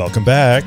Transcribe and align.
Welcome 0.00 0.24
back, 0.24 0.64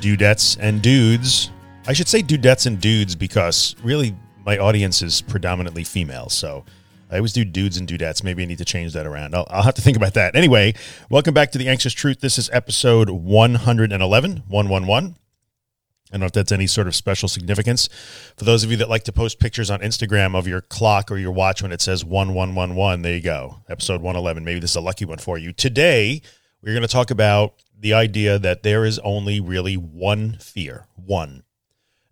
dudettes 0.00 0.56
and 0.60 0.80
dudes. 0.80 1.50
I 1.88 1.92
should 1.92 2.06
say 2.06 2.22
dudettes 2.22 2.64
and 2.64 2.80
dudes 2.80 3.16
because 3.16 3.74
really 3.82 4.14
my 4.46 4.56
audience 4.56 5.02
is 5.02 5.20
predominantly 5.20 5.82
female. 5.82 6.28
So 6.28 6.64
I 7.10 7.16
always 7.16 7.32
do 7.32 7.44
dudes 7.44 7.76
and 7.76 7.88
dudettes. 7.88 8.22
Maybe 8.22 8.44
I 8.44 8.46
need 8.46 8.58
to 8.58 8.64
change 8.64 8.92
that 8.92 9.04
around. 9.04 9.34
I'll, 9.34 9.48
I'll 9.50 9.64
have 9.64 9.74
to 9.74 9.82
think 9.82 9.96
about 9.96 10.14
that. 10.14 10.36
Anyway, 10.36 10.74
welcome 11.10 11.34
back 11.34 11.50
to 11.50 11.58
The 11.58 11.68
Anxious 11.68 11.92
Truth. 11.92 12.20
This 12.20 12.38
is 12.38 12.48
episode 12.52 13.10
111, 13.10 14.44
111. 14.46 15.04
I 15.06 16.12
don't 16.12 16.20
know 16.20 16.26
if 16.26 16.32
that's 16.32 16.52
any 16.52 16.68
sort 16.68 16.86
of 16.86 16.94
special 16.94 17.28
significance. 17.28 17.88
For 18.36 18.44
those 18.44 18.62
of 18.62 18.70
you 18.70 18.76
that 18.76 18.88
like 18.88 19.02
to 19.04 19.12
post 19.12 19.40
pictures 19.40 19.72
on 19.72 19.80
Instagram 19.80 20.36
of 20.36 20.46
your 20.46 20.60
clock 20.60 21.10
or 21.10 21.18
your 21.18 21.32
watch 21.32 21.62
when 21.62 21.72
it 21.72 21.80
says 21.80 22.04
1111, 22.04 23.02
there 23.02 23.16
you 23.16 23.22
go. 23.22 23.64
Episode 23.68 24.02
111. 24.02 24.44
Maybe 24.44 24.60
this 24.60 24.70
is 24.70 24.76
a 24.76 24.80
lucky 24.80 25.04
one 25.04 25.18
for 25.18 25.36
you. 25.36 25.52
Today, 25.52 26.22
we're 26.62 26.74
going 26.74 26.82
to 26.82 26.88
talk 26.88 27.10
about 27.10 27.54
the 27.82 27.92
idea 27.92 28.38
that 28.38 28.62
there 28.62 28.84
is 28.84 29.00
only 29.00 29.40
really 29.40 29.74
one 29.74 30.38
fear, 30.38 30.86
one. 30.94 31.42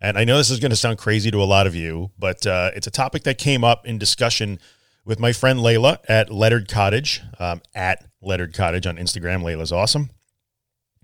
And 0.01 0.19
I 0.19 0.25
know 0.25 0.37
this 0.37 0.51
is 0.51 0.59
going 0.59 0.71
to 0.71 0.77
sound 0.77 0.99
crazy 0.99 1.31
to 1.31 1.41
a 1.41 1.45
lot 1.45 1.69
of 1.69 1.77
you, 1.77 2.11
but 2.19 2.45
uh, 2.45 2.73
it's 2.75 2.89
a 2.89 2.91
topic 2.91 3.23
that 3.23 3.39
came 3.39 3.63
up 3.63 3.87
in 3.87 3.97
discussion 3.97 4.59
with 5.05 5.21
my 5.21 5.33
friend 5.33 5.61
Layla 5.61 5.99
at 6.09 6.33
Lettered 6.33 6.69
Cottage, 6.69 7.23
um, 7.39 7.63
at 7.73 8.05
Lettered 8.21 8.53
Cottage 8.53 8.85
on 8.85 8.97
Instagram. 8.97 9.43
Layla's 9.43 9.71
awesome. 9.71 10.11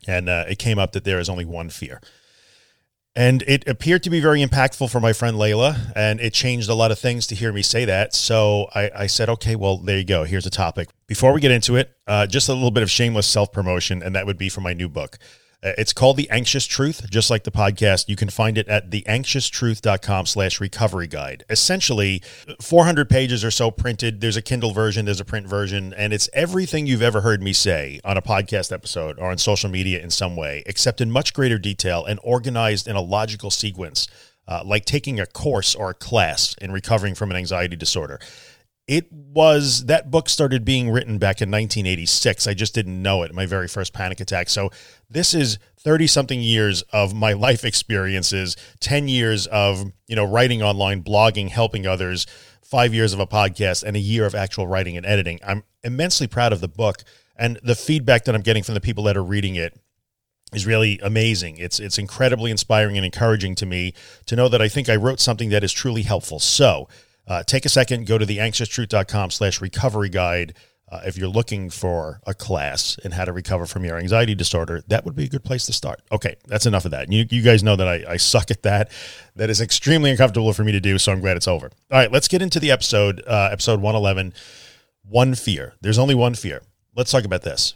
And 0.09 0.29
uh, 0.29 0.47
it 0.49 0.59
came 0.59 0.81
up 0.81 0.93
that 0.93 1.05
there 1.05 1.21
is 1.21 1.29
only 1.29 1.45
one 1.45 1.71
fear. 1.71 2.01
And 3.17 3.43
it 3.47 3.67
appeared 3.67 4.03
to 4.03 4.11
be 4.11 4.21
very 4.21 4.45
impactful 4.45 4.91
for 4.91 5.01
my 5.01 5.15
friend 5.15 5.39
Layla, 5.39 5.91
and 5.97 6.21
it 6.21 6.35
changed 6.35 6.69
a 6.69 6.75
lot 6.75 6.91
of 6.93 6.99
things 6.99 7.27
to 7.29 7.35
hear 7.35 7.51
me 7.51 7.63
say 7.63 7.87
that. 7.87 8.15
So 8.15 8.69
I, 8.75 8.91
I 8.95 9.07
said, 9.07 9.31
okay, 9.31 9.57
well, 9.57 9.79
there 9.79 9.97
you 9.97 10.05
go. 10.05 10.25
Here's 10.25 10.45
a 10.45 10.51
topic. 10.51 10.91
Before 11.07 11.33
we 11.33 11.41
get 11.41 11.51
into 11.51 11.77
it, 11.77 11.97
uh, 12.07 12.27
just 12.27 12.51
a 12.51 12.53
little 12.53 12.71
bit 12.71 12.83
of 12.83 12.91
shameless 12.91 13.27
self 13.27 13.53
promotion, 13.53 14.03
and 14.03 14.15
that 14.15 14.27
would 14.27 14.37
be 14.37 14.51
for 14.51 14.61
my 14.61 14.75
new 14.75 14.91
book. 14.91 15.19
Uh, 15.63 15.73
it's 15.79 15.93
called 15.93 16.17
The 16.17 16.29
Anxious 16.31 16.67
Truth, 16.67 17.09
just 17.11 17.31
like 17.31 17.45
the 17.45 17.51
podcast. 17.51 18.09
You 18.09 18.17
can 18.17 18.29
find 18.29 18.59
it 18.59 18.69
at 18.69 18.91
theanxioustruth.com 18.91 20.27
slash 20.27 20.61
recovery 20.61 21.07
guide. 21.07 21.45
Essentially, 21.49 22.23
400 22.61 23.09
pages 23.09 23.45
or 23.45 23.51
so 23.51 23.71
printed. 23.71 24.21
There's 24.21 24.37
a 24.37 24.43
Kindle 24.43 24.73
version, 24.73 25.07
there's 25.07 25.21
a 25.21 25.25
print 25.25 25.49
version, 25.49 25.95
and 25.95 26.13
it's 26.13 26.29
everything 26.33 26.87
you've 26.87 27.03
ever 27.03 27.23
heard 27.23 27.43
me 27.43 27.53
say 27.53 28.01
on 28.05 28.17
a 28.17 28.23
podcast 28.23 28.71
episode 28.71 29.19
or 29.19 29.31
on 29.31 29.39
social 29.39 29.71
media 29.71 30.03
in 30.03 30.11
some 30.11 30.37
way, 30.37 30.63
except 30.67 31.01
in 31.01 31.11
much 31.11 31.33
greater 31.33 31.59
detail 31.59 32.05
and 32.05 32.21
organized 32.23 32.87
in 32.87 32.95
a 32.95 33.01
logical 33.01 33.51
sequence, 33.51 34.09
uh, 34.47 34.63
like 34.65 34.85
taking 34.85 35.19
a 35.19 35.27
course 35.27 35.75
or 35.75 35.91
a 35.91 35.95
class 35.95 36.55
in 36.61 36.71
recovering 36.71 37.15
from 37.15 37.31
an 37.31 37.37
anxiety 37.37 37.77
disorder 37.77 38.21
it 38.87 39.11
was 39.11 39.87
that 39.87 40.11
book 40.11 40.29
started 40.29 40.65
being 40.65 40.91
written 40.91 41.19
back 41.19 41.43
in 41.43 41.51
1986 41.51 42.47
i 42.47 42.55
just 42.55 42.75
didn't 42.75 43.01
know 43.01 43.23
it 43.23 43.35
my 43.35 43.47
very 43.47 43.69
first 43.69 43.93
panic 43.93 44.21
attack 44.21 44.49
so 44.49 44.71
this 45.11 45.35
is 45.35 45.59
30 45.79 46.07
something 46.07 46.41
years 46.41 46.83
of 46.93 47.15
my 47.15 47.33
life 47.47 47.65
experiences 47.65 48.57
10 48.81 49.09
years 49.09 49.47
of 49.49 49.93
you 50.07 50.17
know 50.17 50.25
writing 50.25 50.63
online 50.63 51.03
blogging 51.03 51.49
helping 51.49 51.87
others 51.87 52.27
five 52.63 52.93
years 52.95 53.13
of 53.13 53.21
a 53.21 53.27
podcast 53.27 53.83
and 53.83 53.97
a 53.97 54.01
year 54.01 54.27
of 54.27 54.35
actual 54.35 54.67
writing 54.67 54.97
and 54.97 55.07
editing 55.07 55.39
i'm 55.47 55.65
immensely 55.83 56.27
proud 56.27 56.53
of 56.53 56.61
the 56.61 56.69
book 56.69 57.03
and 57.37 57.59
the 57.63 57.75
feedback 57.75 58.25
that 58.25 58.35
i'm 58.35 58.43
getting 58.43 58.63
from 58.63 58.75
the 58.75 58.81
people 58.81 59.05
that 59.05 59.17
are 59.17 59.25
reading 59.25 59.57
it 59.57 59.79
is 60.53 60.65
really 60.65 60.99
amazing. 61.03 61.57
It's 61.57 61.81
it's 61.81 61.99
incredibly 61.99 62.53
inspiring 62.53 62.97
and 62.97 63.05
encouraging 63.05 63.57
to 63.57 63.67
me 63.67 63.95
to 64.27 64.37
know 64.37 64.49
that 64.49 64.63
I 64.63 64.69
think 64.69 64.89
I 64.89 64.95
wrote 64.95 65.19
something 65.19 65.49
that 65.51 65.65
is 65.65 65.73
truly 65.73 66.03
helpful. 66.03 66.39
So 66.39 66.89
uh, 67.27 67.43
take 67.43 67.65
a 67.65 67.69
second, 67.69 68.07
go 68.07 68.19
to 68.19 68.27
theanxioustruth.com 68.27 69.31
slash 69.31 69.61
recovery 69.61 70.09
guide. 70.09 70.55
Uh, 70.89 71.01
if 71.05 71.19
you're 71.19 71.29
looking 71.29 71.69
for 71.69 72.21
a 72.29 72.33
class 72.33 72.97
in 73.03 73.11
how 73.11 73.25
to 73.25 73.33
recover 73.33 73.67
from 73.67 73.85
your 73.85 73.99
anxiety 73.99 74.37
disorder, 74.37 74.85
that 74.87 75.05
would 75.05 75.17
be 75.17 75.25
a 75.25 75.29
good 75.29 75.43
place 75.43 75.67
to 75.67 75.73
start. 75.73 76.01
Okay, 76.13 76.37
that's 76.47 76.65
enough 76.65 76.85
of 76.85 76.93
that. 76.93 77.11
You, 77.11 77.27
you 77.29 77.43
guys 77.43 77.65
know 77.65 77.75
that 77.75 77.89
I, 77.89 78.05
I 78.13 78.17
suck 78.19 78.53
at 78.53 78.63
that. 78.63 78.93
That 79.35 79.51
is 79.51 79.61
extremely 79.61 80.13
uncomfortable 80.13 80.53
for 80.53 80.63
me 80.63 80.71
to 80.71 80.81
do, 80.81 80.97
so 80.99 81.11
I'm 81.11 81.21
glad 81.21 81.37
it's 81.37 81.49
over. 81.49 81.73
All 81.91 81.99
right, 81.99 82.13
let's 82.13 82.29
get 82.29 82.41
into 82.41 82.61
the 82.61 82.71
episode, 82.71 83.21
uh, 83.27 83.49
episode 83.51 83.81
111 83.81 84.33
One 85.03 85.35
Fear. 85.35 85.75
There's 85.81 85.99
only 85.99 86.15
one 86.15 86.35
fear. 86.35 86.63
Let's 86.95 87.11
talk 87.11 87.25
about 87.25 87.43
this 87.43 87.75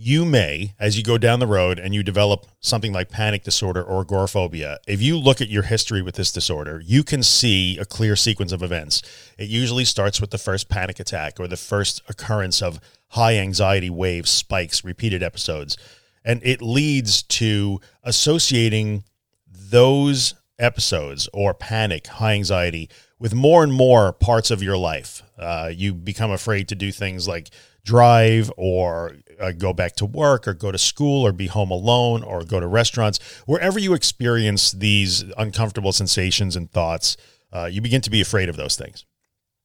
you 0.00 0.24
may, 0.24 0.74
as 0.78 0.96
you 0.96 1.02
go 1.02 1.18
down 1.18 1.40
the 1.40 1.46
road 1.46 1.80
and 1.80 1.92
you 1.92 2.04
develop 2.04 2.46
something 2.60 2.92
like 2.92 3.10
panic 3.10 3.42
disorder 3.42 3.82
or 3.82 4.02
agoraphobia, 4.02 4.78
if 4.86 5.02
you 5.02 5.18
look 5.18 5.40
at 5.40 5.48
your 5.48 5.64
history 5.64 6.02
with 6.02 6.14
this 6.14 6.30
disorder, 6.30 6.80
you 6.86 7.02
can 7.02 7.20
see 7.20 7.76
a 7.78 7.84
clear 7.84 8.14
sequence 8.14 8.52
of 8.52 8.62
events. 8.62 9.02
It 9.38 9.48
usually 9.48 9.84
starts 9.84 10.20
with 10.20 10.30
the 10.30 10.38
first 10.38 10.68
panic 10.68 11.00
attack 11.00 11.40
or 11.40 11.48
the 11.48 11.56
first 11.56 12.00
occurrence 12.08 12.62
of 12.62 12.78
high 13.08 13.38
anxiety 13.38 13.90
waves, 13.90 14.30
spikes, 14.30 14.84
repeated 14.84 15.20
episodes. 15.20 15.76
And 16.24 16.40
it 16.44 16.62
leads 16.62 17.24
to 17.24 17.80
associating 18.04 19.02
those 19.50 20.34
episodes 20.60 21.28
or 21.34 21.54
panic, 21.54 22.06
high 22.06 22.34
anxiety, 22.34 22.88
with 23.18 23.34
more 23.34 23.64
and 23.64 23.72
more 23.72 24.12
parts 24.12 24.52
of 24.52 24.62
your 24.62 24.76
life. 24.76 25.24
Uh, 25.36 25.72
you 25.74 25.92
become 25.92 26.30
afraid 26.30 26.68
to 26.68 26.76
do 26.76 26.92
things 26.92 27.26
like 27.26 27.50
drive 27.84 28.52
or 28.56 29.16
uh, 29.40 29.52
go 29.52 29.72
back 29.72 29.96
to 29.96 30.06
work 30.06 30.46
or 30.46 30.54
go 30.54 30.72
to 30.72 30.78
school 30.78 31.26
or 31.26 31.32
be 31.32 31.46
home 31.46 31.70
alone 31.70 32.22
or 32.22 32.44
go 32.44 32.60
to 32.60 32.66
restaurants, 32.66 33.18
wherever 33.46 33.78
you 33.78 33.94
experience 33.94 34.72
these 34.72 35.24
uncomfortable 35.36 35.92
sensations 35.92 36.56
and 36.56 36.70
thoughts, 36.70 37.16
uh, 37.52 37.66
you 37.66 37.80
begin 37.80 38.00
to 38.00 38.10
be 38.10 38.20
afraid 38.20 38.48
of 38.48 38.56
those 38.56 38.76
things. 38.76 39.04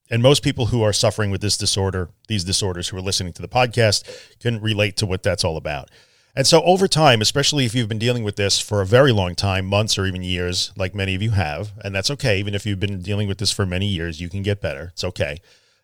And 0.09 0.21
most 0.21 0.43
people 0.43 0.67
who 0.67 0.83
are 0.83 0.93
suffering 0.93 1.31
with 1.31 1.41
this 1.41 1.57
disorder, 1.57 2.09
these 2.27 2.43
disorders 2.43 2.89
who 2.89 2.97
are 2.97 3.01
listening 3.01 3.33
to 3.33 3.41
the 3.41 3.47
podcast, 3.47 4.03
can 4.39 4.61
relate 4.61 4.97
to 4.97 5.05
what 5.05 5.23
that's 5.23 5.43
all 5.43 5.57
about. 5.57 5.89
And 6.35 6.47
so 6.47 6.63
over 6.63 6.87
time, 6.87 7.21
especially 7.21 7.65
if 7.65 7.75
you've 7.75 7.87
been 7.87 7.99
dealing 7.99 8.23
with 8.23 8.35
this 8.35 8.59
for 8.59 8.81
a 8.81 8.85
very 8.85 9.11
long 9.11 9.35
time, 9.35 9.65
months 9.65 9.97
or 9.97 10.05
even 10.05 10.23
years, 10.23 10.71
like 10.75 10.95
many 10.95 11.13
of 11.13 11.21
you 11.21 11.31
have, 11.31 11.73
and 11.83 11.93
that's 11.93 12.09
okay. 12.11 12.39
Even 12.39 12.55
if 12.55 12.65
you've 12.65 12.79
been 12.79 13.01
dealing 13.01 13.27
with 13.27 13.37
this 13.37 13.51
for 13.51 13.65
many 13.65 13.85
years, 13.85 14.19
you 14.19 14.29
can 14.29 14.41
get 14.41 14.59
better. 14.59 14.89
It's 14.93 15.03
okay. 15.03 15.37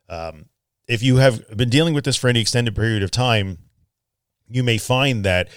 Um, 0.10 0.46
if 0.88 1.04
you 1.04 1.18
have 1.18 1.56
been 1.56 1.70
dealing 1.70 1.94
with 1.94 2.04
this 2.04 2.16
for 2.16 2.28
any 2.30 2.42
extended 2.42 2.76
period 2.76 3.04
of 3.04 3.12
time, 3.12 3.60
you 4.50 4.64
may 4.64 4.78
find 4.78 5.24
that 5.24 5.50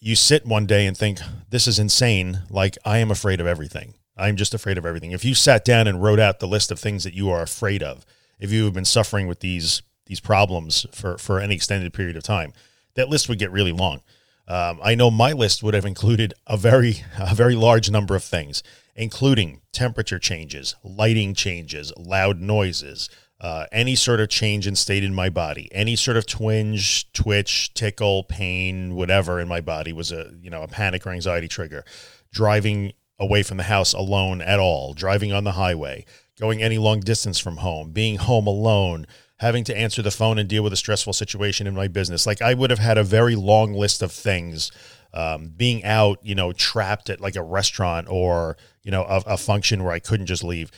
you 0.00 0.14
sit 0.14 0.46
one 0.46 0.66
day 0.66 0.86
and 0.86 0.96
think, 0.96 1.18
this 1.50 1.66
is 1.66 1.78
insane. 1.78 2.40
Like, 2.50 2.78
I 2.84 2.98
am 2.98 3.10
afraid 3.10 3.40
of 3.40 3.46
everything. 3.46 3.94
I'm 4.16 4.36
just 4.36 4.54
afraid 4.54 4.78
of 4.78 4.86
everything. 4.86 5.12
If 5.12 5.24
you 5.24 5.34
sat 5.34 5.64
down 5.64 5.86
and 5.86 6.02
wrote 6.02 6.18
out 6.18 6.40
the 6.40 6.48
list 6.48 6.70
of 6.70 6.78
things 6.78 7.04
that 7.04 7.14
you 7.14 7.30
are 7.30 7.42
afraid 7.42 7.82
of, 7.82 8.04
if 8.40 8.50
you 8.50 8.64
have 8.64 8.74
been 8.74 8.84
suffering 8.84 9.26
with 9.26 9.40
these 9.40 9.82
these 10.06 10.20
problems 10.20 10.86
for, 10.90 11.18
for 11.18 11.38
any 11.38 11.54
extended 11.54 11.92
period 11.92 12.16
of 12.16 12.22
time, 12.22 12.54
that 12.94 13.10
list 13.10 13.28
would 13.28 13.38
get 13.38 13.52
really 13.52 13.72
long. 13.72 14.00
Um, 14.48 14.80
I 14.82 14.94
know 14.94 15.10
my 15.10 15.32
list 15.32 15.62
would 15.62 15.74
have 15.74 15.84
included 15.84 16.32
a 16.46 16.56
very 16.56 17.04
a 17.18 17.34
very 17.34 17.54
large 17.54 17.90
number 17.90 18.16
of 18.16 18.24
things, 18.24 18.62
including 18.96 19.60
temperature 19.72 20.18
changes, 20.18 20.74
lighting 20.82 21.34
changes, 21.34 21.92
loud 21.96 22.40
noises, 22.40 23.10
uh, 23.40 23.66
any 23.70 23.94
sort 23.94 24.20
of 24.20 24.28
change 24.28 24.66
in 24.66 24.74
state 24.74 25.04
in 25.04 25.14
my 25.14 25.28
body, 25.28 25.68
any 25.72 25.94
sort 25.94 26.16
of 26.16 26.26
twinge, 26.26 27.10
twitch, 27.12 27.72
tickle, 27.74 28.24
pain, 28.24 28.96
whatever 28.96 29.38
in 29.38 29.46
my 29.46 29.60
body 29.60 29.92
was 29.92 30.10
a 30.10 30.32
you 30.40 30.50
know 30.50 30.62
a 30.62 30.68
panic 30.68 31.06
or 31.06 31.10
anxiety 31.10 31.48
trigger. 31.48 31.84
Driving 32.32 32.92
away 33.18 33.42
from 33.42 33.56
the 33.56 33.64
house 33.64 33.92
alone 33.92 34.42
at 34.42 34.58
all, 34.58 34.92
driving 34.92 35.32
on 35.32 35.44
the 35.44 35.52
highway, 35.52 36.04
going 36.38 36.62
any 36.62 36.78
long 36.78 37.00
distance 37.00 37.38
from 37.38 37.58
home, 37.58 37.90
being 37.90 38.16
home 38.16 38.46
alone, 38.46 39.06
having 39.38 39.64
to 39.64 39.76
answer 39.76 40.02
the 40.02 40.10
phone 40.10 40.38
and 40.38 40.48
deal 40.48 40.62
with 40.62 40.72
a 40.72 40.76
stressful 40.76 41.12
situation 41.12 41.66
in 41.66 41.74
my 41.74 41.86
business. 41.86 42.26
Like 42.26 42.42
I 42.42 42.54
would 42.54 42.70
have 42.70 42.78
had 42.80 42.98
a 42.98 43.04
very 43.04 43.36
long 43.36 43.72
list 43.72 44.02
of 44.02 44.10
things. 44.10 44.72
Um, 45.14 45.54
being 45.56 45.84
out, 45.84 46.18
you 46.22 46.34
know, 46.34 46.52
trapped 46.52 47.08
at 47.08 47.18
like 47.18 47.34
a 47.34 47.42
restaurant 47.42 48.08
or 48.10 48.56
you 48.82 48.90
know 48.90 49.04
a, 49.04 49.22
a 49.26 49.36
function 49.36 49.84
where 49.84 49.92
I 49.92 50.00
couldn't 50.00 50.26
just 50.26 50.42
leave 50.42 50.70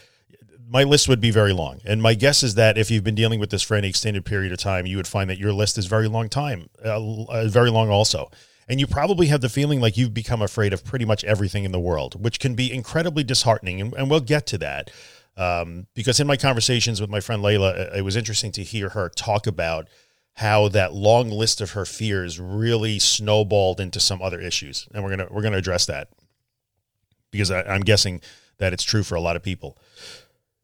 my 0.70 0.84
list 0.84 1.08
would 1.08 1.20
be 1.20 1.32
very 1.32 1.52
long. 1.52 1.80
And 1.84 2.00
my 2.00 2.14
guess 2.14 2.42
is 2.44 2.54
that 2.54 2.78
if 2.78 2.90
you've 2.90 3.02
been 3.02 3.16
dealing 3.16 3.40
with 3.40 3.50
this 3.50 3.62
for 3.62 3.74
any 3.74 3.88
extended 3.88 4.24
period 4.24 4.52
of 4.52 4.58
time, 4.58 4.86
you 4.86 4.96
would 4.96 5.08
find 5.08 5.28
that 5.28 5.38
your 5.38 5.52
list 5.52 5.76
is 5.76 5.86
very 5.86 6.06
long 6.06 6.28
time, 6.28 6.70
uh, 6.84 7.24
uh, 7.24 7.48
very 7.48 7.70
long 7.70 7.90
also. 7.90 8.30
And 8.68 8.78
you 8.78 8.86
probably 8.86 9.26
have 9.26 9.40
the 9.40 9.48
feeling 9.48 9.80
like 9.80 9.96
you've 9.96 10.14
become 10.14 10.40
afraid 10.40 10.72
of 10.72 10.84
pretty 10.84 11.04
much 11.04 11.24
everything 11.24 11.64
in 11.64 11.72
the 11.72 11.80
world, 11.80 12.22
which 12.22 12.38
can 12.38 12.54
be 12.54 12.72
incredibly 12.72 13.24
disheartening. 13.24 13.80
And, 13.80 13.92
and 13.94 14.08
we'll 14.08 14.20
get 14.20 14.46
to 14.46 14.58
that. 14.58 14.90
Um, 15.36 15.88
because 15.94 16.20
in 16.20 16.28
my 16.28 16.36
conversations 16.36 17.00
with 17.00 17.10
my 17.10 17.18
friend 17.18 17.42
Layla, 17.42 17.96
it 17.96 18.02
was 18.02 18.14
interesting 18.14 18.52
to 18.52 18.62
hear 18.62 18.90
her 18.90 19.08
talk 19.08 19.48
about 19.48 19.88
how 20.34 20.68
that 20.68 20.92
long 20.92 21.30
list 21.30 21.60
of 21.60 21.72
her 21.72 21.84
fears 21.84 22.38
really 22.38 23.00
snowballed 23.00 23.80
into 23.80 23.98
some 23.98 24.22
other 24.22 24.40
issues. 24.40 24.86
And 24.94 25.02
we're 25.02 25.10
gonna 25.10 25.28
we're 25.30 25.42
gonna 25.42 25.56
address 25.56 25.86
that 25.86 26.08
because 27.32 27.50
I, 27.50 27.62
I'm 27.62 27.80
guessing 27.80 28.20
that 28.58 28.72
it's 28.72 28.84
true 28.84 29.02
for 29.02 29.16
a 29.16 29.20
lot 29.20 29.34
of 29.34 29.42
people. 29.42 29.76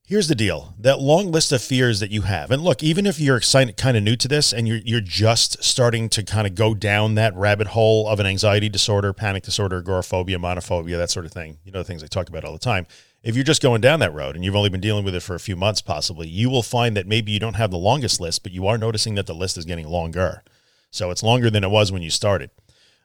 Here's 0.08 0.28
the 0.28 0.36
deal: 0.36 0.72
that 0.78 1.00
long 1.00 1.32
list 1.32 1.50
of 1.50 1.60
fears 1.60 1.98
that 1.98 2.12
you 2.12 2.22
have, 2.22 2.52
and 2.52 2.62
look, 2.62 2.80
even 2.80 3.06
if 3.06 3.18
you're 3.18 3.36
excited, 3.36 3.76
kind 3.76 3.96
of 3.96 4.04
new 4.04 4.14
to 4.14 4.28
this, 4.28 4.52
and 4.52 4.68
you're 4.68 4.78
you're 4.84 5.00
just 5.00 5.64
starting 5.64 6.08
to 6.10 6.22
kind 6.22 6.46
of 6.46 6.54
go 6.54 6.74
down 6.74 7.16
that 7.16 7.34
rabbit 7.34 7.66
hole 7.68 8.08
of 8.08 8.20
an 8.20 8.26
anxiety 8.26 8.68
disorder, 8.68 9.12
panic 9.12 9.42
disorder, 9.42 9.78
agoraphobia, 9.78 10.38
monophobia, 10.38 10.96
that 10.96 11.10
sort 11.10 11.26
of 11.26 11.32
thing. 11.32 11.58
You 11.64 11.72
know, 11.72 11.80
the 11.80 11.84
things 11.84 12.04
I 12.04 12.06
talk 12.06 12.28
about 12.28 12.44
all 12.44 12.52
the 12.52 12.58
time. 12.60 12.86
If 13.24 13.34
you're 13.34 13.42
just 13.42 13.60
going 13.60 13.80
down 13.80 13.98
that 13.98 14.14
road 14.14 14.36
and 14.36 14.44
you've 14.44 14.54
only 14.54 14.68
been 14.68 14.80
dealing 14.80 15.04
with 15.04 15.16
it 15.16 15.24
for 15.24 15.34
a 15.34 15.40
few 15.40 15.56
months, 15.56 15.82
possibly, 15.82 16.28
you 16.28 16.48
will 16.48 16.62
find 16.62 16.96
that 16.96 17.08
maybe 17.08 17.32
you 17.32 17.40
don't 17.40 17.54
have 17.54 17.72
the 17.72 17.76
longest 17.76 18.20
list, 18.20 18.44
but 18.44 18.52
you 18.52 18.68
are 18.68 18.78
noticing 18.78 19.16
that 19.16 19.26
the 19.26 19.34
list 19.34 19.58
is 19.58 19.64
getting 19.64 19.88
longer. 19.88 20.44
So 20.92 21.10
it's 21.10 21.24
longer 21.24 21.50
than 21.50 21.64
it 21.64 21.70
was 21.72 21.90
when 21.90 22.02
you 22.02 22.10
started. 22.10 22.50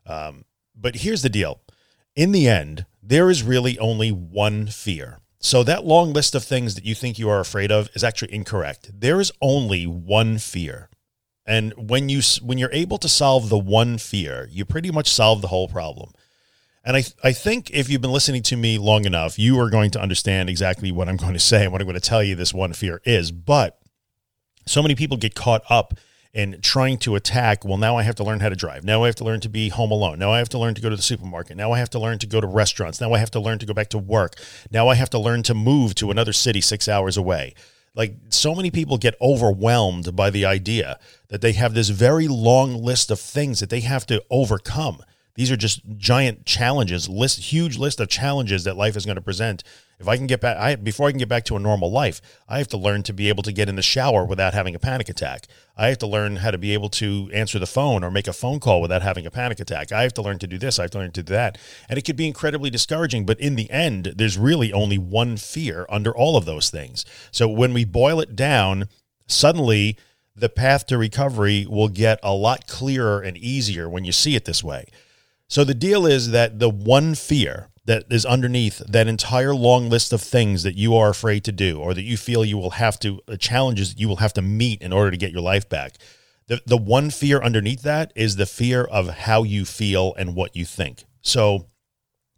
Um, 0.06 0.46
but 0.76 0.98
here's 0.98 1.24
the 1.24 1.30
deal 1.30 1.62
in 2.16 2.32
the 2.32 2.48
end, 2.48 2.86
there 3.02 3.32
is 3.32 3.42
really 3.42 3.80
only 3.80 4.12
one 4.12 4.68
fear. 4.68 5.21
So 5.42 5.64
that 5.64 5.84
long 5.84 6.14
list 6.14 6.36
of 6.36 6.44
things 6.44 6.76
that 6.76 6.86
you 6.86 6.94
think 6.94 7.18
you 7.18 7.28
are 7.28 7.40
afraid 7.40 7.72
of 7.72 7.90
is 7.96 8.04
actually 8.04 8.34
incorrect. 8.34 8.92
There 8.94 9.20
is 9.20 9.32
only 9.42 9.88
one 9.88 10.38
fear. 10.38 10.90
And 11.48 11.74
when 11.76 12.10
you 12.10 12.22
when 12.44 12.60
you're 12.60 12.72
able 12.72 13.00
to 13.00 13.10
solve 13.10 13.50
the 13.50 13.58
one 13.58 13.98
fear, 13.98 14.48
you 14.52 14.66
pretty 14.66 14.92
much 14.92 15.10
solve 15.10 15.42
the 15.42 15.48
whole 15.48 15.68
problem. 15.68 16.12
And 16.84 16.96
I 16.96 17.04
I 17.24 17.34
think 17.34 17.72
if 17.72 17.90
you've 17.90 18.02
been 18.02 18.12
listening 18.12 18.44
to 18.44 18.56
me 18.56 18.78
long 18.78 19.06
enough, 19.06 19.40
you 19.40 19.60
are 19.60 19.72
going 19.72 19.90
to 19.92 20.02
understand 20.02 20.48
exactly 20.48 20.92
what 20.92 21.10
I'm 21.10 21.18
going 21.24 21.34
to 21.34 21.40
say 21.40 21.64
and 21.64 21.72
what 21.72 21.82
I'm 21.82 21.88
going 21.88 22.00
to 22.00 22.10
tell 22.10 22.24
you 22.24 22.36
this 22.36 22.54
one 22.54 22.74
fear 22.74 23.02
is. 23.04 23.32
But 23.32 23.80
so 24.68 24.84
many 24.84 24.94
people 24.94 25.18
get 25.18 25.34
caught 25.34 25.64
up 25.72 25.96
in 26.34 26.60
trying 26.62 26.98
to 27.00 27.16
attack, 27.16 27.66
well, 27.66 27.78
now 27.78 27.98
I 27.98 28.04
have 28.04 28.16
to 28.16 28.24
learn 28.24 28.40
how 28.40 28.50
to 28.50 28.56
drive. 28.56 28.84
Now 28.84 29.04
I 29.04 29.08
have 29.08 29.16
to 29.16 29.24
learn 29.24 29.42
to 29.42 29.50
be 29.50 29.70
home 29.70 29.92
alone. 29.92 30.18
Now 30.18 30.32
I 30.32 30.38
have 30.38 30.50
to 30.50 30.58
learn 30.58 30.76
to 30.76 30.82
go 30.82 30.90
to 30.90 30.96
the 30.96 31.02
supermarket. 31.02 31.58
Now 31.58 31.72
I 31.72 31.80
have 31.80 31.90
to 31.92 32.00
learn 32.00 32.20
to 32.20 32.28
go 32.28 32.40
to 32.40 32.48
restaurants. 32.48 33.02
Now 33.02 33.14
I 33.14 33.18
have 33.18 33.32
to 33.32 33.40
learn 33.40 33.60
to 33.60 33.66
go 33.66 33.74
back 33.74 33.90
to 33.90 33.98
work. 33.98 34.36
Now 34.72 34.88
I 34.88 34.96
have 34.96 35.10
to 35.12 35.20
learn 35.20 35.44
to 35.44 35.54
move 35.54 35.94
to 35.96 36.10
another 36.10 36.34
city 36.34 36.62
six 36.62 36.88
hours 36.88 37.18
away. 37.18 37.54
Like 37.94 38.16
so 38.30 38.56
many 38.56 38.72
people 38.72 38.98
get 38.98 39.16
overwhelmed 39.20 40.16
by 40.16 40.30
the 40.30 40.46
idea 40.46 40.98
that 41.28 41.42
they 41.42 41.52
have 41.54 41.74
this 41.74 41.90
very 41.90 42.30
long 42.30 42.82
list 42.82 43.12
of 43.12 43.20
things 43.20 43.60
that 43.60 43.70
they 43.70 43.82
have 43.82 44.06
to 44.08 44.24
overcome. 44.30 45.04
These 45.36 45.52
are 45.52 45.58
just 45.58 45.82
giant 45.98 46.46
challenges, 46.46 47.08
list 47.08 47.40
huge 47.40 47.78
list 47.78 48.00
of 48.00 48.10
challenges 48.10 48.64
that 48.66 48.78
life 48.78 48.96
is 48.96 49.06
going 49.06 49.16
to 49.16 49.22
present 49.22 49.64
if 50.02 50.08
I 50.08 50.18
can 50.18 50.26
get 50.26 50.42
back, 50.42 50.58
I 50.58 50.76
before 50.76 51.08
I 51.08 51.12
can 51.12 51.20
get 51.20 51.30
back 51.30 51.46
to 51.46 51.56
a 51.56 51.60
normal 51.60 51.92
life, 51.92 52.22
I 52.50 52.58
have 52.58 52.68
to 52.70 52.78
learn 52.78 53.04
to 53.04 53.14
be 53.14 53.30
able 53.30 53.44
to 53.44 53.52
get 53.52 53.70
in 53.70 53.76
the 53.76 53.84
shower 53.84 54.26
without 54.26 54.54
having 54.54 54.74
a 54.74 54.80
panic 54.80 55.08
attack. 55.10 55.46
I 55.78 55.88
have 55.88 56.00
to 56.00 56.08
learn 56.08 56.38
how 56.38 56.50
to 56.50 56.58
be 56.58 56.74
able 56.74 56.90
to 56.90 57.30
answer 57.32 57.60
the 57.60 57.68
phone 57.68 58.04
or 58.04 58.10
make 58.10 58.28
a 58.28 58.34
phone 58.34 58.60
call 58.60 58.82
without 58.82 59.04
having 59.04 59.28
a 59.28 59.32
panic 59.32 59.60
attack. 59.60 59.92
I 59.92 60.02
have 60.02 60.14
to 60.16 60.22
learn 60.22 60.40
to 60.40 60.48
do 60.48 60.58
this. 60.58 60.80
I 60.80 60.84
have 60.84 60.92
to 60.92 60.98
learn 60.98 61.12
to 61.12 61.24
do 61.24 61.34
that, 61.34 61.60
and 61.88 62.00
it 62.00 62.02
could 62.04 62.16
be 62.16 62.28
incredibly 62.28 62.72
discouraging. 62.72 63.26
But 63.26 63.40
in 63.40 63.56
the 63.56 63.70
end, 63.70 64.14
there's 64.16 64.40
really 64.40 64.74
only 64.74 64.98
one 64.98 65.38
fear 65.38 65.86
under 65.88 66.16
all 66.16 66.36
of 66.36 66.46
those 66.46 66.72
things. 66.72 67.06
So 67.32 67.48
when 67.48 67.72
we 67.72 67.86
boil 67.86 68.20
it 68.20 68.36
down, 68.36 68.90
suddenly 69.28 69.98
the 70.36 70.50
path 70.50 70.88
to 70.88 70.98
recovery 70.98 71.68
will 71.70 71.90
get 71.90 72.20
a 72.24 72.34
lot 72.34 72.66
clearer 72.66 73.22
and 73.22 73.38
easier 73.38 73.88
when 73.88 74.04
you 74.04 74.12
see 74.12 74.36
it 74.36 74.46
this 74.46 74.64
way. 74.64 74.88
So 75.52 75.64
the 75.64 75.74
deal 75.74 76.06
is 76.06 76.32
that 76.32 76.60
the 76.60 76.70
one 76.70 77.14
fear 77.14 77.68
that 77.86 78.06
is 78.10 78.26
underneath 78.26 78.78
that 78.88 79.08
entire 79.08 79.54
long 79.54 79.90
list 79.90 80.14
of 80.14 80.22
things 80.22 80.64
that 80.64 80.76
you 80.76 80.96
are 80.96 81.10
afraid 81.10 81.44
to 81.44 81.52
do 81.52 81.80
or 81.80 81.94
that 81.94 82.04
you 82.04 82.16
feel 82.16 82.46
you 82.46 82.58
will 82.58 82.72
have 82.72 83.00
to 83.00 83.20
uh, 83.28 83.36
challenges 83.36 83.96
you 83.98 84.08
will 84.08 84.18
have 84.18 84.34
to 84.34 84.42
meet 84.42 84.82
in 84.82 84.94
order 84.94 85.12
to 85.12 85.18
get 85.18 85.32
your 85.32 85.42
life 85.42 85.68
back 85.68 85.98
the, 86.52 86.62
the 86.66 86.76
one 86.76 87.10
fear 87.10 87.42
underneath 87.42 87.82
that 87.84 88.12
is 88.14 88.36
the 88.36 88.46
fear 88.46 88.84
of 88.84 89.08
how 89.08 89.44
you 89.44 89.64
feel 89.64 90.14
and 90.18 90.36
what 90.36 90.54
you 90.54 90.66
think. 90.66 91.06
So 91.22 91.68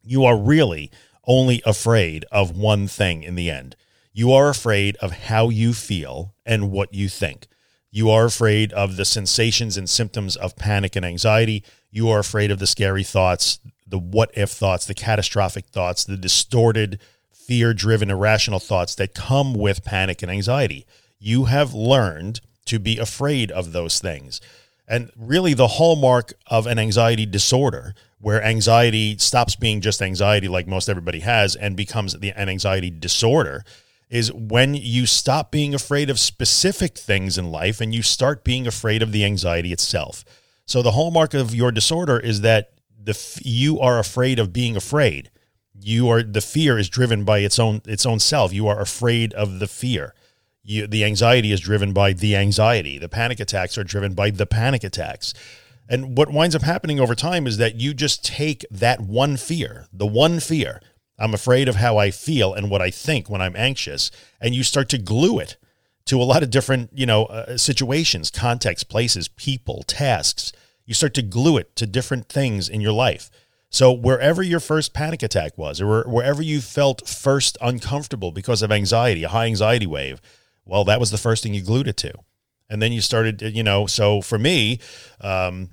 you 0.04 0.24
are 0.24 0.38
really 0.38 0.92
only 1.26 1.64
afraid 1.66 2.24
of 2.32 2.56
one 2.56 2.88
thing 2.88 3.24
in 3.24 3.34
the 3.34 3.50
end. 3.50 3.76
You 4.12 4.32
are 4.32 4.50
afraid 4.50 4.98
of 4.98 5.12
how 5.12 5.50
you 5.50 5.74
feel 5.74 6.36
and 6.46 6.70
what 6.70 6.94
you 6.94 7.10
think. 7.10 7.48
You 7.90 8.12
are 8.12 8.26
afraid 8.26 8.72
of 8.74 8.98
the 8.98 9.06
sensations 9.06 9.78
and 9.78 9.90
symptoms 9.90 10.36
of 10.36 10.56
panic 10.56 10.96
and 10.96 11.04
anxiety 11.04 11.64
you 11.94 12.10
are 12.10 12.20
afraid 12.20 12.52
of 12.52 12.60
the 12.60 12.68
scary 12.68 13.04
thoughts 13.04 13.60
the 13.94 14.00
what 14.00 14.32
if 14.36 14.50
thoughts, 14.50 14.88
the 14.88 14.96
catastrophic 14.96 15.68
thoughts, 15.68 16.04
the 16.04 16.18
distorted, 16.18 17.00
fear 17.32 17.76
driven, 17.76 18.10
irrational 18.10 18.60
thoughts 18.60 18.96
that 18.96 19.14
come 19.14 19.54
with 19.54 19.86
panic 19.86 20.24
and 20.24 20.32
anxiety. 20.32 20.84
You 21.20 21.46
have 21.46 21.76
learned 21.76 22.42
to 22.66 22.80
be 22.80 22.98
afraid 22.98 23.52
of 23.52 23.72
those 23.72 24.00
things. 24.00 24.42
And 24.88 25.12
really, 25.16 25.54
the 25.54 25.68
hallmark 25.68 26.34
of 26.48 26.66
an 26.66 26.80
anxiety 26.80 27.28
disorder, 27.28 27.94
where 28.20 28.44
anxiety 28.44 29.16
stops 29.20 29.56
being 29.56 29.80
just 29.80 30.02
anxiety 30.02 30.48
like 30.48 30.66
most 30.66 30.90
everybody 30.90 31.20
has 31.20 31.56
and 31.56 31.78
becomes 31.78 32.18
the, 32.18 32.32
an 32.32 32.50
anxiety 32.50 32.90
disorder, 32.90 33.64
is 34.10 34.34
when 34.34 34.74
you 34.74 35.06
stop 35.06 35.52
being 35.52 35.76
afraid 35.76 36.10
of 36.10 36.20
specific 36.20 36.98
things 36.98 37.38
in 37.38 37.52
life 37.52 37.80
and 37.80 37.94
you 37.94 38.02
start 38.02 38.44
being 38.44 38.66
afraid 38.66 39.04
of 39.04 39.12
the 39.12 39.24
anxiety 39.24 39.72
itself. 39.72 40.26
So, 40.66 40.82
the 40.82 40.92
hallmark 40.92 41.34
of 41.34 41.54
your 41.54 41.72
disorder 41.72 42.20
is 42.20 42.42
that 42.42 42.72
the 43.02 43.18
you 43.44 43.80
are 43.80 44.00
afraid 44.00 44.40
of 44.40 44.54
being 44.54 44.76
afraid. 44.76 45.30
You 45.80 46.10
are 46.10 46.24
the 46.24 46.42
fear 46.42 46.78
is 46.78 46.90
driven 46.90 47.24
by 47.24 47.40
its 47.40 47.60
own 47.60 47.82
its 47.86 48.06
own 48.06 48.20
self. 48.20 48.54
You 48.54 48.68
are 48.68 48.80
afraid 48.80 49.34
of 49.34 49.60
the 49.60 49.68
fear. 49.68 50.14
You, 50.66 50.88
the 50.88 51.04
anxiety 51.04 51.52
is 51.52 51.60
driven 51.60 51.92
by 51.92 52.14
the 52.14 52.38
anxiety. 52.38 52.98
The 52.98 53.10
panic 53.10 53.42
attacks 53.42 53.78
are 53.78 53.84
driven 53.84 54.14
by 54.14 54.30
the 54.30 54.46
panic 54.46 54.84
attacks. 54.84 55.34
And 55.90 56.18
what 56.18 56.32
winds 56.32 56.56
up 56.56 56.62
happening 56.62 57.02
over 57.02 57.16
time 57.16 57.46
is 57.46 57.58
that 57.58 57.76
you 57.76 57.94
just 57.94 58.24
take 58.24 58.66
that 58.72 59.02
one 59.02 59.36
fear, 59.36 59.88
the 59.92 60.08
one 60.08 60.40
fear, 60.40 60.80
I'm 61.20 61.34
afraid 61.34 61.68
of 61.68 61.76
how 61.76 61.98
I 61.98 62.12
feel 62.12 62.54
and 62.54 62.70
what 62.70 62.82
I 62.82 62.90
think 62.90 63.30
when 63.30 63.42
I'm 63.42 63.56
anxious, 63.56 64.10
and 64.42 64.56
you 64.56 64.64
start 64.64 64.90
to 64.90 64.98
glue 64.98 65.40
it 65.40 65.58
to 66.06 66.22
a 66.22 66.24
lot 66.24 66.44
of 66.44 66.50
different, 66.50 66.90
you 66.94 67.06
know, 67.06 67.26
uh, 67.26 67.58
situations, 67.58 68.30
contexts, 68.30 68.84
places, 68.84 69.28
people, 69.28 69.84
tasks 69.84 70.52
you 70.86 70.94
start 70.94 71.14
to 71.14 71.22
glue 71.22 71.58
it 71.58 71.76
to 71.78 71.86
different 71.86 72.30
things 72.30 72.68
in 72.68 72.82
your 72.82 72.92
life. 72.92 73.30
So 73.70 73.92
wherever 73.92 74.44
your 74.44 74.60
first 74.60 74.94
panic 74.94 75.24
attack 75.24 75.58
was, 75.58 75.82
or 75.82 76.04
wherever 76.04 76.42
you 76.42 76.62
felt 76.62 77.08
first 77.08 77.58
uncomfortable 77.62 78.32
because 78.32 78.62
of 78.62 78.72
anxiety, 78.72 79.24
a 79.24 79.30
high 79.30 79.46
anxiety 79.46 79.88
wave, 79.88 80.22
well, 80.66 80.84
that 80.84 81.00
was 81.00 81.12
the 81.12 81.18
first 81.18 81.44
thing 81.44 81.54
you 81.54 81.64
glued 81.64 81.88
it 81.88 81.98
to. 81.98 82.14
And 82.70 82.82
then 82.82 82.92
you 82.92 83.02
started, 83.02 83.42
you 83.42 83.64
know, 83.64 83.88
so 83.88 84.22
for 84.22 84.38
me, 84.38 84.80
um, 85.22 85.70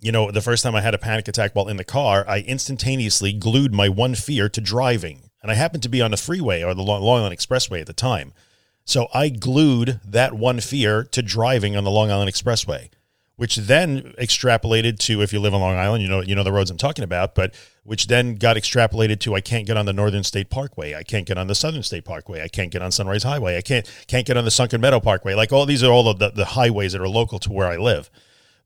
you 0.00 0.12
know, 0.12 0.30
the 0.30 0.42
first 0.42 0.62
time 0.62 0.74
I 0.74 0.82
had 0.82 0.94
a 0.94 0.98
panic 0.98 1.26
attack 1.26 1.54
while 1.54 1.68
in 1.68 1.78
the 1.78 1.84
car, 1.84 2.24
I 2.28 2.40
instantaneously 2.40 3.32
glued 3.32 3.72
my 3.72 3.88
one 3.88 4.14
fear 4.14 4.48
to 4.50 4.60
driving. 4.60 5.30
And 5.42 5.50
I 5.50 5.54
happened 5.54 5.82
to 5.84 5.88
be 5.88 6.02
on 6.02 6.10
the 6.10 6.16
freeway 6.16 6.62
or 6.62 6.74
the 6.74 6.82
Long 6.82 7.02
Island 7.02 7.36
Expressway 7.36 7.80
at 7.80 7.86
the 7.86 7.92
time. 7.92 8.34
So 8.86 9.08
I 9.12 9.28
glued 9.28 10.00
that 10.04 10.32
one 10.32 10.60
fear 10.60 11.04
to 11.04 11.22
driving 11.22 11.76
on 11.76 11.84
the 11.84 11.90
Long 11.90 12.10
Island 12.10 12.30
Expressway 12.30 12.88
which 13.36 13.56
then 13.56 14.14
extrapolated 14.18 14.98
to 14.98 15.20
if 15.20 15.32
you 15.32 15.38
live 15.38 15.54
on 15.54 15.60
Long 15.60 15.76
Island, 15.76 16.02
you 16.02 16.08
know 16.08 16.20
you 16.20 16.34
know 16.34 16.42
the 16.42 16.52
roads 16.52 16.70
I'm 16.70 16.78
talking 16.78 17.04
about, 17.04 17.34
but 17.34 17.54
which 17.84 18.08
then 18.08 18.34
got 18.34 18.56
extrapolated 18.56 19.20
to 19.20 19.34
I 19.34 19.40
can't 19.40 19.66
get 19.66 19.76
on 19.76 19.86
the 19.86 19.92
Northern 19.92 20.24
State 20.24 20.50
Parkway, 20.50 20.94
I 20.94 21.02
can't 21.02 21.26
get 21.26 21.38
on 21.38 21.46
the 21.46 21.54
Southern 21.54 21.82
State 21.82 22.04
Parkway, 22.04 22.42
I 22.42 22.48
can't 22.48 22.72
get 22.72 22.82
on 22.82 22.90
Sunrise 22.90 23.22
Highway, 23.22 23.56
I 23.56 23.60
can't 23.60 23.88
can't 24.08 24.26
get 24.26 24.36
on 24.36 24.44
the 24.44 24.50
Sunken 24.50 24.80
Meadow 24.80 25.00
Parkway. 25.00 25.34
Like 25.34 25.52
all 25.52 25.66
these 25.66 25.84
are 25.84 25.92
all 25.92 26.12
the, 26.14 26.30
the 26.30 26.44
highways 26.44 26.92
that 26.92 27.00
are 27.00 27.08
local 27.08 27.38
to 27.40 27.52
where 27.52 27.68
I 27.68 27.76
live. 27.76 28.10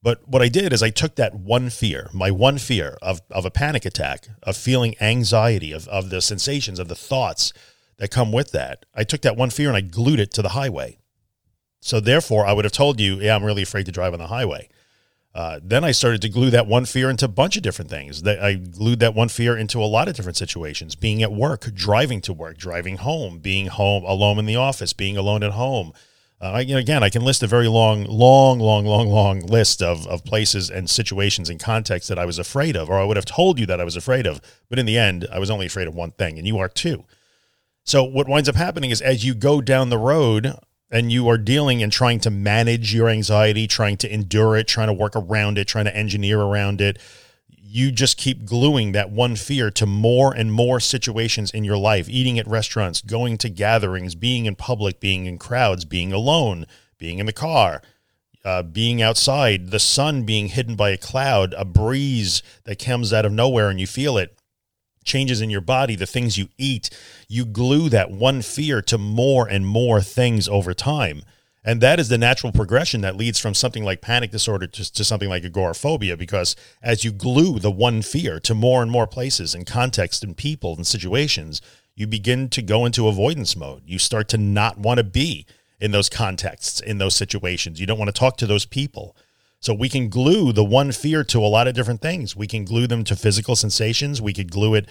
But 0.03 0.27
what 0.27 0.41
I 0.41 0.49
did 0.49 0.73
is 0.73 0.83
I 0.83 0.89
took 0.89 1.17
that 1.17 1.35
one 1.35 1.69
fear, 1.69 2.09
my 2.15 2.31
one 2.31 2.57
fear 2.57 2.97
of, 3.03 3.21
of 3.31 3.45
a 3.45 3.51
panic 3.51 3.85
attack, 3.85 4.29
of 4.43 4.57
feeling 4.57 4.95
anxiety, 4.99 5.73
of, 5.73 5.87
of 5.89 6.09
the 6.09 6.23
sensations, 6.23 6.79
of 6.79 6.89
the 6.89 6.95
thoughts 6.95 7.53
that 8.01 8.11
come 8.11 8.33
with 8.33 8.51
that. 8.53 8.87
I 8.95 9.05
took 9.05 9.21
that 9.21 9.37
one 9.37 9.51
fear 9.51 9.69
and 9.69 9.77
I 9.77 9.83
glued 9.83 10.19
it 10.19 10.33
to 10.33 10.43
the 10.43 10.51
highway. 10.51 10.99
So 11.81 12.01
therefore, 12.01 12.47
I 12.47 12.53
would 12.53 12.65
have 12.65 12.73
told 12.73 12.99
you, 12.99 13.21
yeah, 13.21 13.37
I'm 13.37 13.45
really 13.45 13.63
afraid 13.63 13.87
to 13.87 13.93
drive 13.93 14.15
on 14.15 14.19
the 14.19 14.27
highway. 14.27 14.69
Uh, 15.35 15.61
then 15.63 15.85
I 15.85 15.93
started 15.93 16.23
to 16.23 16.29
glue 16.29 16.51
that 16.51 16.67
one 16.67 16.87
fear 16.87 17.09
into 17.09 17.27
a 17.27 17.29
bunch 17.29 17.57
of 17.57 17.63
different 17.63 17.91
things. 17.91 18.23
That 18.23 18.43
I 18.43 18.55
glued 18.55 18.99
that 19.01 19.15
one 19.15 19.29
fear 19.29 19.57
into 19.57 19.83
a 19.83 19.87
lot 19.87 20.09
of 20.09 20.17
different 20.17 20.37
situations: 20.37 20.97
being 20.97 21.23
at 21.23 21.31
work, 21.31 21.73
driving 21.73 22.21
to 22.23 22.33
work, 22.33 22.59
driving 22.59 22.97
home, 22.97 23.39
being 23.39 23.67
home 23.67 24.03
alone 24.05 24.41
in 24.41 24.47
the 24.47 24.57
office, 24.57 24.93
being 24.93 25.17
alone 25.17 25.45
at 25.45 25.53
home. 25.53 25.93
Uh, 26.41 26.53
I, 26.53 26.61
you 26.61 26.73
know, 26.73 26.81
again, 26.81 27.05
I 27.05 27.11
can 27.11 27.23
list 27.23 27.43
a 27.43 27.47
very 27.47 27.69
long, 27.69 28.05
long, 28.05 28.59
long, 28.59 28.87
long, 28.87 29.09
long 29.09 29.41
list 29.41 29.83
of, 29.83 30.07
of 30.07 30.25
places 30.25 30.69
and 30.71 30.91
situations 30.91 31.51
and 31.51 31.61
contexts 31.61 32.09
that 32.09 32.19
I 32.19 32.25
was 32.25 32.39
afraid 32.39 32.77
of, 32.77 32.89
or 32.89 32.99
I 32.99 33.05
would 33.05 33.19
have 33.19 33.27
told 33.27 33.61
you 33.61 33.67
that 33.67 33.81
I 33.81 33.85
was 33.85 33.95
afraid 33.95 34.27
of. 34.27 34.41
But 34.69 34.79
in 34.79 34.87
the 34.87 34.99
end, 34.99 35.27
I 35.31 35.39
was 35.39 35.51
only 35.51 35.67
afraid 35.67 35.87
of 35.87 35.95
one 35.95 36.13
thing, 36.13 36.39
and 36.39 36.47
you 36.47 36.59
are 36.59 36.69
too. 36.69 37.05
So 37.85 38.05
what 38.05 38.29
winds 38.29 38.49
up 38.49 38.57
happening 38.57 38.91
is 38.91 39.01
as 39.01 39.25
you 39.25 39.35
go 39.35 39.61
down 39.61 39.89
the 39.89 39.99
road 39.99 40.55
and 40.91 41.11
you 41.11 41.29
are 41.29 41.39
dealing 41.39 41.83
and 41.83 41.93
trying 41.93 42.21
to 42.21 42.31
manage 42.31 42.95
your 42.95 43.09
anxiety, 43.09 43.67
trying 43.67 43.97
to 43.99 44.13
endure 44.13 44.57
it, 44.57 44.67
trying 44.67 44.89
to 44.89 44.93
work 44.93 45.15
around 45.17 45.59
it, 45.59 45.67
trying 45.69 45.85
to 45.85 45.97
engineer 45.97 46.41
around 46.41 46.81
it, 46.81 46.99
you 47.73 47.93
just 47.93 48.17
keep 48.17 48.45
gluing 48.45 48.91
that 48.93 49.11
one 49.11 49.37
fear 49.37 49.71
to 49.71 49.87
more 49.87 50.33
and 50.35 50.53
more 50.53 50.81
situations 50.81 51.53
in 51.53 51.63
your 51.63 51.77
life 51.77 52.09
eating 52.09 52.37
at 52.37 52.49
restaurants, 52.49 53.01
going 53.01 53.39
to 53.39 53.49
gatherings, 53.49 54.17
being 54.17 54.47
in 54.47 54.57
public, 54.57 54.99
being 54.99 55.27
in 55.27 55.39
crowds, 55.39 55.85
being 55.85 56.13
alone, 56.13 56.67
being 56.99 57.19
in 57.19 57.27
the 57.27 57.33
car. 57.33 57.81
Uh, 58.43 58.63
being 58.63 59.03
outside, 59.03 59.71
the 59.71 59.79
sun 59.79 60.23
being 60.23 60.49
hidden 60.49 60.75
by 60.75 60.89
a 60.89 60.97
cloud, 60.97 61.55
a 61.59 61.65
breeze 61.65 62.43
that 62.65 62.79
comes 62.79 63.13
out 63.13 63.27
of 63.27 63.33
nowhere 63.33 63.69
and 63.69 63.79
you 63.79 63.87
feel 63.87 64.17
it, 64.17 64.40
changes 65.05 65.41
in 65.41 65.51
your 65.51 65.61
body, 65.61 65.97
the 65.97 66.07
things 66.07 66.39
you 66.39 66.49
eat, 66.59 66.91
you 67.29 67.45
glue 67.45 67.89
that 67.89 68.11
one 68.11 68.43
fear 68.43 68.83
to 68.83 68.99
more 68.99 69.49
and 69.49 69.67
more 69.67 70.01
things 70.01 70.49
over 70.49 70.75
time. 70.75 71.23
And 71.63 71.81
that 71.83 72.01
is 72.01 72.09
the 72.09 72.17
natural 72.17 72.53
progression 72.53 73.03
that 73.03 73.17
leads 73.17 73.39
from 73.39 73.55
something 73.55 73.85
like 73.85 74.01
panic 74.01 74.31
disorder 74.31 74.67
to, 74.67 74.93
to 74.93 75.05
something 75.05 75.29
like 75.29 75.45
agoraphobia, 75.45 76.17
because 76.17 76.57
as 76.83 77.05
you 77.05 77.13
glue 77.13 77.59
the 77.59 77.71
one 77.71 78.01
fear 78.01 78.41
to 78.41 78.55
more 78.55 78.83
and 78.83 78.91
more 78.91 79.07
places 79.07 79.55
and 79.55 79.67
context 79.67 80.25
and 80.25 80.37
people 80.37 80.75
and 80.75 80.87
situations, 80.87 81.61
you 81.95 82.07
begin 82.07 82.49
to 82.49 82.63
go 82.63 82.87
into 82.87 83.09
avoidance 83.09 83.57
mode. 83.57 83.83
You 83.85 83.99
start 83.99 84.29
to 84.29 84.39
not 84.39 84.79
want 84.79 84.99
to 84.99 85.05
be 85.05 85.45
in 85.79 85.91
those 85.91 86.09
contexts, 86.09 86.81
in 86.81 86.99
those 86.99 87.15
situations. 87.15 87.79
You 87.79 87.87
don't 87.87 87.99
want 87.99 88.09
to 88.09 88.19
talk 88.19 88.39
to 88.39 88.47
those 88.47 88.65
people. 88.65 89.15
So 89.61 89.75
we 89.75 89.91
can 89.91 90.09
glue 90.09 90.53
the 90.53 90.65
one 90.65 90.91
fear 90.91 91.23
to 91.25 91.39
a 91.39 91.47
lot 91.47 91.69
of 91.69 91.75
different 91.75 92.01
things. 92.01 92.35
We 92.35 92.47
can 92.47 92.65
glue 92.65 92.87
them 92.87 93.05
to 93.05 93.15
physical 93.15 93.55
sensations. 93.55 94.21
We 94.21 94.33
could 94.33 94.51
glue 94.51 94.75
it 94.75 94.89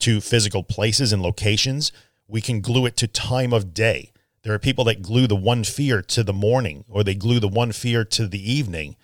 to 0.00 0.20
physical 0.20 0.62
places 0.62 1.12
and 1.12 1.20
locations. 1.20 1.90
We 2.28 2.40
can 2.40 2.60
glue 2.60 2.86
it 2.86 2.96
to 2.98 3.08
time 3.08 3.52
of 3.52 3.74
day. 3.74 4.12
There 4.44 4.54
are 4.54 4.60
people 4.60 4.84
that 4.84 5.02
glue 5.02 5.26
the 5.26 5.36
one 5.36 5.64
fear 5.64 6.02
to 6.02 6.22
the 6.22 6.32
morning 6.32 6.84
or 6.88 7.02
they 7.02 7.16
glue 7.16 7.40
the 7.40 7.48
one 7.48 7.72
fear 7.72 8.04
to 8.04 8.28
the 8.28 8.52
evening. 8.52 8.96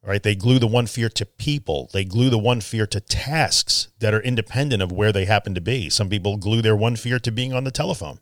Right? 0.00 0.22
They 0.22 0.36
glue 0.36 0.60
the 0.60 0.68
one 0.68 0.86
fear 0.86 1.08
to 1.08 1.26
people. 1.26 1.90
They 1.92 2.04
glue 2.04 2.30
the 2.30 2.38
one 2.38 2.60
fear 2.60 2.86
to 2.86 3.00
tasks 3.00 3.88
that 3.98 4.14
are 4.14 4.20
independent 4.20 4.80
of 4.80 4.92
where 4.92 5.10
they 5.10 5.24
happen 5.24 5.56
to 5.56 5.60
be. 5.60 5.90
Some 5.90 6.08
people 6.08 6.36
glue 6.36 6.62
their 6.62 6.76
one 6.76 6.94
fear 6.94 7.18
to 7.18 7.32
being 7.32 7.52
on 7.52 7.64
the 7.64 7.72
telephone 7.72 8.20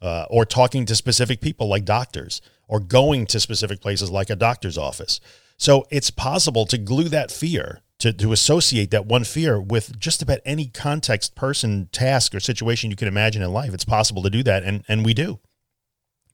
uh, 0.00 0.26
or 0.30 0.44
talking 0.44 0.86
to 0.86 0.94
specific 0.94 1.40
people 1.40 1.68
like 1.68 1.84
doctors 1.84 2.40
or 2.68 2.80
going 2.80 3.26
to 3.26 3.40
specific 3.40 3.80
places 3.80 4.10
like 4.10 4.30
a 4.30 4.36
doctor's 4.36 4.78
office. 4.78 5.20
So 5.56 5.86
it's 5.90 6.10
possible 6.10 6.66
to 6.66 6.78
glue 6.78 7.08
that 7.08 7.32
fear, 7.32 7.80
to, 7.98 8.12
to 8.12 8.32
associate 8.32 8.90
that 8.92 9.06
one 9.06 9.24
fear 9.24 9.60
with 9.60 9.98
just 9.98 10.22
about 10.22 10.38
any 10.44 10.66
context, 10.66 11.34
person, 11.34 11.88
task, 11.90 12.34
or 12.34 12.40
situation 12.40 12.90
you 12.90 12.96
can 12.96 13.08
imagine 13.08 13.42
in 13.42 13.52
life. 13.52 13.74
It's 13.74 13.84
possible 13.84 14.22
to 14.22 14.30
do 14.30 14.42
that. 14.44 14.62
And, 14.62 14.84
and 14.86 15.04
we 15.04 15.14
do. 15.14 15.40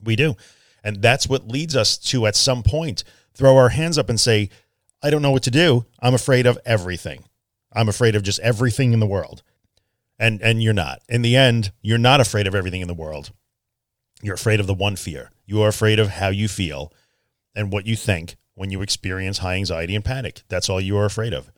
We 0.02 0.16
do. 0.16 0.36
And 0.82 1.00
that's 1.00 1.26
what 1.26 1.48
leads 1.48 1.74
us 1.74 1.96
to, 1.96 2.26
at 2.26 2.36
some 2.36 2.62
point, 2.62 3.04
throw 3.32 3.56
our 3.56 3.70
hands 3.70 3.96
up 3.96 4.10
and 4.10 4.20
say, 4.20 4.50
I 5.02 5.10
don't 5.10 5.22
know 5.22 5.30
what 5.30 5.42
to 5.44 5.50
do. 5.50 5.86
I'm 6.00 6.14
afraid 6.14 6.46
of 6.46 6.58
everything. 6.66 7.24
I'm 7.72 7.88
afraid 7.88 8.14
of 8.14 8.22
just 8.22 8.40
everything 8.40 8.92
in 8.92 9.00
the 9.00 9.06
world. 9.06 9.42
And 10.18 10.40
and 10.42 10.62
you're 10.62 10.72
not. 10.72 11.02
In 11.08 11.22
the 11.22 11.34
end, 11.34 11.72
you're 11.82 11.98
not 11.98 12.20
afraid 12.20 12.46
of 12.46 12.54
everything 12.54 12.80
in 12.80 12.88
the 12.88 12.94
world. 12.94 13.32
You're 14.24 14.34
afraid 14.34 14.58
of 14.58 14.66
the 14.66 14.72
one 14.72 14.96
fear. 14.96 15.30
You 15.44 15.60
are 15.60 15.68
afraid 15.68 15.98
of 15.98 16.08
how 16.08 16.28
you 16.28 16.48
feel 16.48 16.90
and 17.54 17.70
what 17.70 17.86
you 17.86 17.94
think 17.94 18.36
when 18.54 18.70
you 18.70 18.80
experience 18.80 19.38
high 19.38 19.56
anxiety 19.56 19.94
and 19.94 20.02
panic. 20.02 20.44
That's 20.48 20.70
all 20.70 20.80
you 20.80 20.96
are 20.96 21.04
afraid 21.04 21.34
of. 21.34 21.52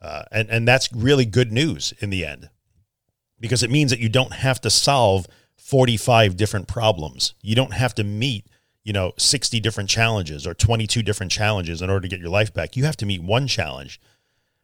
Uh, 0.00 0.22
and, 0.30 0.48
and 0.48 0.68
that's 0.68 0.92
really 0.92 1.24
good 1.24 1.50
news 1.50 1.92
in 1.98 2.10
the 2.10 2.24
end 2.24 2.48
because 3.40 3.64
it 3.64 3.72
means 3.72 3.90
that 3.90 3.98
you 3.98 4.08
don't 4.08 4.34
have 4.34 4.60
to 4.60 4.70
solve 4.70 5.26
45 5.56 6.36
different 6.36 6.68
problems. 6.68 7.34
You 7.42 7.56
don't 7.56 7.72
have 7.72 7.92
to 7.96 8.04
meet, 8.04 8.46
you 8.84 8.92
know, 8.92 9.12
60 9.16 9.58
different 9.58 9.90
challenges 9.90 10.46
or 10.46 10.54
22 10.54 11.02
different 11.02 11.32
challenges 11.32 11.82
in 11.82 11.90
order 11.90 12.02
to 12.02 12.08
get 12.08 12.20
your 12.20 12.30
life 12.30 12.54
back. 12.54 12.76
You 12.76 12.84
have 12.84 12.96
to 12.98 13.06
meet 13.06 13.20
one 13.20 13.48
challenge. 13.48 14.00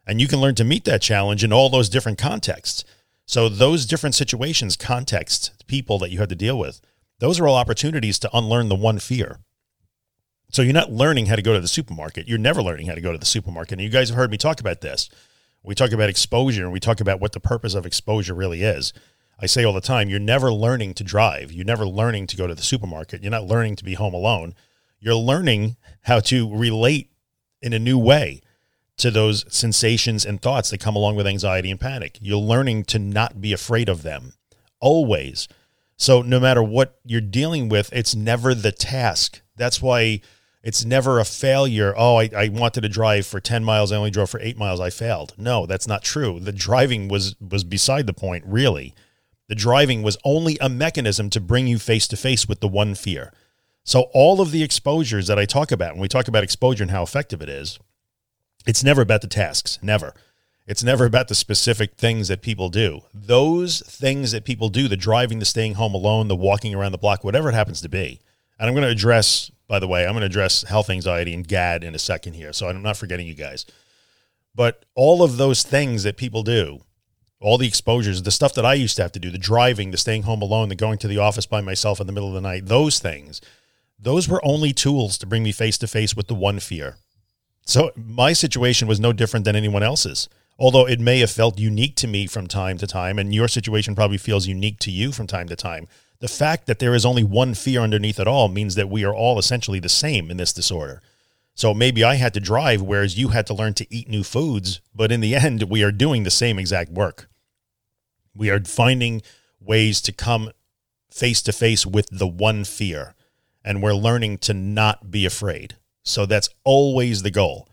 And 0.07 0.21
you 0.21 0.29
can 0.29 0.41
learn 0.41 0.55
to 0.55 0.65
meet 0.65 0.85
that 0.85 1.03
challenge 1.03 1.43
in 1.43 1.53
all 1.53 1.71
those 1.71 1.89
different 1.89 2.19
contexts. 2.19 2.85
So 3.27 3.49
those 3.49 3.85
different 3.85 4.15
situations, 4.15 4.77
contexts, 4.77 5.51
people 5.67 5.99
that 5.99 6.11
you 6.11 6.21
have 6.21 6.29
to 6.29 6.37
deal 6.37 6.57
with, 6.57 6.81
those 7.23 7.39
are 7.39 7.47
all 7.47 7.55
opportunities 7.55 8.19
to 8.19 8.37
unlearn 8.37 8.69
the 8.69 8.75
one 8.75 8.99
fear. 8.99 9.39
So 10.51 10.61
you're 10.61 10.73
not 10.73 10.91
learning 10.91 11.27
how 11.27 11.37
to 11.37 11.43
go 11.43 11.55
to 11.55 11.61
the 11.61 11.69
supermarket. 11.69 12.27
You're 12.27 12.37
never 12.37 12.61
learning 12.61 12.89
how 12.89 12.97
to 12.97 13.01
go 13.01 13.13
to 13.13 13.19
the 13.19 13.25
supermarket. 13.25 13.75
And 13.75 13.81
you 13.81 13.91
guys 13.91 14.09
have 14.09 14.17
heard 14.17 14.33
me 14.33 14.37
talk 14.37 14.59
about 14.59 14.81
this. 14.81 15.09
We 15.63 15.77
talk 15.77 15.93
about 15.93 16.09
exposure 16.09 16.65
and 16.65 16.73
we 16.73 16.81
talk 16.81 17.01
about 17.01 17.21
what 17.21 17.31
the 17.31 17.39
purpose 17.39 17.75
of 17.75 17.87
exposure 17.87 18.35
really 18.35 18.65
is. 18.65 18.93
I 19.39 19.47
say 19.47 19.63
all 19.63 19.73
the 19.73 19.81
time, 19.81 20.09
you're 20.09 20.19
never 20.19 20.53
learning 20.53 20.95
to 20.95 21.05
drive. 21.05 21.53
You're 21.53 21.65
never 21.65 21.87
learning 21.87 22.27
to 22.27 22.37
go 22.37 22.49
to 22.49 22.57
the 22.57 22.63
supermarket. 22.63 23.23
You're 23.23 23.31
not 23.31 23.47
learning 23.47 23.77
to 23.77 23.85
be 23.85 23.95
home 23.95 24.15
alone. 24.15 24.57
You're 24.99 25.15
learning 25.15 25.77
how 26.01 26.19
to 26.19 26.53
relate 26.53 27.13
in 27.61 27.73
a 27.73 27.79
new 27.79 27.99
way 27.99 28.41
to 28.97 29.13
those 29.13 29.45
sensations 29.49 30.25
and 30.25 30.43
thoughts 30.43 30.71
that 30.71 30.81
come 30.81 30.97
along 30.97 31.15
with 31.15 31.29
anxiety 31.29 31.71
and 31.71 31.79
panic. 31.79 32.19
You're 32.21 32.39
learning 32.39 32.83
to 32.87 32.99
not 32.99 33.41
be 33.41 33.53
afraid 33.53 33.89
of 33.89 34.03
them 34.03 34.33
always. 34.81 35.47
So 35.97 36.23
no 36.23 36.41
matter 36.41 36.63
what 36.63 36.99
you're 37.05 37.21
dealing 37.21 37.69
with, 37.69 37.93
it's 37.93 38.15
never 38.15 38.55
the 38.55 38.73
task. 38.73 39.41
That's 39.57 39.81
why 39.81 40.21
it's 40.63 40.85
never 40.85 41.19
a 41.19 41.25
failure. 41.25 41.95
Oh, 41.97 42.19
I, 42.19 42.31
I 42.37 42.49
wanted 42.49 42.83
to 42.83 42.89
drive 42.89 43.27
for 43.27 43.41
10 43.41 43.65
miles. 43.65 43.93
I 43.93 43.97
only 43.97 44.11
drove 44.11 44.31
for 44.31 44.41
eight 44.41 44.57
miles. 44.57 44.81
I 44.81 44.91
failed. 44.91 45.35
No, 45.37 45.67
that's 45.67 45.89
not 45.89 46.03
true. 46.03 46.41
The 46.41 46.53
driving 46.53 47.09
was 47.09 47.37
was 47.41 47.65
beside 47.65 48.07
the 48.07 48.13
point, 48.13 48.45
really. 48.47 48.95
The 49.49 49.55
driving 49.55 50.03
was 50.03 50.17
only 50.25 50.57
a 50.61 50.69
mechanism 50.69 51.29
to 51.31 51.41
bring 51.41 51.67
you 51.67 51.79
face 51.79 52.07
to 52.09 52.17
face 52.17 52.49
with 52.49 52.61
the 52.61 52.69
one 52.69 52.95
fear. 52.95 53.33
So 53.85 54.03
all 54.15 54.41
of 54.41 54.53
the 54.53 54.63
exposures 54.63 55.27
that 55.27 55.39
I 55.39 55.45
talk 55.45 55.73
about, 55.73 55.95
when 55.95 56.01
we 56.01 56.09
talk 56.09 56.29
about 56.29 56.45
exposure 56.45 56.85
and 56.85 56.91
how 56.91 57.03
effective 57.03 57.43
it 57.43 57.49
is, 57.49 57.79
it's 58.67 58.85
never 58.85 59.03
about 59.03 59.21
the 59.21 59.27
tasks. 59.27 59.79
Never. 59.83 60.15
It's 60.67 60.85
never 60.85 61.05
about 61.05 61.29
the 61.29 61.35
specific 61.35 61.97
things 61.97 62.29
that 62.29 62.41
people 62.41 62.69
do. 62.69 63.03
Those 63.13 63.81
things 63.81 64.31
that 64.31 64.45
people 64.45 64.69
do, 64.69 64.87
the 64.87 64.97
driving, 64.97 65.41
the 65.41 65.45
staying 65.45 65.75
home 65.75 65.95
alone, 65.95 66.29
the 66.29 66.37
walking 66.37 66.75
around 66.75 66.93
the 66.93 66.99
block, 66.99 67.25
whatever 67.25 67.49
it 67.49 67.55
happens 67.55 67.81
to 67.81 67.89
be. 67.89 68.21
And 68.59 68.69
I'm 68.69 68.75
going 68.75 68.87
to 68.87 68.91
address, 68.91 69.51
by 69.67 69.81
the 69.81 69.89
way, 69.89 70.07
I'm 70.07 70.13
going 70.13 70.21
to 70.21 70.27
address 70.27 70.63
health 70.63 70.89
anxiety 70.89 71.35
and 71.35 71.47
GAD 71.47 71.83
in 71.83 71.97
a 71.97 71.99
second 71.99 72.35
here. 72.35 72.53
So 72.53 72.69
I'm 72.69 72.83
not 72.83 72.97
forgetting 72.97 73.27
you 73.27 73.35
guys. 73.35 73.67
But 74.55 74.85
all 74.95 75.23
of 75.23 75.37
those 75.37 75.65
things 75.65 76.05
that 76.05 76.17
people 76.17 76.45
do, 76.45 76.83
all 77.41 77.59
the 77.59 77.67
exposures, 77.67 78.23
the 78.23 78.31
stuff 78.31 78.55
that 78.55 78.65
I 78.65 78.75
used 78.75 78.97
to 78.97 79.03
have 79.03 79.13
to 79.13 79.19
do, 79.19 79.31
the 79.31 79.39
driving, 79.39 79.91
the 79.91 79.97
staying 79.97 80.23
home 80.23 80.43
alone, 80.43 80.69
the 80.69 80.77
going 80.77 80.99
to 80.99 81.09
the 81.09 81.19
office 81.19 81.47
by 81.47 81.61
myself 81.61 82.01
in 82.01 82.07
the 82.07 82.13
middle 82.13 82.29
of 82.29 82.35
the 82.35 82.41
night, 82.41 82.67
those 82.67 83.01
things, 83.01 83.41
those 83.99 84.29
were 84.29 84.45
only 84.45 84.73
tools 84.73 85.19
to 85.19 85.27
bring 85.27 85.43
me 85.43 85.51
face 85.51 85.79
to 85.79 85.89
face 85.89 86.15
with 86.15 86.29
the 86.29 86.35
one 86.35 86.61
fear. 86.61 86.99
So 87.65 87.91
my 87.97 88.33
situation 88.33 88.87
was 88.87 89.01
no 89.01 89.13
different 89.13 89.45
than 89.45 89.57
anyone 89.57 89.83
else's 89.83 90.29
although 90.59 90.87
it 90.87 91.01
may 91.01 91.19
have 91.21 91.31
felt 91.31 91.59
unique 91.59 91.97
to 91.97 92.07
me 92.07 92.27
from 92.27 92.47
time 92.47 92.79
to 92.79 92.87
time, 92.87 93.19
and 93.19 93.35
your 93.35 93.49
situation 93.49 93.95
probably 93.95 94.19
feels 94.19 94.47
unique 94.47 94.79
to 94.81 94.91
you 94.91 95.13
from 95.13 95.27
time 95.27 95.49
to 95.49 95.57
time, 95.57 95.89
the 96.21 96.29
fact 96.29 96.67
that 96.67 96.79
there 96.79 96.95
is 96.95 97.05
only 97.05 97.25
one 97.25 97.55
fear 97.55 97.81
underneath 97.81 98.21
it 98.21 98.29
all 98.29 98.49
means 98.49 98.77
that 98.77 98.89
we 98.89 99.05
are 99.05 99.15
all 99.15 99.39
essentially 99.39 99.81
the 99.81 99.89
same 99.89 100.31
in 100.31 100.37
this 100.37 100.53
disorder. 100.53 101.03
So 101.55 101.75
maybe 101.75 102.05
I 102.05 102.15
had 102.15 102.33
to 102.35 102.41
drive, 102.41 102.81
whereas 102.81 103.19
you 103.19 103.29
had 103.29 103.47
to 103.49 103.55
learn 103.55 103.75
to 103.75 103.95
eat 103.95 104.09
new 104.09 104.23
foods, 104.23 104.81
but 104.95 105.13
in 105.13 105.21
the 105.21 105.35
end, 105.35 105.65
we 105.65 105.83
are 105.83 105.93
doing 105.93 106.23
the 106.23 106.31
same 106.31 106.59
exact 106.59 106.91
work. 106.93 107.29
We 108.35 108.51
are 108.51 108.61
finding 108.65 109.23
ways 109.61 110.01
to 110.03 110.13
come 110.13 110.51
face 111.11 111.43
to 111.43 111.53
face 111.53 111.85
with 111.85 112.09
the 112.11 112.27
one 112.27 112.65
fear, 112.65 113.15
and 113.65 113.83
we're 113.83 113.95
learning 113.95 114.39
to 114.39 114.55
not 114.55 115.11
be 115.11 115.27
afraid. 115.27 115.77
So 116.03 116.27
that's 116.27 116.49
always 116.65 117.23
the 117.23 117.31
goal. 117.31 117.69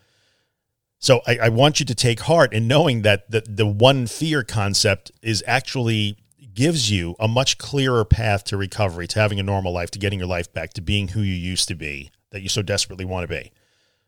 So 1.00 1.22
I, 1.26 1.38
I, 1.44 1.50
want 1.50 1.80
you 1.80 1.86
to 1.86 1.96
take 1.96 2.20
heart 2.22 2.54
in 2.54 2.68
knowing 2.68 3.04
that 3.04 3.32
the, 3.32 3.42
the 3.48 3.66
one 3.66 4.06
fear 4.06 4.44
concept 4.44 5.12
is 5.22 5.42
actually 5.48 6.18
gives 6.54 6.92
you 6.92 7.16
a 7.20 7.28
much 7.28 7.58
clearer 7.58 8.04
path 8.04 8.44
to 8.46 8.58
recovery, 8.58 9.08
to 9.08 9.20
having 9.20 9.40
a 9.40 9.44
normal 9.44 9.72
life, 9.72 9.90
to 9.92 10.00
getting 10.00 10.20
your 10.20 10.28
life 10.28 10.52
back, 10.54 10.74
to 10.74 10.82
being 10.82 11.10
who 11.10 11.22
you 11.22 11.34
used 11.34 11.70
to 11.70 11.76
be, 11.76 12.12
that 12.32 12.42
you 12.42 12.50
so 12.50 12.62
desperately 12.62 13.06
want 13.06 13.24
to 13.24 13.34
be. 13.34 13.52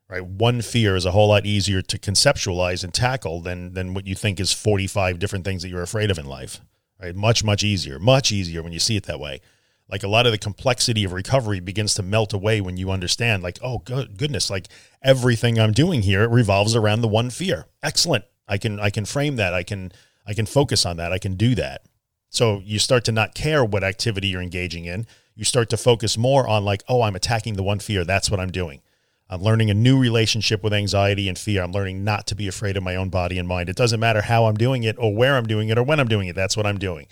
Right? 0.09 0.25
One 0.25 0.61
fear 0.61 0.97
is 0.97 1.05
a 1.05 1.11
whole 1.11 1.29
lot 1.29 1.45
easier 1.45 1.81
to 1.81 1.97
conceptualize 1.97 2.83
and 2.83 2.93
tackle 2.93 3.39
than 3.39 3.73
than 3.73 3.93
what 3.93 4.05
you 4.05 4.13
think 4.13 4.41
is 4.41 4.51
45 4.51 5.17
different 5.17 5.45
things 5.45 5.61
that 5.61 5.69
you're 5.69 5.81
afraid 5.81 6.11
of 6.11 6.19
in 6.19 6.25
life. 6.25 6.59
Right? 7.01 7.15
Much, 7.15 7.41
much 7.41 7.63
easier. 7.63 7.99
Much 7.99 8.33
easier 8.33 8.61
when 8.61 8.73
you 8.73 8.79
see 8.79 8.97
it 8.97 9.05
that 9.05 9.21
way 9.21 9.39
like 9.91 10.03
a 10.03 10.07
lot 10.07 10.25
of 10.25 10.31
the 10.31 10.37
complexity 10.37 11.03
of 11.03 11.11
recovery 11.11 11.59
begins 11.59 11.93
to 11.95 12.03
melt 12.03 12.31
away 12.33 12.61
when 12.61 12.77
you 12.77 12.89
understand 12.89 13.43
like 13.43 13.59
oh 13.61 13.79
good, 13.79 14.17
goodness 14.17 14.49
like 14.49 14.67
everything 15.03 15.59
i'm 15.59 15.73
doing 15.73 16.01
here 16.01 16.27
revolves 16.27 16.75
around 16.75 17.01
the 17.01 17.07
one 17.07 17.29
fear. 17.29 17.65
Excellent. 17.83 18.23
I 18.47 18.57
can 18.57 18.79
i 18.79 18.89
can 18.89 19.05
frame 19.05 19.35
that. 19.35 19.53
I 19.53 19.63
can 19.63 19.91
i 20.25 20.33
can 20.33 20.45
focus 20.45 20.85
on 20.85 20.97
that. 20.97 21.11
I 21.11 21.17
can 21.17 21.35
do 21.35 21.53
that. 21.55 21.83
So 22.29 22.61
you 22.63 22.79
start 22.79 23.03
to 23.05 23.11
not 23.11 23.35
care 23.35 23.63
what 23.65 23.83
activity 23.83 24.29
you're 24.29 24.41
engaging 24.41 24.85
in. 24.85 25.05
You 25.35 25.43
start 25.43 25.69
to 25.71 25.77
focus 25.77 26.17
more 26.17 26.47
on 26.47 26.63
like 26.63 26.83
oh 26.87 27.01
i'm 27.01 27.15
attacking 27.15 27.55
the 27.55 27.63
one 27.63 27.79
fear. 27.79 28.05
That's 28.05 28.31
what 28.31 28.39
i'm 28.39 28.51
doing. 28.51 28.81
I'm 29.29 29.41
learning 29.41 29.69
a 29.69 29.73
new 29.73 29.97
relationship 29.97 30.61
with 30.61 30.73
anxiety 30.73 31.29
and 31.29 31.39
fear. 31.39 31.63
I'm 31.63 31.71
learning 31.71 32.03
not 32.03 32.27
to 32.27 32.35
be 32.35 32.49
afraid 32.49 32.75
of 32.75 32.83
my 32.83 32.97
own 32.97 33.07
body 33.07 33.37
and 33.39 33.47
mind. 33.47 33.69
It 33.69 33.77
doesn't 33.77 33.99
matter 33.99 34.21
how 34.21 34.45
i'm 34.45 34.57
doing 34.57 34.83
it 34.83 34.95
or 34.97 35.13
where 35.13 35.35
i'm 35.35 35.47
doing 35.47 35.69
it 35.69 35.77
or 35.77 35.83
when 35.83 35.99
i'm 35.99 36.07
doing 36.07 36.29
it. 36.29 36.35
That's 36.35 36.55
what 36.55 36.65
i'm 36.65 36.77
doing 36.77 37.07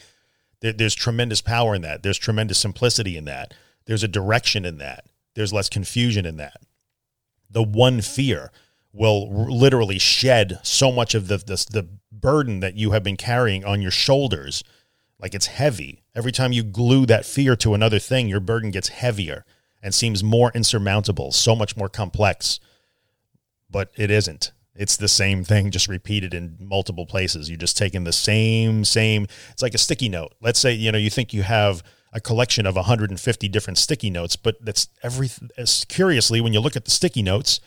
there, 0.62 0.74
there's 0.74 0.96
tremendous 0.96 1.42
power 1.42 1.76
in 1.76 1.82
that. 1.82 2.04
There's 2.04 2.18
tremendous 2.18 2.60
simplicity 2.60 3.18
in 3.18 3.26
that. 3.26 3.54
There's 3.86 4.04
a 4.04 4.08
direction 4.08 4.66
in 4.66 4.78
that. 4.78 5.06
There's 5.36 5.54
less 5.54 5.70
confusion 5.70 6.26
in 6.26 6.38
that. 6.38 6.62
The 7.50 7.64
one 7.64 8.02
fear 8.02 8.52
will 8.92 9.32
literally 9.32 10.00
shed 10.00 10.60
so 10.64 10.92
much 10.92 11.16
of 11.16 11.28
the, 11.28 11.38
the, 11.38 11.66
the 11.72 11.88
burden 12.12 12.60
that 12.60 12.76
you 12.76 12.92
have 12.92 13.04
been 13.04 13.18
carrying 13.18 13.64
on 13.64 13.82
your 13.82 13.92
shoulders. 13.92 14.64
Like 15.20 15.34
it's 15.34 15.48
heavy. 15.48 16.04
Every 16.16 16.32
time 16.32 16.52
you 16.52 16.64
glue 16.64 17.06
that 17.06 17.26
fear 17.26 17.56
to 17.58 17.74
another 17.74 18.00
thing, 18.00 18.28
your 18.28 18.40
burden 18.40 18.72
gets 18.72 18.90
heavier 18.90 19.46
and 19.82 19.94
seems 19.94 20.24
more 20.24 20.52
insurmountable, 20.54 21.32
so 21.32 21.56
much 21.56 21.78
more 21.78 21.90
complex. 21.90 22.60
But 23.70 23.92
it 23.96 24.12
isn't. 24.12 24.52
It's 24.80 24.96
the 24.96 25.10
same 25.10 25.44
thing, 25.44 25.72
just 25.72 25.90
repeated 25.90 26.34
in 26.34 26.56
multiple 26.58 27.06
places. 27.06 27.50
You're 27.50 27.58
just 27.58 27.78
taking 27.78 28.06
the 28.06 28.14
same, 28.14 28.86
same. 28.86 29.28
It's 29.52 29.62
like 29.62 29.74
a 29.74 29.78
sticky 29.78 30.08
note. 30.08 30.34
Let's 30.40 30.58
say, 30.58 30.72
you 30.72 30.90
know, 30.90 30.98
you 30.98 31.10
think 31.10 31.34
you 31.34 31.44
have 31.44 31.84
a 32.14 32.22
collection 32.22 32.66
of 32.66 32.78
150 32.78 33.50
different 33.50 33.78
sticky 33.78 34.10
notes, 34.10 34.38
but 34.38 34.56
that's 34.64 34.88
every, 35.04 35.30
as 35.58 35.84
curiously, 35.90 36.40
when 36.40 36.54
you 36.54 36.62
look 36.62 36.78
at 36.78 36.86
the 36.86 36.92
sticky 36.92 37.22
notes, 37.22 37.60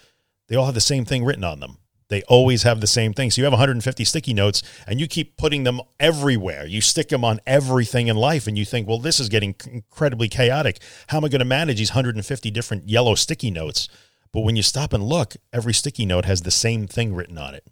they 0.48 0.56
all 0.56 0.64
have 0.64 0.74
the 0.74 0.80
same 0.80 1.04
thing 1.04 1.22
written 1.22 1.44
on 1.44 1.60
them. 1.60 1.76
They 2.08 2.22
always 2.22 2.62
have 2.62 2.80
the 2.80 2.86
same 2.86 3.12
thing. 3.12 3.30
So 3.30 3.42
you 3.42 3.44
have 3.44 3.52
150 3.52 4.04
sticky 4.04 4.32
notes 4.32 4.62
and 4.86 4.98
you 4.98 5.06
keep 5.06 5.36
putting 5.36 5.64
them 5.64 5.82
everywhere. 6.00 6.66
You 6.66 6.80
stick 6.80 7.10
them 7.10 7.26
on 7.26 7.40
everything 7.46 8.08
in 8.08 8.16
life 8.16 8.46
and 8.46 8.56
you 8.56 8.64
think, 8.64 8.88
well, 8.88 8.98
this 8.98 9.20
is 9.20 9.28
getting 9.28 9.54
incredibly 9.70 10.28
chaotic. 10.28 10.78
How 11.08 11.18
am 11.18 11.26
I 11.26 11.28
going 11.28 11.40
to 11.40 11.44
manage 11.44 11.76
these 11.76 11.90
150 11.90 12.50
different 12.50 12.88
yellow 12.88 13.14
sticky 13.14 13.50
notes? 13.50 13.86
But 14.32 14.40
when 14.40 14.56
you 14.56 14.62
stop 14.62 14.92
and 14.92 15.04
look, 15.04 15.36
every 15.52 15.74
sticky 15.74 16.06
note 16.06 16.24
has 16.24 16.42
the 16.42 16.50
same 16.50 16.86
thing 16.86 17.14
written 17.14 17.38
on 17.38 17.54
it. 17.54 17.66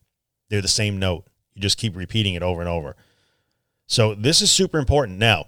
They're 0.49 0.61
the 0.61 0.69
same 0.69 0.99
note. 0.99 1.27
You 1.55 1.63
just 1.63 1.79
keep 1.79 1.97
repeating 1.97 2.35
it 2.35 2.43
over 2.43 2.61
and 2.61 2.69
over. 2.69 2.97
So 3.87 4.15
this 4.15 4.43
is 4.43 4.51
super 4.51 4.79
important. 4.79 5.19
Now, 5.19 5.47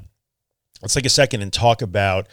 let's 0.81 0.95
take 0.95 1.07
a 1.07 1.11
second 1.11 1.43
and 1.43 1.53
talk 1.53 1.83
about 1.83 2.29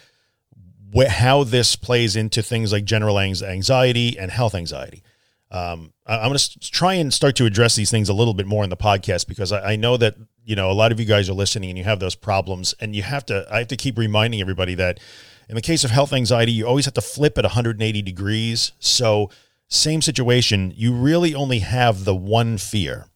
wh- 0.96 1.08
how 1.08 1.44
this 1.44 1.76
plays 1.76 2.16
into 2.16 2.42
things 2.42 2.72
like 2.72 2.86
general 2.86 3.20
anxiety 3.20 4.18
and 4.18 4.32
health 4.32 4.56
anxiety. 4.56 5.04
Um, 5.52 5.94
I, 6.06 6.18
am 6.18 6.30
going 6.30 6.38
to 6.38 6.60
try 6.60 6.94
and 6.94 7.14
start 7.14 7.36
to 7.38 7.46
address 7.46 7.76
these 7.76 7.90
things 7.90 8.08
a 8.08 8.14
little 8.14 8.34
bit 8.34 8.46
more 8.46 8.64
in 8.64 8.70
the 8.70 8.78
podcast 8.78 9.28
because 9.28 9.52
I, 9.52 9.74
I 9.74 9.76
know 9.76 9.98
that 9.98 10.16
you 10.44 10.56
know 10.56 10.70
a 10.70 10.74
lot 10.74 10.92
of 10.92 11.00
you 11.00 11.06
guys 11.06 11.28
are 11.30 11.34
listening 11.34 11.70
and 11.70 11.78
you 11.78 11.84
have 11.86 12.00
those 12.00 12.16
problems, 12.16 12.76
and 12.80 12.96
you 12.96 13.02
have 13.02 13.26
to. 13.28 13.48
I 13.52 13.60
have 13.60 13.68
to 13.70 13.76
keep 13.76 13.98
reminding 13.98 14.42
everybody 14.42 14.76
that 14.76 15.00
in 15.50 15.56
the 15.56 15.62
case 15.62 15.84
of 15.84 15.92
health 15.92 16.14
anxiety, 16.14 16.52
you 16.52 16.66
always 16.66 16.86
have 16.86 16.94
to 16.94 17.02
flip 17.02 17.38
at 17.38 17.44
180 17.44 18.02
degrees. 18.02 18.72
So, 18.80 19.30
same 19.68 20.02
situation, 20.02 20.74
you 20.76 20.94
really 20.94 21.36
only 21.36 21.60
have 21.60 22.06
the 22.06 22.16
one 22.16 22.58
fear 22.58 23.10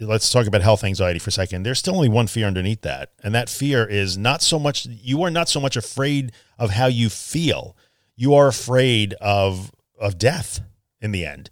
let's 0.00 0.30
talk 0.30 0.46
about 0.46 0.62
health 0.62 0.84
anxiety 0.84 1.18
for 1.18 1.28
a 1.28 1.32
second. 1.32 1.62
There's 1.62 1.78
still 1.78 1.94
only 1.94 2.08
one 2.08 2.26
fear 2.26 2.46
underneath 2.46 2.82
that. 2.82 3.12
And 3.22 3.34
that 3.34 3.48
fear 3.48 3.84
is 3.84 4.16
not 4.16 4.42
so 4.42 4.58
much, 4.58 4.86
you 4.86 5.22
are 5.22 5.30
not 5.30 5.48
so 5.48 5.60
much 5.60 5.76
afraid 5.76 6.32
of 6.58 6.70
how 6.70 6.86
you 6.86 7.08
feel. 7.08 7.76
You 8.16 8.34
are 8.34 8.48
afraid 8.48 9.14
of, 9.14 9.72
of 9.98 10.18
death 10.18 10.60
in 11.00 11.12
the 11.12 11.24
end. 11.24 11.50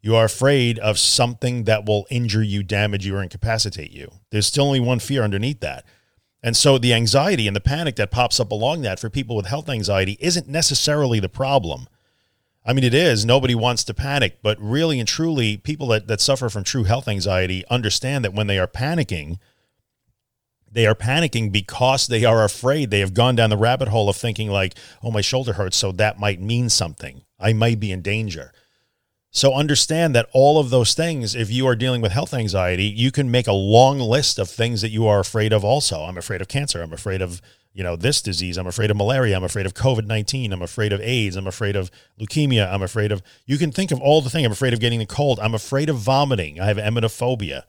You 0.00 0.16
are 0.16 0.24
afraid 0.24 0.78
of 0.78 0.98
something 0.98 1.64
that 1.64 1.86
will 1.86 2.06
injure 2.10 2.42
you, 2.42 2.62
damage 2.62 3.04
you, 3.04 3.16
or 3.16 3.22
incapacitate 3.22 3.90
you. 3.90 4.10
There's 4.30 4.46
still 4.46 4.64
only 4.64 4.80
one 4.80 4.98
fear 4.98 5.22
underneath 5.22 5.60
that. 5.60 5.84
And 6.42 6.56
so 6.56 6.78
the 6.78 6.94
anxiety 6.94 7.46
and 7.46 7.54
the 7.54 7.60
panic 7.60 7.96
that 7.96 8.10
pops 8.10 8.40
up 8.40 8.50
along 8.50 8.82
that 8.82 8.98
for 8.98 9.10
people 9.10 9.36
with 9.36 9.46
health 9.46 9.68
anxiety 9.68 10.16
isn't 10.20 10.48
necessarily 10.48 11.20
the 11.20 11.28
problem. 11.28 11.86
I 12.64 12.72
mean, 12.72 12.84
it 12.84 12.94
is. 12.94 13.24
Nobody 13.24 13.54
wants 13.54 13.84
to 13.84 13.94
panic, 13.94 14.38
but 14.42 14.58
really 14.60 14.98
and 14.98 15.08
truly, 15.08 15.56
people 15.56 15.88
that, 15.88 16.06
that 16.08 16.20
suffer 16.20 16.48
from 16.48 16.64
true 16.64 16.84
health 16.84 17.08
anxiety 17.08 17.64
understand 17.70 18.24
that 18.24 18.34
when 18.34 18.46
they 18.46 18.58
are 18.58 18.66
panicking, 18.66 19.38
they 20.70 20.86
are 20.86 20.94
panicking 20.94 21.50
because 21.50 22.06
they 22.06 22.24
are 22.24 22.44
afraid. 22.44 22.90
They 22.90 23.00
have 23.00 23.14
gone 23.14 23.34
down 23.34 23.50
the 23.50 23.56
rabbit 23.56 23.88
hole 23.88 24.08
of 24.08 24.16
thinking, 24.16 24.50
like, 24.50 24.74
oh, 25.02 25.10
my 25.10 25.20
shoulder 25.20 25.54
hurts, 25.54 25.76
so 25.76 25.90
that 25.92 26.20
might 26.20 26.40
mean 26.40 26.68
something. 26.68 27.22
I 27.38 27.52
might 27.52 27.80
be 27.80 27.92
in 27.92 28.02
danger. 28.02 28.52
So 29.30 29.54
understand 29.54 30.14
that 30.14 30.28
all 30.32 30.58
of 30.58 30.70
those 30.70 30.94
things, 30.94 31.34
if 31.34 31.50
you 31.50 31.66
are 31.66 31.76
dealing 31.76 32.00
with 32.00 32.12
health 32.12 32.34
anxiety, 32.34 32.84
you 32.84 33.12
can 33.12 33.30
make 33.30 33.46
a 33.46 33.52
long 33.52 34.00
list 34.00 34.38
of 34.38 34.50
things 34.50 34.80
that 34.82 34.90
you 34.90 35.06
are 35.06 35.20
afraid 35.20 35.52
of 35.52 35.64
also. 35.64 36.02
I'm 36.02 36.18
afraid 36.18 36.40
of 36.40 36.48
cancer. 36.48 36.82
I'm 36.82 36.92
afraid 36.92 37.22
of 37.22 37.40
you 37.72 37.84
know, 37.84 37.96
this 37.96 38.20
disease. 38.20 38.58
I'm 38.58 38.66
afraid 38.66 38.90
of 38.90 38.96
malaria. 38.96 39.36
I'm 39.36 39.44
afraid 39.44 39.66
of 39.66 39.74
COVID 39.74 40.06
19. 40.06 40.52
I'm 40.52 40.62
afraid 40.62 40.92
of 40.92 41.00
AIDS. 41.00 41.36
I'm 41.36 41.46
afraid 41.46 41.76
of 41.76 41.90
leukemia. 42.18 42.72
I'm 42.72 42.82
afraid 42.82 43.12
of, 43.12 43.22
you 43.46 43.58
can 43.58 43.70
think 43.70 43.92
of 43.92 44.00
all 44.00 44.20
the 44.20 44.30
things. 44.30 44.44
I'm 44.44 44.52
afraid 44.52 44.72
of 44.72 44.80
getting 44.80 44.98
the 44.98 45.06
cold. 45.06 45.38
I'm 45.38 45.54
afraid 45.54 45.88
of 45.88 45.96
vomiting. 45.96 46.60
I 46.60 46.66
have 46.66 46.78
emetophobia. 46.78 47.62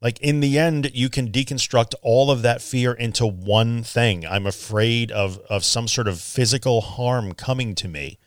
Like 0.00 0.20
in 0.20 0.40
the 0.40 0.58
end, 0.58 0.90
you 0.94 1.08
can 1.08 1.30
deconstruct 1.30 1.94
all 2.02 2.30
of 2.30 2.42
that 2.42 2.62
fear 2.62 2.92
into 2.92 3.26
one 3.26 3.82
thing. 3.82 4.26
I'm 4.26 4.46
afraid 4.46 5.10
of, 5.10 5.38
of 5.50 5.64
some 5.64 5.88
sort 5.88 6.08
of 6.08 6.20
physical 6.20 6.80
harm 6.80 7.34
coming 7.34 7.74
to 7.76 7.88
me. 7.88 8.18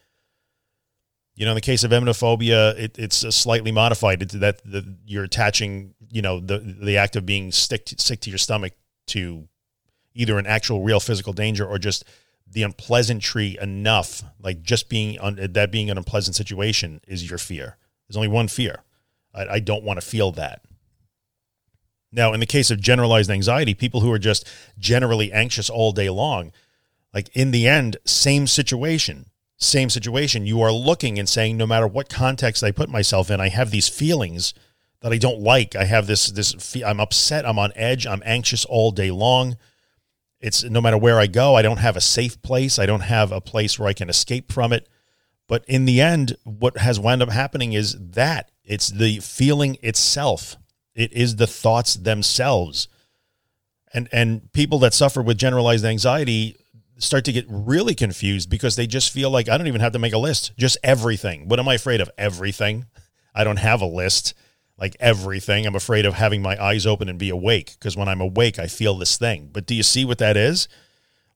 You 1.35 1.45
know, 1.45 1.51
in 1.51 1.55
the 1.55 1.61
case 1.61 1.83
of 1.83 1.91
emetophobia, 1.91 2.77
it, 2.79 2.97
it's 2.97 3.25
uh, 3.25 3.31
slightly 3.31 3.71
modified. 3.71 4.21
That 4.21 4.61
the, 4.63 4.95
you're 5.05 5.25
attaching, 5.25 5.93
you 6.09 6.21
know, 6.21 6.39
the 6.39 6.59
the 6.59 6.97
act 6.97 7.15
of 7.15 7.25
being 7.25 7.51
sick 7.51 7.89
sick 7.97 8.21
to 8.21 8.29
your 8.29 8.37
stomach 8.37 8.73
to 9.07 9.47
either 10.13 10.39
an 10.39 10.47
actual 10.47 10.81
real 10.81 10.99
physical 10.99 11.33
danger 11.33 11.65
or 11.65 11.77
just 11.77 12.05
the 12.47 12.63
unpleasantry 12.63 13.57
enough, 13.61 14.23
like 14.41 14.63
just 14.63 14.87
being 14.87 15.19
on 15.19 15.35
that 15.35 15.71
being 15.71 15.89
an 15.89 15.97
unpleasant 15.97 16.35
situation 16.35 17.01
is 17.07 17.29
your 17.29 17.39
fear. 17.39 17.77
There's 18.07 18.15
only 18.15 18.29
one 18.29 18.47
fear. 18.47 18.83
I, 19.33 19.47
I 19.47 19.59
don't 19.59 19.83
want 19.83 19.99
to 19.99 20.05
feel 20.05 20.31
that. 20.33 20.61
Now, 22.11 22.31
in 22.31 22.39
the 22.39 22.45
case 22.45 22.71
of 22.71 22.79
generalized 22.79 23.29
anxiety, 23.29 23.73
people 23.73 23.99
who 23.99 24.11
are 24.11 24.19
just 24.19 24.47
generally 24.79 25.33
anxious 25.33 25.69
all 25.69 25.91
day 25.91 26.09
long, 26.09 26.53
like 27.13 27.29
in 27.35 27.51
the 27.51 27.67
end, 27.67 27.97
same 28.05 28.47
situation, 28.47 29.25
same 29.57 29.89
situation. 29.89 30.45
You 30.45 30.61
are 30.61 30.71
looking 30.71 31.17
and 31.17 31.29
saying, 31.29 31.57
no 31.57 31.67
matter 31.67 31.87
what 31.87 32.09
context 32.09 32.63
I 32.63 32.71
put 32.71 32.89
myself 32.89 33.29
in, 33.31 33.39
I 33.39 33.49
have 33.49 33.71
these 33.71 33.89
feelings 33.89 34.53
that 35.01 35.13
I 35.13 35.17
don't 35.17 35.39
like. 35.39 35.75
I 35.75 35.85
have 35.85 36.07
this, 36.07 36.27
this, 36.27 36.75
I'm 36.83 36.99
upset. 36.99 37.45
I'm 37.45 37.59
on 37.59 37.71
edge. 37.75 38.05
I'm 38.05 38.23
anxious 38.25 38.65
all 38.65 38.91
day 38.91 39.11
long 39.11 39.57
it's 40.45 40.63
no 40.63 40.79
matter 40.79 40.97
where 40.97 41.19
I 41.19 41.25
go, 41.25 41.55
I 41.55 41.63
don't 41.63 41.79
have 41.79 41.97
a 41.97 42.01
safe 42.01 42.39
place. 42.43 42.77
I 42.77 42.85
don't 42.85 43.01
have 43.01 43.31
a 43.31 43.41
place 43.41 43.79
where 43.79 43.89
I 43.89 43.93
can 43.93 44.09
escape 44.09 44.51
from 44.51 44.71
it. 44.73 44.87
But 45.47 45.65
in 45.67 45.85
the 45.85 46.01
end, 46.01 46.37
what 46.43 46.77
has 46.77 46.99
wound 46.99 47.23
up 47.23 47.29
happening 47.29 47.73
is 47.73 47.97
that 47.99 48.51
it's 48.63 48.89
the 48.89 49.19
feeling 49.21 49.77
itself. 49.81 50.55
It 50.93 51.11
is 51.13 51.37
the 51.37 51.47
thoughts 51.47 51.95
themselves. 51.95 52.87
And 53.91 54.07
and 54.11 54.51
people 54.53 54.77
that 54.79 54.93
suffer 54.93 55.21
with 55.21 55.39
generalized 55.39 55.83
anxiety 55.83 56.57
start 56.97 57.25
to 57.25 57.31
get 57.31 57.45
really 57.49 57.95
confused 57.95 58.49
because 58.49 58.75
they 58.75 58.87
just 58.87 59.11
feel 59.11 59.29
like 59.29 59.49
I 59.49 59.57
don't 59.57 59.67
even 59.67 59.81
have 59.81 59.93
to 59.93 59.99
make 59.99 60.13
a 60.13 60.17
list. 60.17 60.53
Just 60.57 60.77
everything. 60.83 61.47
What 61.47 61.59
am 61.59 61.67
I 61.67 61.75
afraid 61.75 62.01
of? 62.01 62.09
Everything. 62.17 62.85
I 63.33 63.43
don't 63.43 63.57
have 63.57 63.81
a 63.81 63.85
list 63.85 64.33
like 64.77 64.95
everything. 64.99 65.65
I'm 65.65 65.75
afraid 65.75 66.05
of 66.05 66.13
having 66.13 66.41
my 66.41 66.61
eyes 66.61 66.85
open 66.85 67.09
and 67.09 67.19
be 67.19 67.29
awake 67.29 67.75
because 67.77 67.95
when 67.95 68.07
I'm 68.07 68.21
awake, 68.21 68.59
I 68.59 68.67
feel 68.67 68.95
this 68.95 69.17
thing. 69.17 69.49
But 69.51 69.65
do 69.65 69.75
you 69.75 69.83
see 69.83 70.05
what 70.05 70.17
that 70.19 70.37
is? 70.37 70.67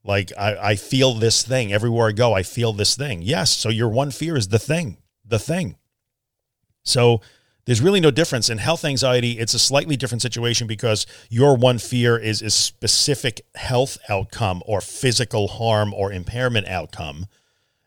Like 0.04 0.32
I, 0.38 0.72
I 0.72 0.76
feel 0.76 1.13
this 1.13 1.43
thing 1.43 1.74
everywhere 1.74 2.10
I 2.10 2.12
go. 2.13 2.34
I 2.34 2.43
feel 2.43 2.74
this 2.74 2.95
thing. 2.95 3.22
Yes. 3.22 3.52
So 3.52 3.69
your 3.69 3.89
one 3.89 4.12
fear 4.12 4.36
is 4.36 4.50
the 4.50 4.60
thing, 4.60 4.98
the 5.26 5.39
thing. 5.39 5.76
So 6.84 7.22
there's 7.69 7.82
really 7.82 7.99
no 7.99 8.10
difference 8.10 8.49
in 8.49 8.58
health 8.58 8.84
anxiety. 8.84 9.34
It's 9.34 9.53
a 9.53 9.60
slightly 9.60 9.95
different 9.95 10.23
situation 10.23 10.65
because 10.65 11.05
your 11.29 11.55
one 11.55 11.77
fear 11.77 12.17
is 12.17 12.41
a 12.41 12.49
specific 12.49 13.41
health 13.53 13.99
outcome 14.10 14.63
or 14.65 14.82
physical 14.82 15.47
harm 15.47 15.93
or 15.93 16.12
impairment 16.12 16.67
outcome. 16.67 17.27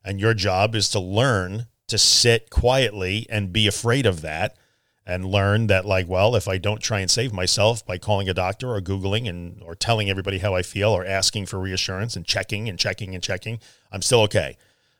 And 0.04 0.20
your 0.20 0.34
job 0.34 0.76
is 0.76 0.88
to 0.90 1.00
learn 1.00 1.66
to 1.88 1.98
sit 1.98 2.48
quietly 2.48 3.26
and 3.28 3.52
be 3.52 3.66
afraid 3.66 4.06
of 4.06 4.20
that 4.20 4.56
and 5.04 5.24
learn 5.24 5.66
that 5.66 5.84
like 5.84 6.08
well 6.08 6.36
if 6.36 6.46
i 6.46 6.58
don't 6.58 6.80
try 6.80 7.00
and 7.00 7.10
save 7.10 7.32
myself 7.32 7.84
by 7.84 7.98
calling 7.98 8.28
a 8.28 8.34
doctor 8.34 8.72
or 8.72 8.80
googling 8.80 9.28
and 9.28 9.60
or 9.64 9.74
telling 9.74 10.08
everybody 10.08 10.38
how 10.38 10.54
i 10.54 10.62
feel 10.62 10.90
or 10.90 11.04
asking 11.04 11.44
for 11.44 11.58
reassurance 11.58 12.14
and 12.14 12.24
checking 12.24 12.68
and 12.68 12.78
checking 12.78 13.12
and 13.12 13.24
checking 13.24 13.58
i'm 13.90 14.00
still 14.00 14.20
okay 14.20 14.56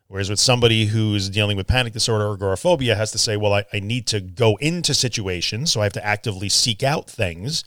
whereas 0.08 0.30
with 0.30 0.40
somebody 0.40 0.86
who's 0.86 1.28
dealing 1.28 1.56
with 1.56 1.66
panic 1.66 1.92
disorder 1.92 2.26
or 2.26 2.34
agoraphobia 2.34 2.94
has 2.94 3.10
to 3.12 3.18
say 3.18 3.36
well 3.36 3.52
I, 3.52 3.64
I 3.72 3.80
need 3.80 4.06
to 4.08 4.20
go 4.20 4.56
into 4.56 4.94
situations 4.94 5.72
so 5.72 5.80
i 5.80 5.84
have 5.84 5.92
to 5.94 6.04
actively 6.04 6.48
seek 6.48 6.82
out 6.82 7.08
things 7.08 7.64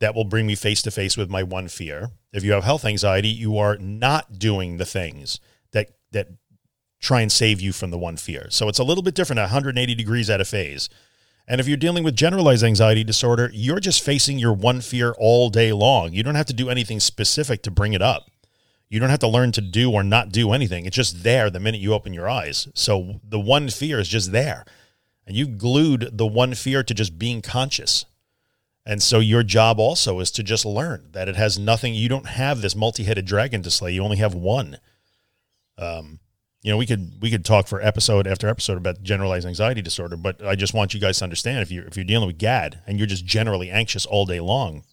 that 0.00 0.14
will 0.14 0.24
bring 0.24 0.46
me 0.46 0.54
face 0.54 0.82
to 0.82 0.90
face 0.90 1.16
with 1.16 1.30
my 1.30 1.42
one 1.42 1.68
fear 1.68 2.10
if 2.32 2.44
you 2.44 2.52
have 2.52 2.64
health 2.64 2.84
anxiety 2.84 3.28
you 3.28 3.58
are 3.58 3.76
not 3.76 4.38
doing 4.38 4.76
the 4.76 4.86
things 4.86 5.40
that 5.72 5.90
that 6.12 6.28
try 7.00 7.22
and 7.22 7.32
save 7.32 7.60
you 7.60 7.72
from 7.72 7.90
the 7.90 7.98
one 7.98 8.16
fear 8.16 8.46
so 8.50 8.68
it's 8.68 8.78
a 8.78 8.84
little 8.84 9.02
bit 9.02 9.14
different 9.14 9.40
180 9.40 9.94
degrees 9.94 10.28
out 10.28 10.40
of 10.40 10.48
phase 10.48 10.88
and 11.50 11.60
if 11.60 11.66
you're 11.66 11.76
dealing 11.76 12.04
with 12.04 12.14
generalized 12.14 12.62
anxiety 12.62 13.02
disorder, 13.02 13.50
you're 13.52 13.80
just 13.80 14.04
facing 14.04 14.38
your 14.38 14.52
one 14.52 14.80
fear 14.80 15.16
all 15.18 15.50
day 15.50 15.72
long. 15.72 16.12
You 16.12 16.22
don't 16.22 16.36
have 16.36 16.46
to 16.46 16.52
do 16.52 16.70
anything 16.70 17.00
specific 17.00 17.62
to 17.64 17.72
bring 17.72 17.92
it 17.92 18.00
up. 18.00 18.29
You 18.90 18.98
don't 18.98 19.10
have 19.10 19.20
to 19.20 19.28
learn 19.28 19.52
to 19.52 19.60
do 19.60 19.92
or 19.92 20.02
not 20.02 20.32
do 20.32 20.52
anything. 20.52 20.84
It's 20.84 20.96
just 20.96 21.22
there 21.22 21.48
the 21.48 21.60
minute 21.60 21.80
you 21.80 21.94
open 21.94 22.12
your 22.12 22.28
eyes. 22.28 22.68
So 22.74 23.20
the 23.22 23.38
one 23.38 23.68
fear 23.68 24.00
is 24.00 24.08
just 24.08 24.32
there. 24.32 24.64
And 25.26 25.36
you 25.36 25.46
glued 25.46 26.10
the 26.12 26.26
one 26.26 26.54
fear 26.54 26.82
to 26.82 26.92
just 26.92 27.16
being 27.16 27.40
conscious. 27.40 28.04
And 28.84 29.00
so 29.00 29.20
your 29.20 29.44
job 29.44 29.78
also 29.78 30.18
is 30.18 30.32
to 30.32 30.42
just 30.42 30.64
learn 30.64 31.10
that 31.12 31.28
it 31.28 31.36
has 31.36 31.56
nothing, 31.56 31.94
you 31.94 32.08
don't 32.08 32.26
have 32.26 32.62
this 32.62 32.74
multi 32.74 33.04
headed 33.04 33.26
dragon 33.26 33.62
to 33.62 33.70
slay. 33.70 33.92
You 33.92 34.02
only 34.02 34.16
have 34.16 34.34
one. 34.34 34.78
Um, 35.78 36.18
you 36.62 36.70
know, 36.70 36.76
we 36.76 36.86
could 36.86 37.22
we 37.22 37.30
could 37.30 37.44
talk 37.44 37.68
for 37.68 37.80
episode 37.80 38.26
after 38.26 38.48
episode 38.48 38.76
about 38.76 39.02
generalized 39.02 39.46
anxiety 39.46 39.80
disorder, 39.80 40.16
but 40.16 40.44
I 40.44 40.56
just 40.56 40.74
want 40.74 40.92
you 40.92 41.00
guys 41.00 41.18
to 41.18 41.24
understand 41.24 41.60
if 41.60 41.70
you 41.70 41.82
if 41.86 41.96
you're 41.96 42.04
dealing 42.04 42.26
with 42.26 42.38
GAD 42.38 42.82
and 42.86 42.98
you're 42.98 43.06
just 43.06 43.24
generally 43.24 43.70
anxious 43.70 44.04
all 44.04 44.26
day 44.26 44.40
long, 44.40 44.84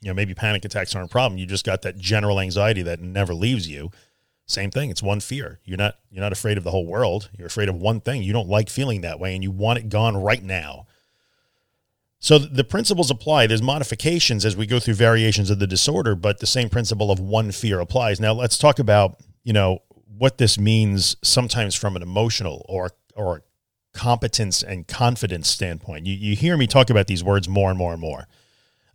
you 0.00 0.08
know, 0.08 0.14
maybe 0.14 0.34
panic 0.34 0.64
attacks 0.64 0.94
aren't 0.94 1.10
a 1.10 1.12
problem. 1.12 1.38
You 1.38 1.46
just 1.46 1.64
got 1.64 1.82
that 1.82 1.98
general 1.98 2.40
anxiety 2.40 2.82
that 2.82 3.00
never 3.00 3.34
leaves 3.34 3.68
you. 3.68 3.90
Same 4.46 4.70
thing. 4.70 4.90
It's 4.90 5.02
one 5.02 5.20
fear. 5.20 5.60
You're 5.64 5.78
not 5.78 5.96
you're 6.10 6.22
not 6.22 6.32
afraid 6.32 6.58
of 6.58 6.64
the 6.64 6.70
whole 6.72 6.86
world. 6.86 7.30
You're 7.36 7.46
afraid 7.46 7.68
of 7.68 7.76
one 7.76 8.00
thing. 8.00 8.22
You 8.22 8.32
don't 8.32 8.48
like 8.48 8.68
feeling 8.68 9.02
that 9.02 9.20
way 9.20 9.34
and 9.34 9.44
you 9.44 9.50
want 9.50 9.78
it 9.78 9.88
gone 9.88 10.16
right 10.16 10.42
now. 10.42 10.86
So 12.18 12.38
the 12.38 12.64
principles 12.64 13.10
apply. 13.10 13.46
There's 13.46 13.62
modifications 13.62 14.44
as 14.44 14.56
we 14.56 14.66
go 14.66 14.78
through 14.78 14.94
variations 14.94 15.48
of 15.50 15.58
the 15.58 15.66
disorder, 15.66 16.14
but 16.14 16.40
the 16.40 16.46
same 16.46 16.68
principle 16.68 17.10
of 17.10 17.18
one 17.18 17.50
fear 17.50 17.80
applies. 17.80 18.20
Now 18.20 18.34
let's 18.34 18.58
talk 18.58 18.78
about, 18.78 19.20
you 19.42 19.54
know, 19.54 19.78
what 20.18 20.36
this 20.36 20.58
means 20.58 21.16
sometimes 21.22 21.74
from 21.74 21.96
an 21.96 22.02
emotional 22.02 22.66
or 22.68 22.90
or 23.14 23.42
competence 23.94 24.62
and 24.62 24.86
confidence 24.86 25.48
standpoint. 25.48 26.06
You 26.06 26.14
you 26.14 26.34
hear 26.34 26.56
me 26.56 26.66
talk 26.66 26.90
about 26.90 27.06
these 27.06 27.22
words 27.22 27.48
more 27.48 27.70
and 27.70 27.78
more 27.78 27.92
and 27.92 28.00
more. 28.00 28.26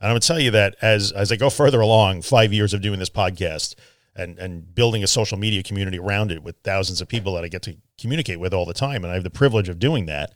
And 0.06 0.12
I'm 0.12 0.14
gonna 0.14 0.20
tell 0.20 0.40
you 0.40 0.52
that 0.52 0.76
as 0.84 1.12
as 1.12 1.32
I 1.32 1.36
go 1.36 1.50
further 1.50 1.82
along, 1.82 2.22
five 2.22 2.54
years 2.54 2.76
of 2.76 2.82
doing 2.82 3.00
this 3.00 3.10
podcast, 3.10 3.74
and 4.16 4.38
and 4.38 4.76
building 4.76 5.04
a 5.04 5.08
social 5.08 5.36
media 5.36 5.64
community 5.64 5.98
around 5.98 6.32
it 6.32 6.44
with 6.44 6.58
thousands 6.64 7.02
of 7.02 7.08
people 7.08 7.34
that 7.34 7.44
I 7.44 7.48
get 7.48 7.64
to 7.64 7.76
communicate 8.00 8.40
with 8.40 8.54
all 8.54 8.68
the 8.68 8.74
time 8.76 9.04
and 9.04 9.10
I 9.10 9.16
have 9.16 9.24
the 9.24 9.32
privilege 9.32 9.68
of 9.68 9.80
doing 9.80 10.06
that 10.06 10.32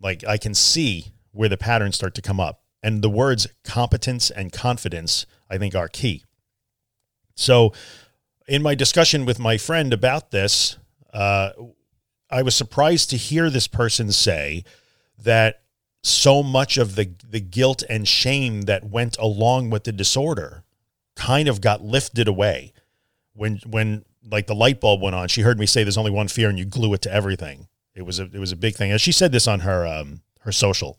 like 0.00 0.22
I 0.24 0.36
can 0.36 0.54
see 0.54 1.14
where 1.32 1.48
the 1.48 1.56
patterns 1.56 1.96
start 1.96 2.14
to 2.14 2.22
come 2.22 2.38
up. 2.38 2.62
And 2.80 3.02
the 3.02 3.10
words 3.10 3.48
competence 3.64 4.30
and 4.30 4.52
confidence 4.52 5.26
I 5.50 5.58
think 5.58 5.74
are 5.74 5.88
key. 5.88 6.22
So 7.34 7.72
in 8.46 8.62
my 8.62 8.76
discussion 8.76 9.24
with 9.24 9.40
my 9.40 9.58
friend 9.58 9.92
about 9.92 10.30
this 10.30 10.76
uh, 11.12 11.50
I 12.30 12.42
was 12.42 12.54
surprised 12.54 13.10
to 13.10 13.16
hear 13.16 13.50
this 13.50 13.66
person 13.66 14.12
say 14.12 14.62
that 15.18 15.61
so 16.02 16.42
much 16.42 16.76
of 16.76 16.96
the 16.96 17.10
the 17.28 17.40
guilt 17.40 17.82
and 17.88 18.08
shame 18.08 18.62
that 18.62 18.84
went 18.84 19.16
along 19.18 19.70
with 19.70 19.84
the 19.84 19.92
disorder 19.92 20.64
kind 21.14 21.48
of 21.48 21.60
got 21.60 21.82
lifted 21.82 22.26
away 22.26 22.72
when 23.34 23.60
when 23.66 24.04
like 24.30 24.46
the 24.46 24.54
light 24.54 24.80
bulb 24.80 25.00
went 25.00 25.16
on, 25.16 25.28
she 25.28 25.42
heard 25.42 25.58
me 25.58 25.66
say 25.66 25.82
there's 25.82 25.98
only 25.98 26.10
one 26.10 26.28
fear 26.28 26.48
and 26.48 26.58
you 26.58 26.64
glue 26.64 26.94
it 26.94 27.02
to 27.02 27.12
everything. 27.12 27.68
It 27.94 28.02
was 28.02 28.18
a 28.18 28.24
it 28.24 28.38
was 28.38 28.52
a 28.52 28.56
big 28.56 28.74
thing. 28.74 28.90
And 28.90 29.00
she 29.00 29.12
said 29.12 29.32
this 29.32 29.46
on 29.46 29.60
her 29.60 29.86
um 29.86 30.22
her 30.40 30.52
social. 30.52 30.98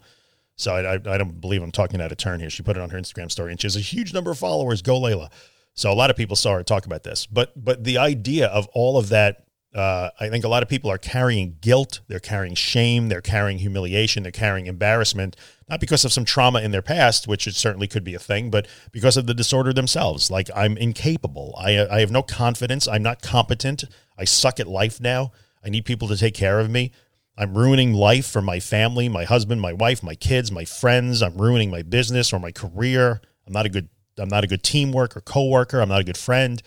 So 0.56 0.76
I, 0.76 0.94
I, 0.94 0.94
I 0.94 1.18
don't 1.18 1.42
believe 1.42 1.64
I'm 1.64 1.72
talking 1.72 2.00
out 2.00 2.12
of 2.12 2.18
turn 2.18 2.40
here. 2.40 2.50
She 2.50 2.64
put 2.64 2.78
it 2.78 2.82
on 2.82 2.92
her 2.92 2.98
Instagram 3.00 3.32
story 3.32 3.52
and 3.52 3.60
she 3.60 3.66
has 3.66 3.76
a 3.76 3.82
huge 3.82 4.14
number 4.14 4.32
of 4.32 4.38
followers. 4.38 4.82
Go 4.82 5.00
Layla. 5.00 5.32
So 5.74 5.92
a 5.92 5.96
lot 5.96 6.12
of 6.12 6.16
people 6.16 6.36
saw 6.36 6.54
her 6.54 6.64
talk 6.64 6.86
about 6.86 7.04
this. 7.04 7.26
But 7.26 7.52
but 7.62 7.84
the 7.84 7.98
idea 7.98 8.48
of 8.48 8.68
all 8.74 8.98
of 8.98 9.10
that 9.10 9.46
uh, 9.74 10.10
I 10.20 10.30
think 10.30 10.44
a 10.44 10.48
lot 10.48 10.62
of 10.62 10.70
people 10.70 10.92
are 10.92 11.00
carrying 11.00 11.58
guilt, 11.60 12.02
they're 12.08 12.20
carrying 12.20 12.54
shame, 12.54 13.10
they're 13.10 13.22
carrying 13.22 13.58
humiliation, 13.58 14.22
they're 14.22 14.32
carrying 14.32 14.68
embarrassment, 14.68 15.36
not 15.68 15.80
because 15.80 16.06
of 16.06 16.14
some 16.14 16.26
trauma 16.26 16.62
in 16.62 16.70
their 16.72 16.84
past, 16.84 17.28
which 17.28 17.48
it 17.48 17.56
certainly 17.56 17.88
could 17.88 18.04
be 18.04 18.14
a 18.14 18.20
thing, 18.20 18.52
but 18.52 18.68
because 18.92 19.18
of 19.18 19.26
the 19.26 19.34
disorder 19.34 19.74
themselves. 19.74 20.30
Like 20.30 20.50
I'm 20.56 20.78
incapable. 20.78 21.56
I 21.58 21.88
I 21.88 22.00
have 22.02 22.12
no 22.12 22.22
confidence. 22.22 22.88
I'm 22.88 23.02
not 23.02 23.24
competent. 23.24 23.84
I 24.18 24.26
suck 24.26 24.60
at 24.60 24.68
life 24.68 25.02
now. 25.02 25.32
I 25.66 25.70
need 25.70 25.86
people 25.86 26.08
to 26.10 26.18
take 26.18 26.36
care 26.36 26.60
of 26.60 26.70
me. 26.70 26.92
I'm 27.36 27.58
ruining 27.58 27.94
life 27.94 28.28
for 28.28 28.44
my 28.44 28.60
family, 28.60 29.10
my 29.10 29.24
husband, 29.24 29.60
my 29.60 29.74
wife, 29.74 30.04
my 30.04 30.14
kids, 30.14 30.52
my 30.52 30.66
friends. 30.66 31.24
I'm 31.24 31.36
ruining 31.36 31.72
my 31.72 31.82
business 31.82 32.32
or 32.32 32.40
my 32.40 32.52
career. 32.52 33.22
I'm 33.48 33.54
not 33.54 33.66
a 33.66 33.70
good 33.70 33.90
I'm 34.20 34.30
not 34.30 34.44
a 34.44 34.48
good 34.48 34.62
teamwork 34.62 35.18
or 35.18 35.22
coworker. 35.22 35.82
I'm 35.82 35.90
not 35.90 36.02
a 36.02 36.04
good 36.04 36.18
friend 36.18 36.62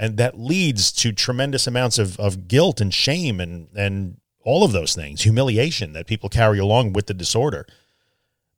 and 0.00 0.16
that 0.16 0.40
leads 0.40 0.90
to 0.90 1.12
tremendous 1.12 1.66
amounts 1.66 1.98
of, 1.98 2.18
of 2.18 2.48
guilt 2.48 2.80
and 2.80 2.92
shame 2.92 3.38
and 3.38 3.68
and 3.76 4.16
all 4.42 4.64
of 4.64 4.72
those 4.72 4.94
things 4.94 5.22
humiliation 5.22 5.92
that 5.92 6.06
people 6.06 6.30
carry 6.30 6.58
along 6.58 6.94
with 6.94 7.06
the 7.06 7.12
disorder. 7.14 7.66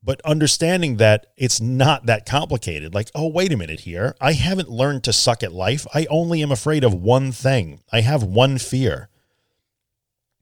But 0.04 0.20
understanding 0.22 0.96
that 0.96 1.26
it's 1.36 1.60
not 1.60 2.06
that 2.06 2.24
complicated 2.26 2.94
like 2.94 3.10
oh 3.14 3.26
wait 3.26 3.52
a 3.52 3.56
minute 3.56 3.80
here. 3.80 4.14
I 4.20 4.34
haven't 4.34 4.70
learned 4.70 5.02
to 5.04 5.12
suck 5.12 5.42
at 5.42 5.52
life. 5.52 5.84
I 5.92 6.06
only 6.08 6.42
am 6.42 6.52
afraid 6.52 6.84
of 6.84 6.94
one 6.94 7.32
thing. 7.32 7.80
I 7.92 8.02
have 8.02 8.22
one 8.22 8.58
fear. 8.58 9.08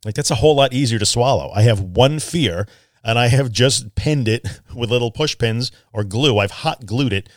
Like 0.05 0.15
that's 0.15 0.31
a 0.31 0.37
whole 0.37 0.57
lot 0.57 0.75
easier 0.75 0.99
to 0.99 1.07
swallow. 1.07 1.51
I 1.55 1.63
have 1.63 1.81
one 1.81 2.21
fear 2.21 2.69
and 3.03 3.19
i 3.19 3.29
have 3.29 3.51
just 3.51 3.95
pinned 3.95 4.29
it 4.29 4.47
with 4.77 4.91
little 4.91 5.11
push 5.11 5.39
pins 5.39 5.73
or 5.95 6.05
glue. 6.05 6.37
I've 6.37 6.51
hot 6.51 6.85
glued 6.85 7.15
it 7.15 7.31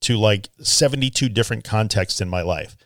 to 0.00 0.16
like 0.16 0.48
72 0.62 1.28
different 1.28 1.64
contexts 1.64 2.22
in 2.22 2.30
my 2.30 2.40
life 2.40 2.78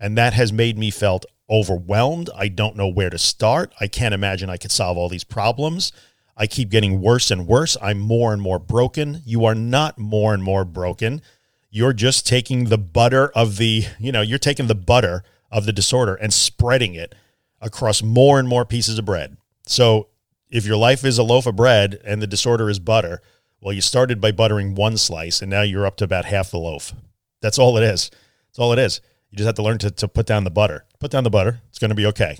and 0.00 0.16
that 0.18 0.32
has 0.32 0.52
made 0.52 0.78
me 0.78 0.90
felt 0.90 1.26
overwhelmed. 1.48 2.30
I 2.34 2.48
don't 2.48 2.76
know 2.76 2.88
where 2.88 3.10
to 3.10 3.18
start. 3.18 3.72
I 3.80 3.86
can't 3.86 4.14
imagine 4.14 4.48
I 4.48 4.56
could 4.56 4.72
solve 4.72 4.96
all 4.96 5.08
these 5.08 5.24
problems. 5.24 5.92
I 6.36 6.46
keep 6.46 6.70
getting 6.70 7.02
worse 7.02 7.30
and 7.30 7.46
worse. 7.46 7.76
I'm 7.82 7.98
more 7.98 8.32
and 8.32 8.40
more 8.40 8.58
broken. 8.58 9.20
You 9.26 9.44
are 9.44 9.54
not 9.54 9.98
more 9.98 10.32
and 10.32 10.42
more 10.42 10.64
broken. 10.64 11.20
You're 11.68 11.92
just 11.92 12.26
taking 12.26 12.64
the 12.64 12.78
butter 12.78 13.28
of 13.34 13.58
the, 13.58 13.84
you 13.98 14.10
know, 14.10 14.22
you're 14.22 14.38
taking 14.38 14.66
the 14.66 14.74
butter 14.74 15.22
of 15.52 15.66
the 15.66 15.72
disorder 15.72 16.14
and 16.14 16.32
spreading 16.32 16.94
it 16.94 17.14
across 17.60 18.02
more 18.02 18.38
and 18.38 18.48
more 18.48 18.64
pieces 18.64 18.98
of 18.98 19.04
bread. 19.04 19.36
So 19.66 20.08
if 20.48 20.64
your 20.64 20.76
life 20.76 21.04
is 21.04 21.18
a 21.18 21.22
loaf 21.22 21.46
of 21.46 21.56
bread 21.56 22.00
and 22.04 22.22
the 22.22 22.26
disorder 22.26 22.70
is 22.70 22.78
butter, 22.78 23.20
well, 23.60 23.74
you 23.74 23.82
started 23.82 24.20
by 24.20 24.32
buttering 24.32 24.74
one 24.74 24.96
slice 24.96 25.42
and 25.42 25.50
now 25.50 25.62
you're 25.62 25.86
up 25.86 25.96
to 25.98 26.04
about 26.04 26.24
half 26.24 26.50
the 26.50 26.58
loaf. 26.58 26.94
That's 27.42 27.58
all 27.58 27.76
it 27.76 27.82
is. 27.82 28.10
That's 28.48 28.58
all 28.58 28.72
it 28.72 28.78
is. 28.78 29.00
You 29.30 29.38
just 29.38 29.46
have 29.46 29.56
to 29.56 29.62
learn 29.62 29.78
to, 29.78 29.90
to 29.90 30.08
put 30.08 30.26
down 30.26 30.44
the 30.44 30.50
butter. 30.50 30.84
Put 30.98 31.10
down 31.10 31.24
the 31.24 31.30
butter. 31.30 31.60
It's 31.68 31.78
going 31.78 31.90
to 31.90 31.94
be 31.94 32.06
okay. 32.06 32.38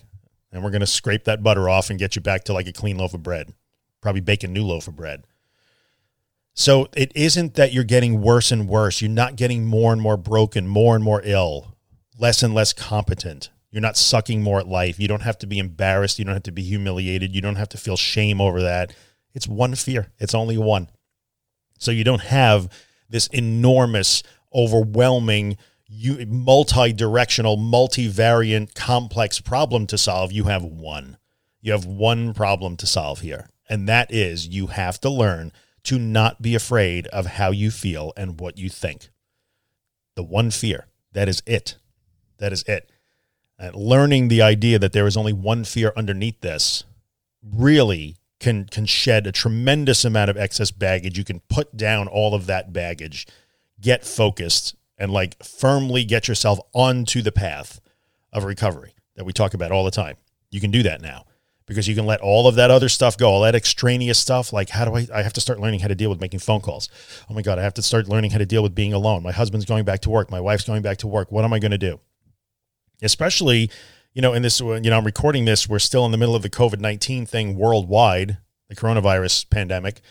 And 0.53 0.65
we're 0.65 0.71
going 0.71 0.81
to 0.81 0.87
scrape 0.87 1.25
that 1.25 1.43
butter 1.43 1.69
off 1.69 1.91
and 1.91 1.99
get 1.99 2.17
you 2.17 2.23
back 2.23 2.45
to 2.45 2.53
like 2.53 2.67
a 2.67 2.73
clean 2.73 2.99
loaf 2.99 3.15
of 3.15 3.23
bread. 3.23 3.55
Probably 4.01 4.21
bake 4.21 4.43
a 4.43 4.49
new 4.49 4.65
loaf 4.65 4.89
of 4.89 4.97
bread. 4.97 5.25
So 6.55 6.89
it 6.97 7.13
isn't 7.15 7.55
that 7.55 7.73
you're 7.73 7.85
getting 7.85 8.21
worse 8.21 8.51
and 8.51 8.69
worse. 8.69 9.01
You're 9.01 9.11
not 9.11 9.37
getting 9.37 9.65
more 9.65 9.93
and 9.93 10.03
more 10.03 10.17
broken, 10.17 10.67
more 10.67 10.97
and 10.97 11.05
more 11.05 11.23
ill, 11.25 11.77
less 12.19 12.43
and 12.43 12.53
less 12.53 12.73
competent. 12.73 13.51
You're 13.71 13.81
not 13.81 13.97
sucking 13.97 14.43
more 14.43 14.59
at 14.59 14.67
life. 14.67 14.99
You 14.99 15.07
don't 15.07 15.23
have 15.23 15.39
to 15.39 15.47
be 15.47 15.59
embarrassed. 15.61 16.19
You 16.19 16.25
don't 16.25 16.35
have 16.35 16.43
to 16.45 16.53
be 16.53 16.63
humiliated. 16.63 17.35
You 17.35 17.41
don't 17.41 17.57
have 17.57 17.69
to 17.71 17.79
feel 17.79 17.97
shame 17.97 18.41
over 18.41 18.61
that. 18.63 18.93
It's 19.33 19.47
one 19.47 19.77
fear. 19.77 20.11
It's 20.19 20.35
only 20.35 20.59
one. 20.59 20.89
So 21.79 21.93
you 21.93 22.03
don't 22.03 22.23
have 22.23 22.69
this 23.09 23.29
enormous, 23.29 24.25
overwhelming, 24.53 25.57
you 25.93 26.25
multi-directional, 26.27 27.57
multivariant, 27.57 28.75
complex 28.75 29.41
problem 29.41 29.87
to 29.89 29.99
solve, 29.99 30.31
you 30.31 30.45
have 30.45 30.63
one. 30.63 31.19
You 31.61 31.73
have 31.73 31.85
one 31.85 32.33
problem 32.33 32.77
to 32.77 32.87
solve 32.87 33.21
here. 33.21 33.51
And 33.69 33.89
that 33.89 34.13
is 34.13 34.47
you 34.47 34.69
have 34.69 35.01
to 35.01 35.11
learn 35.11 35.53
to 35.85 35.99
not 35.99 36.41
be 36.41 36.55
afraid 36.55 37.09
of 37.09 37.27
how 37.27 37.51
you 37.51 37.71
feel 37.71 38.13
and 38.17 38.39
what 38.39 38.57
you 38.57 38.69
think. 38.69 39.11
The 40.15 40.23
one 40.23 40.51
fear. 40.51 40.87
That 41.13 41.29
is 41.29 41.43
it. 41.45 41.77
That 42.39 42.53
is 42.53 42.63
it. 42.65 42.91
And 43.59 43.75
learning 43.75 44.29
the 44.29 44.43
idea 44.43 44.79
that 44.79 44.93
there 44.93 45.07
is 45.07 45.17
only 45.17 45.33
one 45.33 45.65
fear 45.65 45.93
underneath 45.97 46.41
this 46.41 46.85
really 47.43 48.17
can 48.39 48.65
can 48.65 48.87
shed 48.87 49.27
a 49.27 49.33
tremendous 49.33 50.05
amount 50.05 50.31
of 50.31 50.37
excess 50.37 50.71
baggage. 50.71 51.19
You 51.19 51.25
can 51.25 51.41
put 51.41 51.77
down 51.77 52.09
all 52.09 52.35
of 52.35 52.47
that 52.47 52.73
baggage, 52.73 53.27
get 53.81 54.05
focused, 54.05 54.75
and 55.01 55.11
like 55.11 55.43
firmly 55.43 56.05
get 56.05 56.29
yourself 56.29 56.61
onto 56.73 57.23
the 57.23 57.33
path 57.33 57.81
of 58.33 58.45
recovery 58.45 58.95
that 59.17 59.25
we 59.25 59.33
talk 59.33 59.55
about 59.55 59.73
all 59.73 59.85
the 59.85 59.91
time. 59.91 60.17
You 60.51 60.61
can 60.61 60.71
do 60.71 60.83
that 60.85 61.01
now 61.01 61.25
because 61.67 61.89
you 61.89 61.95
can 61.95 62.05
let 62.05 62.21
all 62.21 62.47
of 62.47 62.57
that 62.57 62.71
other 62.71 62.89
stuff 62.89 63.17
go, 63.17 63.31
all 63.31 63.41
that 63.43 63.55
extraneous 63.55 64.19
stuff. 64.19 64.53
Like, 64.53 64.69
how 64.69 64.85
do 64.85 64.95
I, 64.95 65.07
I 65.13 65.23
have 65.23 65.33
to 65.33 65.41
start 65.41 65.59
learning 65.59 65.81
how 65.81 65.89
to 65.89 65.95
deal 65.95 66.11
with 66.11 66.21
making 66.21 66.41
phone 66.41 66.61
calls. 66.61 66.89
Oh 67.29 67.35
my 67.35 67.43
God, 67.43 67.59
I 67.59 67.63
have 67.63 67.75
to 67.75 67.83
start 67.83 68.09
learning 68.09 68.33
how 68.33 68.39
to 68.39 68.47
deal 68.47 68.63
with 68.63 68.75
being 68.75 68.93
alone. 68.93 69.23
My 69.23 69.33
husband's 69.33 69.67
going 69.67 69.85
back 69.85 70.01
to 70.01 70.11
work. 70.11 70.31
My 70.31 70.41
wife's 70.41 70.65
going 70.65 70.83
back 70.83 70.99
to 70.99 71.07
work. 71.07 71.33
What 71.33 71.45
am 71.45 71.53
I 71.53 71.59
going 71.59 71.71
to 71.71 71.79
do? 71.79 72.01
Especially, 73.03 73.71
you 74.13 74.21
know, 74.21 74.35
in 74.35 74.43
this, 74.43 74.61
you 74.61 74.81
know, 74.81 74.99
I'm 74.99 75.07
recording 75.07 75.47
this. 75.47 75.69
We're 75.69 75.79
still 75.79 76.05
in 76.05 76.13
the 76.13 76.19
middle 76.19 76.35
of 76.35 76.43
the 76.43 76.51
COVID 76.51 76.81
19 76.81 77.25
thing 77.25 77.57
worldwide, 77.57 78.39
the 78.69 78.77
coronavirus 78.77 79.49
pandemic. 79.49 80.03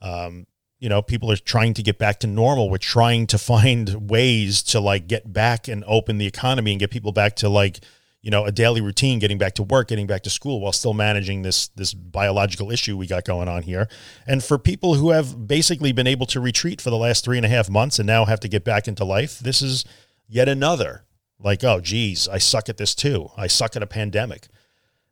Um, 0.00 0.46
you 0.78 0.88
know 0.88 1.02
people 1.02 1.30
are 1.30 1.36
trying 1.36 1.74
to 1.74 1.82
get 1.82 1.98
back 1.98 2.20
to 2.20 2.26
normal. 2.26 2.70
We're 2.70 2.78
trying 2.78 3.26
to 3.28 3.38
find 3.38 4.10
ways 4.10 4.62
to 4.64 4.80
like 4.80 5.08
get 5.08 5.32
back 5.32 5.68
and 5.68 5.84
open 5.86 6.18
the 6.18 6.26
economy 6.26 6.72
and 6.72 6.80
get 6.80 6.90
people 6.90 7.12
back 7.12 7.36
to 7.36 7.48
like 7.48 7.80
you 8.22 8.30
know 8.30 8.44
a 8.44 8.52
daily 8.52 8.80
routine 8.80 9.18
getting 9.18 9.38
back 9.38 9.54
to 9.54 9.62
work 9.62 9.88
getting 9.88 10.06
back 10.06 10.22
to 10.22 10.30
school 10.30 10.60
while 10.60 10.72
still 10.72 10.94
managing 10.94 11.42
this 11.42 11.68
this 11.68 11.94
biological 11.94 12.70
issue 12.70 12.96
we 12.96 13.06
got 13.06 13.24
going 13.24 13.48
on 13.48 13.62
here. 13.62 13.88
And 14.26 14.42
for 14.42 14.58
people 14.58 14.94
who 14.94 15.10
have 15.10 15.46
basically 15.46 15.92
been 15.92 16.06
able 16.06 16.26
to 16.26 16.40
retreat 16.40 16.80
for 16.80 16.90
the 16.90 16.96
last 16.96 17.24
three 17.24 17.36
and 17.36 17.46
a 17.46 17.50
half 17.50 17.68
months 17.68 17.98
and 17.98 18.06
now 18.06 18.24
have 18.24 18.40
to 18.40 18.48
get 18.48 18.64
back 18.64 18.88
into 18.88 19.04
life 19.04 19.38
this 19.38 19.62
is 19.62 19.84
yet 20.28 20.48
another 20.48 21.04
like 21.40 21.62
oh 21.64 21.80
geez 21.80 22.28
i 22.28 22.38
suck 22.38 22.68
at 22.68 22.76
this 22.76 22.94
too. 22.94 23.30
I 23.36 23.46
suck 23.46 23.76
at 23.76 23.82
a 23.82 23.86
pandemic. 23.86 24.48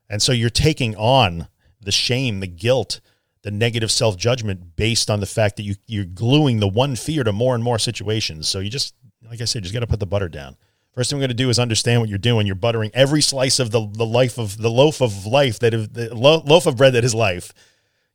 And 0.09 0.21
so 0.21 0.31
you're 0.31 0.49
taking 0.49 0.95
on 0.95 1.47
the 1.81 1.91
shame 1.91 2.39
the 2.39 2.47
guilt 2.47 3.01
the 3.47 3.51
negative 3.51 3.89
self 3.89 4.17
judgment 4.17 4.75
based 4.75 5.09
on 5.09 5.21
the 5.21 5.25
fact 5.25 5.55
that 5.55 5.63
you 5.63 5.75
you're 5.85 6.03
gluing 6.03 6.59
the 6.59 6.67
one 6.67 6.97
fear 6.97 7.23
to 7.23 7.31
more 7.31 7.55
and 7.55 7.63
more 7.63 7.79
situations. 7.79 8.49
So 8.49 8.59
you 8.59 8.69
just 8.69 8.93
like 9.29 9.39
I 9.39 9.45
said, 9.45 9.63
just 9.63 9.73
got 9.73 9.79
to 9.79 9.87
put 9.87 10.01
the 10.01 10.05
butter 10.05 10.27
down. 10.27 10.57
First 10.93 11.09
thing 11.09 11.17
we're 11.17 11.21
going 11.21 11.29
to 11.29 11.43
do 11.43 11.49
is 11.49 11.57
understand 11.57 12.01
what 12.01 12.09
you're 12.09 12.17
doing. 12.17 12.45
You're 12.45 12.57
buttering 12.57 12.91
every 12.93 13.21
slice 13.21 13.59
of 13.59 13.71
the 13.71 13.87
the 13.89 14.05
life 14.05 14.37
of 14.37 14.57
the 14.57 14.69
loaf 14.69 14.99
of 14.99 15.25
life 15.25 15.59
that 15.59 15.71
the 15.71 16.13
loaf 16.13 16.65
of 16.65 16.75
bread 16.75 16.91
that 16.91 17.05
is 17.05 17.15
life. 17.15 17.53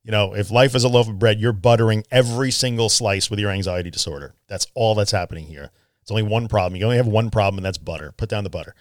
You 0.05 0.11
know, 0.11 0.35
if 0.35 0.51
life 0.51 0.75
is 0.75 0.85
a 0.85 0.89
loaf 0.89 1.09
of 1.09 1.19
bread, 1.19 1.41
you're 1.41 1.55
buttering 1.55 2.05
every 2.11 2.51
single 2.51 2.91
slice 2.91 3.31
with 3.31 3.39
your 3.39 3.53
anxiety 3.53 3.91
disorder. 3.91 4.35
That's 4.49 4.67
all 4.75 4.95
that's 4.95 5.13
happening 5.13 5.47
here. 5.47 5.71
It's 6.03 6.11
only 6.11 6.25
one 6.25 6.47
problem. 6.47 6.79
You 6.79 6.85
only 6.85 6.99
have 6.99 7.07
one 7.07 7.31
problem, 7.31 7.57
and 7.57 7.65
that's 7.65 7.79
butter. 7.79 8.13
Put 8.19 8.29
down 8.29 8.45
the 8.45 8.51
butter. 8.51 8.75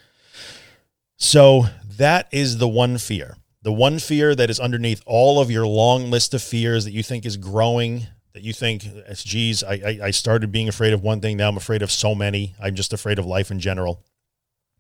So 1.15 1.67
that 1.95 2.27
is 2.33 2.57
the 2.57 2.67
one 2.67 2.97
fear 2.97 3.37
the 3.61 3.71
one 3.71 3.99
fear 3.99 4.33
that 4.35 4.49
is 4.49 4.59
underneath 4.59 5.01
all 5.05 5.39
of 5.39 5.51
your 5.51 5.67
long 5.67 6.09
list 6.09 6.33
of 6.33 6.41
fears 6.41 6.85
that 6.85 6.91
you 6.91 7.03
think 7.03 7.25
is 7.25 7.37
growing 7.37 8.07
that 8.33 8.43
you 8.43 8.53
think 8.53 8.85
geez 9.13 9.63
I, 9.63 9.73
I, 9.73 9.99
I 10.05 10.11
started 10.11 10.51
being 10.51 10.69
afraid 10.69 10.93
of 10.93 11.03
one 11.03 11.21
thing 11.21 11.37
now 11.37 11.49
i'm 11.49 11.57
afraid 11.57 11.81
of 11.81 11.91
so 11.91 12.15
many. 12.15 12.55
I'm 12.61 12.75
just 12.75 12.93
afraid 12.93 13.19
of 13.19 13.25
life 13.25 13.51
in 13.51 13.59
general. 13.59 14.03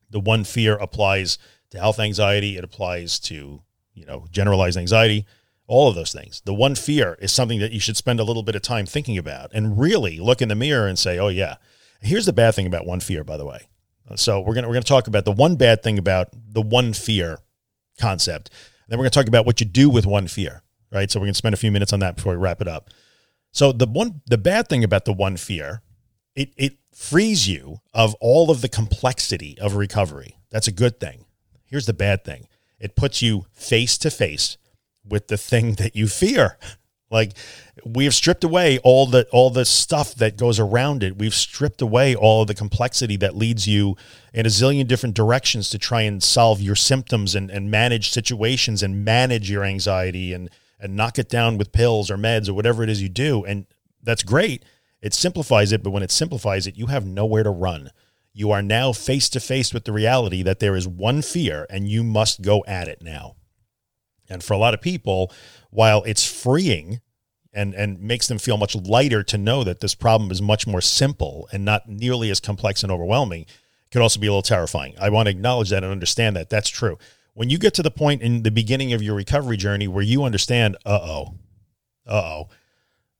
The 0.09 0.19
one 0.19 0.43
fear 0.43 0.75
applies 0.75 1.37
to 1.71 1.79
health 1.79 1.99
anxiety. 1.99 2.57
It 2.57 2.63
applies 2.63 3.19
to 3.21 3.61
you 3.93 4.05
know 4.05 4.27
generalized 4.31 4.77
anxiety 4.77 5.25
all 5.67 5.87
of 5.87 5.95
those 5.95 6.11
things. 6.11 6.41
The 6.43 6.53
one 6.53 6.75
fear 6.75 7.17
is 7.21 7.31
something 7.31 7.59
that 7.59 7.71
you 7.71 7.79
should 7.79 7.95
spend 7.95 8.19
a 8.19 8.25
little 8.25 8.43
bit 8.43 8.55
of 8.55 8.61
time 8.61 8.85
thinking 8.85 9.17
about 9.17 9.51
and 9.53 9.79
really 9.79 10.19
look 10.19 10.41
in 10.41 10.49
the 10.49 10.55
mirror 10.55 10.87
and 10.87 10.99
say 10.99 11.19
oh 11.19 11.29
yeah. 11.29 11.55
Here's 12.01 12.25
the 12.25 12.33
bad 12.33 12.55
thing 12.55 12.65
about 12.65 12.85
one 12.85 12.99
fear 12.99 13.23
by 13.23 13.37
the 13.37 13.45
way. 13.45 13.67
So 14.15 14.41
we're 14.41 14.55
gonna 14.55 14.67
we're 14.67 14.73
gonna 14.73 14.83
talk 14.83 15.07
about 15.07 15.25
the 15.25 15.31
one 15.31 15.55
bad 15.55 15.83
thing 15.83 15.97
about 15.97 16.29
the 16.33 16.61
one 16.61 16.93
fear 16.93 17.39
concept. 18.01 18.49
Then 18.87 18.97
we're 18.97 19.03
gonna 19.03 19.11
talk 19.11 19.27
about 19.27 19.45
what 19.45 19.59
you 19.59 19.65
do 19.65 19.89
with 19.89 20.05
one 20.05 20.27
fear, 20.27 20.63
right? 20.91 21.09
So 21.09 21.19
we're 21.19 21.27
gonna 21.27 21.35
spend 21.35 21.53
a 21.53 21.57
few 21.57 21.71
minutes 21.71 21.93
on 21.93 21.99
that 22.01 22.15
before 22.17 22.33
we 22.33 22.39
wrap 22.39 22.61
it 22.61 22.67
up. 22.67 22.89
So 23.51 23.71
the 23.71 23.85
one 23.85 24.21
the 24.25 24.37
bad 24.37 24.67
thing 24.67 24.83
about 24.83 25.05
the 25.05 25.13
one 25.13 25.37
fear, 25.37 25.81
it 26.35 26.53
it 26.57 26.77
frees 26.93 27.47
you 27.47 27.79
of 27.93 28.15
all 28.15 28.51
of 28.51 28.61
the 28.61 28.69
complexity 28.69 29.57
of 29.59 29.75
recovery. 29.75 30.37
That's 30.49 30.67
a 30.67 30.71
good 30.71 30.99
thing. 30.99 31.25
Here's 31.65 31.85
the 31.85 31.93
bad 31.93 32.25
thing. 32.25 32.47
It 32.79 32.95
puts 32.95 33.21
you 33.21 33.45
face 33.53 33.97
to 33.99 34.09
face 34.09 34.57
with 35.07 35.27
the 35.27 35.37
thing 35.37 35.73
that 35.75 35.95
you 35.95 36.07
fear. 36.07 36.57
Like 37.11 37.33
we 37.85 38.05
have 38.05 38.13
stripped 38.13 38.43
away 38.43 38.79
all 38.79 39.05
the 39.05 39.27
all 39.31 39.49
the 39.49 39.65
stuff 39.65 40.15
that 40.15 40.37
goes 40.37 40.59
around 40.59 41.03
it. 41.03 41.17
We've 41.17 41.33
stripped 41.33 41.81
away 41.81 42.15
all 42.15 42.41
of 42.41 42.47
the 42.47 42.55
complexity 42.55 43.17
that 43.17 43.35
leads 43.35 43.67
you 43.67 43.95
in 44.33 44.45
a 44.45 44.49
zillion 44.49 44.87
different 44.87 45.15
directions 45.15 45.69
to 45.71 45.77
try 45.77 46.01
and 46.01 46.23
solve 46.23 46.61
your 46.61 46.75
symptoms 46.75 47.35
and, 47.35 47.51
and 47.51 47.69
manage 47.69 48.11
situations 48.11 48.81
and 48.81 49.03
manage 49.03 49.49
your 49.49 49.63
anxiety 49.63 50.33
and 50.33 50.49
and 50.79 50.95
knock 50.95 51.19
it 51.19 51.29
down 51.29 51.57
with 51.57 51.71
pills 51.71 52.09
or 52.09 52.17
meds 52.17 52.49
or 52.49 52.53
whatever 52.53 52.83
it 52.83 52.89
is 52.89 53.01
you 53.01 53.09
do. 53.09 53.45
And 53.45 53.67
that's 54.01 54.23
great. 54.23 54.63
It 55.01 55.13
simplifies 55.13 55.71
it, 55.71 55.83
but 55.83 55.91
when 55.91 56.03
it 56.03 56.11
simplifies 56.11 56.65
it, 56.65 56.77
you 56.77 56.87
have 56.87 57.05
nowhere 57.05 57.43
to 57.43 57.49
run. 57.49 57.91
You 58.33 58.51
are 58.51 58.61
now 58.61 58.93
face 58.93 59.29
to 59.29 59.39
face 59.39 59.73
with 59.73 59.85
the 59.85 59.91
reality 59.91 60.41
that 60.43 60.59
there 60.59 60.75
is 60.75 60.87
one 60.87 61.21
fear 61.21 61.67
and 61.69 61.87
you 61.87 62.03
must 62.03 62.41
go 62.41 62.63
at 62.65 62.87
it 62.87 63.01
now. 63.01 63.35
And 64.31 64.43
for 64.43 64.53
a 64.53 64.57
lot 64.57 64.73
of 64.73 64.81
people, 64.81 65.31
while 65.69 66.03
it's 66.03 66.25
freeing 66.25 67.01
and, 67.53 67.73
and 67.73 67.99
makes 67.99 68.27
them 68.27 68.37
feel 68.37 68.57
much 68.57 68.75
lighter 68.75 69.23
to 69.23 69.37
know 69.37 69.63
that 69.63 69.81
this 69.81 69.93
problem 69.93 70.31
is 70.31 70.41
much 70.41 70.65
more 70.65 70.81
simple 70.81 71.49
and 71.51 71.65
not 71.65 71.87
nearly 71.87 72.29
as 72.29 72.39
complex 72.39 72.83
and 72.83 72.91
overwhelming, 72.91 73.41
it 73.41 73.91
can 73.91 74.01
also 74.01 74.19
be 74.19 74.27
a 74.27 74.31
little 74.31 74.41
terrifying. 74.41 74.95
I 74.99 75.09
want 75.09 75.27
to 75.27 75.31
acknowledge 75.31 75.69
that 75.69 75.83
and 75.83 75.91
understand 75.91 76.35
that 76.35 76.49
that's 76.49 76.69
true. 76.69 76.97
When 77.33 77.49
you 77.49 77.57
get 77.57 77.73
to 77.75 77.83
the 77.83 77.91
point 77.91 78.21
in 78.21 78.43
the 78.43 78.51
beginning 78.51 78.93
of 78.93 79.01
your 79.01 79.15
recovery 79.15 79.57
journey 79.57 79.87
where 79.87 80.03
you 80.03 80.23
understand, 80.23 80.77
uh 80.85 80.99
oh, 81.01 81.35
uh 82.07 82.13
oh, 82.13 82.49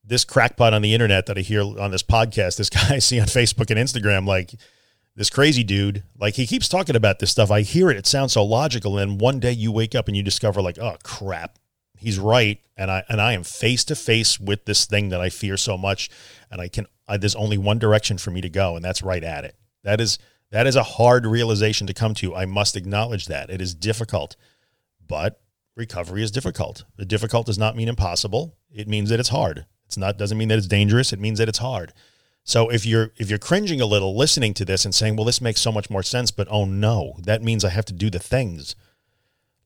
this 0.04 0.26
crackpot 0.26 0.74
on 0.74 0.82
the 0.82 0.94
internet 0.94 1.28
that 1.28 1.38
I 1.38 1.42
hear 1.42 1.62
on 1.62 1.92
this 1.92 2.04
podcast, 2.04 2.58
this 2.58 2.70
guy 2.70 2.96
I 2.96 3.00
see 3.00 3.20
on 3.20 3.28
Facebook 3.28 3.70
and 3.70 3.80
Instagram, 3.80 4.26
like 4.26 4.54
this 5.16 5.30
crazy 5.30 5.64
dude, 5.64 6.04
like 6.18 6.36
he 6.36 6.48
keeps 6.48 6.70
talking 6.70 6.96
about 6.96 7.20
this 7.20 7.32
stuff. 7.32 7.52
I 7.52 7.62
hear 7.62 7.90
it, 7.90 7.98
it 7.98 8.08
sounds 8.08 8.34
so 8.34 8.44
logical. 8.44 8.98
And 8.98 9.20
one 9.20 9.40
day 9.40 9.52
you 9.52 9.72
wake 9.72 9.96
up 9.96 10.08
and 10.08 10.16
you 10.16 10.24
discover, 10.24 10.62
like, 10.62 10.80
oh 10.80 10.96
crap, 11.04 11.60
he's 11.98 12.20
right. 12.20 12.60
And 12.78 12.90
I 12.90 13.04
and 13.10 13.22
I 13.22 13.34
am 13.34 13.44
face 13.44 13.84
to 13.86 13.96
face 13.96 14.40
with 14.40 14.66
this 14.66 14.86
thing 14.86 15.10
that 15.10 15.22
I 15.22 15.30
fear 15.30 15.58
so 15.58 15.78
much. 15.78 16.10
And 16.50 16.62
I 16.62 16.68
can 16.68 16.88
I, 17.08 17.18
there's 17.18 17.36
only 17.36 17.58
one 17.58 17.80
direction 17.80 18.18
for 18.18 18.32
me 18.32 18.42
to 18.42 18.50
go, 18.50 18.76
and 18.76 18.84
that's 18.84 19.04
right 19.04 19.24
at 19.24 19.44
it. 19.46 19.56
That 19.84 20.00
is 20.00 20.18
that 20.52 20.68
is 20.68 20.76
a 20.76 20.84
hard 20.84 21.26
realization 21.26 21.88
to 21.88 21.94
come 21.94 22.14
to. 22.16 22.36
I 22.36 22.46
must 22.46 22.76
acknowledge 22.76 23.28
that. 23.28 23.50
It 23.50 23.62
is 23.62 23.74
difficult, 23.74 24.36
but 25.06 25.42
recovery 25.76 26.24
is 26.24 26.32
difficult. 26.32 26.84
The 26.98 27.06
difficult 27.06 27.46
does 27.46 27.58
not 27.58 27.76
mean 27.76 27.88
impossible. 27.88 28.56
It 28.74 28.88
means 28.88 29.10
that 29.10 29.20
it's 29.20 29.30
hard. 29.30 29.66
It's 29.86 29.98
not 29.98 30.18
doesn't 30.18 30.38
mean 30.38 30.48
that 30.48 30.58
it's 30.58 30.68
dangerous. 30.68 31.12
It 31.12 31.20
means 31.20 31.40
that 31.40 31.50
it's 31.50 31.58
hard. 31.58 31.94
So 32.44 32.70
if 32.70 32.86
you're 32.86 33.12
if 33.18 33.30
you're 33.30 33.40
cringing 33.40 33.82
a 33.82 33.86
little 33.86 34.18
listening 34.18 34.54
to 34.56 34.66
this 34.66 34.86
and 34.86 34.94
saying, 34.94 35.16
"Well, 35.16 35.26
this 35.26 35.42
makes 35.42 35.62
so 35.62 35.72
much 35.72 35.90
more 35.90 36.04
sense," 36.04 36.32
but 36.32 36.48
oh 36.50 36.66
no, 36.66 37.16
that 37.24 37.44
means 37.44 37.64
I 37.64 37.70
have 37.70 37.86
to 37.86 37.94
do 37.94 38.10
the 38.10 38.20
things. 38.20 38.76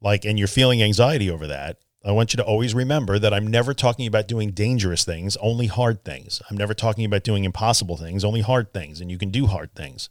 Like 0.02 0.26
and 0.26 0.38
you're 0.38 0.48
feeling 0.48 0.84
anxiety 0.84 1.30
over 1.30 1.48
that. 1.48 1.78
I 2.06 2.12
want 2.12 2.34
you 2.34 2.38
to 2.38 2.44
always 2.44 2.76
remember 2.76 3.18
that 3.18 3.34
I'm 3.34 3.48
never 3.48 3.74
talking 3.74 4.06
about 4.06 4.28
doing 4.28 4.52
dangerous 4.52 5.04
things, 5.04 5.36
only 5.38 5.66
hard 5.66 6.06
things. 6.06 6.40
I'm 6.50 6.58
never 6.58 6.76
talking 6.76 7.04
about 7.04 7.24
doing 7.24 7.46
impossible 7.46 7.98
things, 7.98 8.24
only 8.24 8.42
hard 8.42 8.72
things, 8.74 9.02
and 9.02 9.10
you 9.10 9.18
can 9.18 9.32
do 9.32 9.48
hard 9.48 9.74
things. 9.74 10.10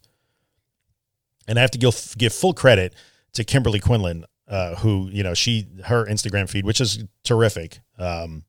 And 1.46 1.56
I 1.56 1.62
have 1.62 1.70
to 1.72 1.78
give, 1.78 2.14
give 2.18 2.32
full 2.32 2.52
credit 2.52 2.94
to 3.34 3.44
Kimberley 3.44 3.78
Quinlan, 3.78 4.24
uh, 4.48 4.76
who, 4.76 5.08
you 5.12 5.22
know, 5.22 5.34
she, 5.34 5.68
her 5.84 6.04
Instagram 6.06 6.48
feed, 6.48 6.64
which 6.64 6.80
is 6.80 7.04
terrific. 7.22 7.78
Um, 7.96 8.44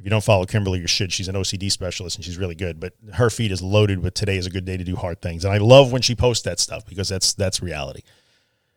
if 0.00 0.06
you 0.06 0.10
don't 0.10 0.24
follow 0.24 0.46
Kimberley, 0.46 0.80
you 0.80 0.86
should. 0.86 1.12
She's 1.12 1.28
an 1.28 1.34
OCD 1.34 1.70
specialist 1.70 2.16
and 2.16 2.24
she's 2.24 2.38
really 2.38 2.54
good. 2.54 2.80
But 2.80 2.94
her 3.12 3.28
feed 3.28 3.52
is 3.52 3.60
loaded 3.60 4.02
with 4.02 4.14
today 4.14 4.38
is 4.38 4.46
a 4.46 4.50
good 4.50 4.64
day 4.64 4.78
to 4.78 4.82
do 4.82 4.96
hard 4.96 5.20
things. 5.20 5.44
And 5.44 5.52
I 5.52 5.58
love 5.58 5.92
when 5.92 6.00
she 6.00 6.14
posts 6.14 6.42
that 6.44 6.58
stuff 6.58 6.86
because 6.86 7.10
that's 7.10 7.34
that's 7.34 7.62
reality. 7.62 8.00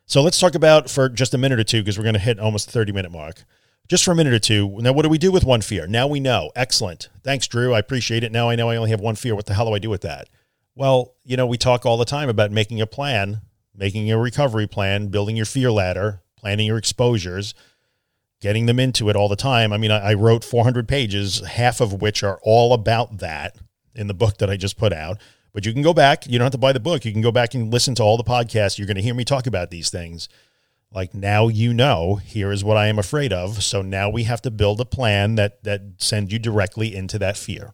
So 0.04 0.20
let's 0.20 0.38
talk 0.38 0.54
about 0.54 0.90
for 0.90 1.08
just 1.08 1.32
a 1.32 1.38
minute 1.38 1.58
or 1.58 1.64
two 1.64 1.80
because 1.80 1.96
we're 1.96 2.04
going 2.04 2.12
to 2.12 2.20
hit 2.20 2.38
almost 2.38 2.66
the 2.66 2.72
30 2.72 2.92
minute 2.92 3.10
mark. 3.10 3.44
Just 3.88 4.04
for 4.04 4.12
a 4.12 4.14
minute 4.14 4.34
or 4.34 4.38
two. 4.38 4.68
Now, 4.80 4.92
what 4.92 5.02
do 5.02 5.08
we 5.08 5.16
do 5.16 5.32
with 5.32 5.44
one 5.44 5.62
fear? 5.62 5.86
Now 5.86 6.06
we 6.06 6.20
know. 6.20 6.52
Excellent. 6.54 7.08
Thanks, 7.22 7.46
Drew. 7.46 7.72
I 7.72 7.78
appreciate 7.78 8.22
it. 8.22 8.30
Now 8.30 8.50
I 8.50 8.54
know 8.54 8.68
I 8.68 8.76
only 8.76 8.90
have 8.90 9.00
one 9.00 9.14
fear. 9.14 9.34
What 9.34 9.46
the 9.46 9.54
hell 9.54 9.66
do 9.66 9.74
I 9.74 9.78
do 9.78 9.88
with 9.88 10.02
that? 10.02 10.28
Well, 10.74 11.14
you 11.24 11.38
know, 11.38 11.46
we 11.46 11.56
talk 11.56 11.86
all 11.86 11.96
the 11.96 12.04
time 12.04 12.28
about 12.28 12.50
making 12.50 12.82
a 12.82 12.86
plan, 12.86 13.40
making 13.74 14.10
a 14.12 14.18
recovery 14.18 14.66
plan, 14.66 15.08
building 15.08 15.36
your 15.36 15.46
fear 15.46 15.70
ladder, 15.70 16.20
planning 16.36 16.66
your 16.66 16.76
exposures 16.76 17.54
getting 18.44 18.66
them 18.66 18.78
into 18.78 19.08
it 19.08 19.16
all 19.16 19.30
the 19.30 19.36
time. 19.36 19.72
I 19.72 19.78
mean, 19.78 19.90
I, 19.90 20.10
I, 20.10 20.14
wrote 20.14 20.44
400 20.44 20.86
pages, 20.86 21.40
half 21.40 21.80
of 21.80 22.02
which 22.02 22.22
are 22.22 22.38
all 22.42 22.74
about 22.74 23.20
that 23.20 23.56
in 23.94 24.06
the 24.06 24.12
book 24.12 24.36
that 24.36 24.50
I 24.50 24.58
just 24.58 24.76
put 24.76 24.92
out. 24.92 25.16
But 25.54 25.64
you 25.64 25.72
can 25.72 25.80
go 25.80 25.94
back. 25.94 26.26
You 26.26 26.38
don't 26.38 26.44
have 26.44 26.52
to 26.52 26.58
buy 26.58 26.74
the 26.74 26.78
book. 26.78 27.06
You 27.06 27.12
can 27.12 27.22
go 27.22 27.32
back 27.32 27.54
and 27.54 27.72
listen 27.72 27.94
to 27.94 28.02
all 28.02 28.18
the 28.18 28.22
podcasts. 28.22 28.76
You're 28.76 28.86
going 28.86 28.98
to 28.98 29.02
hear 29.02 29.14
me 29.14 29.24
talk 29.24 29.46
about 29.46 29.70
these 29.70 29.88
things. 29.88 30.28
Like 30.92 31.14
now 31.14 31.48
you 31.48 31.72
know, 31.72 32.16
here 32.16 32.52
is 32.52 32.62
what 32.62 32.76
I 32.76 32.88
am 32.88 32.98
afraid 32.98 33.32
of. 33.32 33.62
So 33.62 33.80
now 33.80 34.10
we 34.10 34.24
have 34.24 34.42
to 34.42 34.50
build 34.50 34.78
a 34.78 34.84
plan 34.84 35.36
that 35.36 35.64
that 35.64 35.80
sends 35.96 36.30
you 36.30 36.38
directly 36.38 36.94
into 36.94 37.18
that 37.20 37.38
fear 37.38 37.72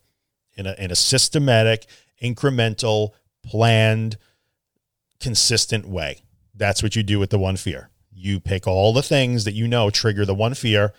in 0.57 0.67
a 0.67 0.77
in 0.79 0.93
a 0.93 0.97
systematic, 0.97 1.87
incremental, 2.23 3.11
planned, 3.43 4.19
consistent 5.19 5.89
way. 5.89 6.23
That's 6.55 6.81
what 6.81 6.95
you 6.95 7.03
do 7.03 7.19
with 7.19 7.31
the 7.31 7.41
one 7.41 7.57
fear 7.57 7.90
you 8.21 8.39
pick 8.39 8.67
all 8.67 8.93
the 8.93 9.03
things 9.03 9.45
that 9.45 9.55
you 9.55 9.67
know 9.67 9.91
trigger 9.91 10.25
the 10.25 10.35
one 10.35 10.55
fear. 10.55 10.93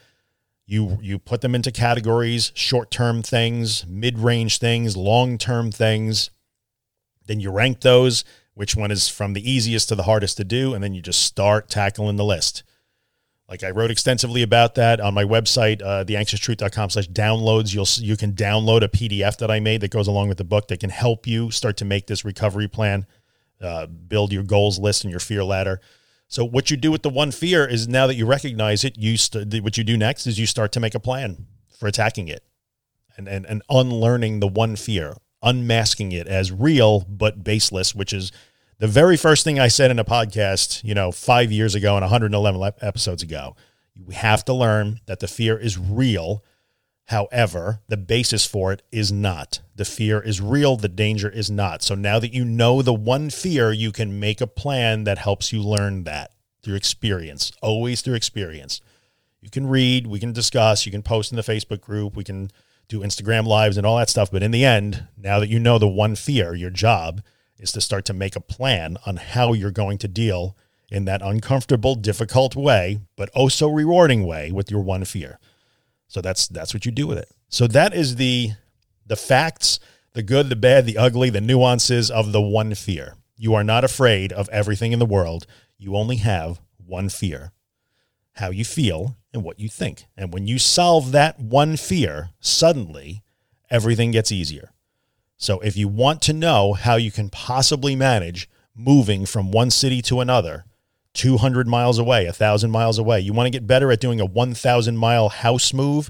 You 0.66 0.98
you 1.02 1.20
put 1.20 1.42
them 1.42 1.56
into 1.56 1.72
categories 1.72 2.52
short-term 2.56 3.24
things 3.24 3.86
mid-range 3.86 4.58
things 4.58 4.98
long-term 4.98 5.72
things. 5.72 6.32
Then 7.28 7.40
you 7.40 7.52
rank 7.52 7.82
those 7.82 8.24
which 8.54 8.76
one 8.76 8.92
is 8.92 9.08
from 9.08 9.34
the 9.34 9.50
easiest 9.50 9.90
to 9.90 9.96
the 9.96 10.04
hardest 10.04 10.38
to 10.38 10.44
do 10.44 10.74
and 10.74 10.84
then 10.84 10.94
you 10.94 11.02
just 11.02 11.24
start 11.24 11.70
tackling 11.70 12.16
the 12.16 12.26
list. 12.26 12.64
Like 13.48 13.64
i 13.64 13.70
wrote 13.70 13.92
extensively 13.92 14.42
about 14.42 14.76
that 14.76 15.00
on 15.00 15.14
my 15.14 15.24
website 15.24 15.82
uh, 15.82 16.06
theanxioustruth.com 16.06 16.90
slash 16.90 17.10
downloads. 17.10 17.74
You'll 17.74 18.06
you 18.06 18.18
can 18.18 18.34
download 18.34 18.82
a 18.82 18.88
pdf 18.88 19.38
that 19.38 19.52
i 19.52 19.60
made 19.60 19.82
that 19.82 19.92
goes 19.92 20.08
along 20.08 20.30
with 20.30 20.38
the 20.38 20.44
book 20.44 20.70
that 20.70 20.80
can 20.80 20.90
help 20.90 21.28
you 21.28 21.52
start 21.52 21.78
to 21.78 21.86
make 21.86 22.08
this 22.08 22.26
recovery 22.26 22.68
plan 22.68 23.06
uh, 23.62 23.86
build 23.86 24.32
your 24.34 24.44
goals 24.44 24.80
list 24.80 25.04
and 25.04 25.12
your 25.12 25.20
fear 25.20 25.44
ladder 25.44 25.82
so 26.32 26.46
what 26.46 26.72
you 26.72 26.78
do 26.78 26.92
with 26.92 27.02
the 27.02 27.10
one 27.10 27.30
fear 27.32 27.66
is 27.66 27.90
now 27.90 28.08
that 28.08 28.16
you 28.16 28.26
recognize 28.26 28.86
it, 28.86 28.98
you 28.98 29.18
st- 29.18 29.62
what 29.62 29.78
you 29.78 29.84
do 29.84 29.98
next 29.98 30.26
is 30.26 30.40
you 30.40 30.46
start 30.46 30.72
to 30.72 30.80
make 30.80 30.96
a 30.96 31.00
plan 31.00 31.46
for 31.78 31.88
attacking 31.88 32.30
it, 32.30 32.42
and 33.18 33.28
and 33.28 33.46
and 33.46 33.62
unlearning 33.70 34.40
the 34.40 34.48
one 34.48 34.78
fear, 34.78 35.18
unmasking 35.44 36.14
it 36.14 36.30
as 36.30 36.50
real 36.50 37.02
but 37.02 37.44
baseless, 37.44 37.94
which 37.94 38.14
is 38.14 38.32
the 38.80 38.88
very 38.88 39.18
first 39.18 39.44
thing 39.44 39.60
I 39.60 39.68
said 39.68 39.92
in 39.92 40.00
a 40.00 40.06
podcast, 40.06 40.82
you 40.86 40.96
know, 40.96 41.12
five 41.12 41.52
years 41.52 41.76
ago 41.76 41.96
and 41.96 42.02
111 42.02 42.72
episodes 42.82 43.22
ago. 43.22 43.58
You 43.94 44.06
have 44.14 44.46
to 44.46 44.54
learn 44.54 45.02
that 45.08 45.20
the 45.20 45.28
fear 45.28 45.58
is 45.58 45.78
real. 45.78 46.46
However, 47.12 47.82
the 47.90 47.98
basis 47.98 48.46
for 48.46 48.72
it 48.72 48.84
is 48.90 49.12
not. 49.12 49.60
The 49.76 49.84
fear 49.84 50.22
is 50.22 50.40
real, 50.40 50.78
the 50.78 50.88
danger 50.88 51.30
is 51.30 51.52
not. 51.52 51.84
So 51.84 51.94
now 51.94 52.20
that 52.20 52.34
you 52.34 52.46
know 52.46 52.82
the 52.82 52.94
one 52.94 53.30
fear, 53.30 53.74
you 53.74 53.92
can 53.92 54.18
make 54.18 54.40
a 54.40 54.48
plan 54.48 55.04
that 55.04 55.18
helps 55.18 55.52
you 55.52 55.62
learn 55.62 56.06
that 56.06 56.32
through 56.64 56.76
experience, 56.76 57.52
always 57.62 58.00
through 58.00 58.14
experience. 58.14 58.80
You 59.42 59.50
can 59.50 59.68
read, 59.68 60.08
we 60.08 60.22
can 60.22 60.32
discuss, 60.32 60.86
you 60.86 60.92
can 60.94 61.04
post 61.04 61.34
in 61.34 61.36
the 61.36 61.42
Facebook 61.42 61.82
group, 61.82 62.16
we 62.16 62.24
can 62.24 62.50
do 62.88 63.02
Instagram 63.02 63.46
lives 63.46 63.76
and 63.76 63.86
all 63.86 63.98
that 63.98 64.10
stuff. 64.10 64.32
But 64.32 64.42
in 64.42 64.52
the 64.52 64.64
end, 64.64 65.06
now 65.18 65.40
that 65.40 65.50
you 65.50 65.60
know 65.60 65.78
the 65.78 65.90
one 65.90 66.16
fear, 66.16 66.56
your 66.56 66.70
job 66.70 67.22
is 67.60 67.74
to 67.74 67.82
start 67.82 68.06
to 68.06 68.14
make 68.14 68.38
a 68.38 68.42
plan 68.42 68.96
on 69.06 69.18
how 69.18 69.52
you're 69.52 69.70
going 69.70 69.98
to 69.98 70.08
deal 70.08 70.56
in 70.90 71.04
that 71.06 71.22
uncomfortable, 71.22 71.96
difficult 71.96 72.56
way, 72.56 73.02
but 73.18 73.30
oh 73.36 73.50
so 73.50 73.70
rewarding 73.70 74.26
way 74.26 74.50
with 74.50 74.72
your 74.72 74.82
one 74.82 75.04
fear. 75.04 75.40
So 76.12 76.20
that's 76.20 76.50
that's 76.50 76.74
what 76.74 76.86
you 76.86 76.92
do 76.92 77.08
with 77.08 77.18
it. 77.18 77.30
So 77.48 77.68
that 77.68 77.94
is 77.94 78.18
the 78.18 78.52
the 79.06 79.16
facts, 79.16 79.80
the 80.12 80.22
good, 80.22 80.50
the 80.50 80.58
bad, 80.58 80.86
the 80.86 80.98
ugly, 80.98 81.30
the 81.30 81.40
nuances 81.40 82.12
of 82.12 82.34
the 82.34 82.42
one 82.42 82.76
fear. 82.76 83.16
You 83.38 83.54
are 83.56 83.64
not 83.64 83.86
afraid 83.86 84.34
of 84.34 84.50
everything 84.50 84.92
in 84.92 85.00
the 85.00 85.06
world. 85.06 85.48
You 85.78 85.96
only 85.96 86.18
have 86.18 86.60
one 86.86 87.08
fear 87.08 87.54
how 88.34 88.50
you 88.50 88.66
feel 88.66 89.16
and 89.34 89.42
what 89.42 89.58
you 89.58 89.70
think. 89.70 90.06
And 90.18 90.34
when 90.34 90.48
you 90.48 90.60
solve 90.60 91.14
that 91.14 91.40
one 91.40 91.78
fear, 91.78 92.32
suddenly 92.42 93.24
everything 93.70 94.12
gets 94.12 94.34
easier. 94.34 94.74
So 95.38 95.62
if 95.62 95.78
you 95.78 95.88
want 95.88 96.22
to 96.24 96.34
know 96.34 96.74
how 96.74 96.96
you 96.96 97.12
can 97.12 97.30
possibly 97.30 97.96
manage 97.96 98.50
moving 98.76 99.26
from 99.26 99.52
one 99.52 99.70
city 99.70 100.02
to 100.04 100.20
another, 100.20 100.66
200 101.14 101.68
miles 101.68 102.00
away, 102.00 102.26
1,000 102.26 102.72
miles 102.72 102.98
away, 102.98 103.20
you 103.20 103.34
want 103.34 103.48
to 103.48 103.52
get 103.52 103.68
better 103.68 103.92
at 103.92 104.00
doing 104.00 104.22
a 104.22 104.26
1,000 104.26 104.98
mile 104.98 105.30
house 105.30 105.74
move, 105.74 106.10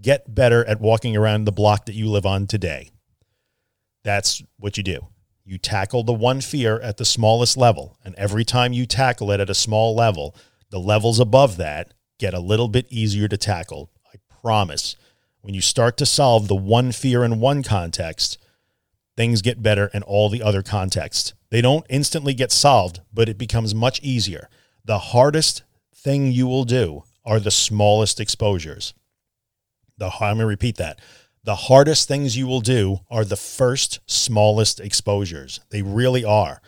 get 0.00 0.34
better 0.34 0.64
at 0.64 0.80
walking 0.80 1.16
around 1.16 1.44
the 1.44 1.52
block 1.52 1.86
that 1.86 1.94
you 1.94 2.08
live 2.08 2.24
on 2.24 2.46
today. 2.46 2.90
That's 4.02 4.42
what 4.58 4.76
you 4.76 4.82
do. 4.82 5.08
You 5.44 5.58
tackle 5.58 6.04
the 6.04 6.12
one 6.12 6.40
fear 6.40 6.78
at 6.80 6.96
the 6.96 7.04
smallest 7.04 7.56
level. 7.56 7.96
And 8.04 8.14
every 8.14 8.44
time 8.44 8.72
you 8.72 8.86
tackle 8.86 9.30
it 9.30 9.40
at 9.40 9.50
a 9.50 9.54
small 9.54 9.94
level, 9.94 10.34
the 10.70 10.78
levels 10.78 11.18
above 11.18 11.56
that 11.56 11.92
get 12.18 12.34
a 12.34 12.40
little 12.40 12.68
bit 12.68 12.86
easier 12.88 13.28
to 13.28 13.36
tackle. 13.36 13.90
I 14.06 14.18
promise. 14.40 14.96
When 15.40 15.54
you 15.54 15.60
start 15.60 15.96
to 15.96 16.06
solve 16.06 16.48
the 16.48 16.54
one 16.54 16.92
fear 16.92 17.24
in 17.24 17.40
one 17.40 17.62
context, 17.62 18.38
things 19.16 19.42
get 19.42 19.62
better 19.62 19.90
in 19.92 20.02
all 20.02 20.28
the 20.28 20.42
other 20.42 20.62
contexts. 20.62 21.34
They 21.50 21.60
don't 21.60 21.86
instantly 21.88 22.34
get 22.34 22.52
solved, 22.52 23.00
but 23.12 23.28
it 23.28 23.38
becomes 23.38 23.74
much 23.74 24.00
easier. 24.02 24.48
The 24.84 24.98
hardest 24.98 25.62
thing 25.94 26.32
you 26.32 26.46
will 26.46 26.64
do 26.64 27.04
are 27.24 27.40
the 27.40 27.50
smallest 27.50 28.20
exposures. 28.20 28.94
The 29.98 30.06
I'm 30.06 30.36
going 30.36 30.38
to 30.38 30.46
repeat 30.46 30.76
that. 30.76 31.00
The 31.44 31.54
hardest 31.54 32.06
things 32.06 32.36
you 32.36 32.46
will 32.46 32.60
do 32.60 33.00
are 33.10 33.24
the 33.24 33.36
first 33.36 34.00
smallest 34.06 34.80
exposures. 34.80 35.60
They 35.70 35.82
really 35.82 36.24
are. 36.24 36.60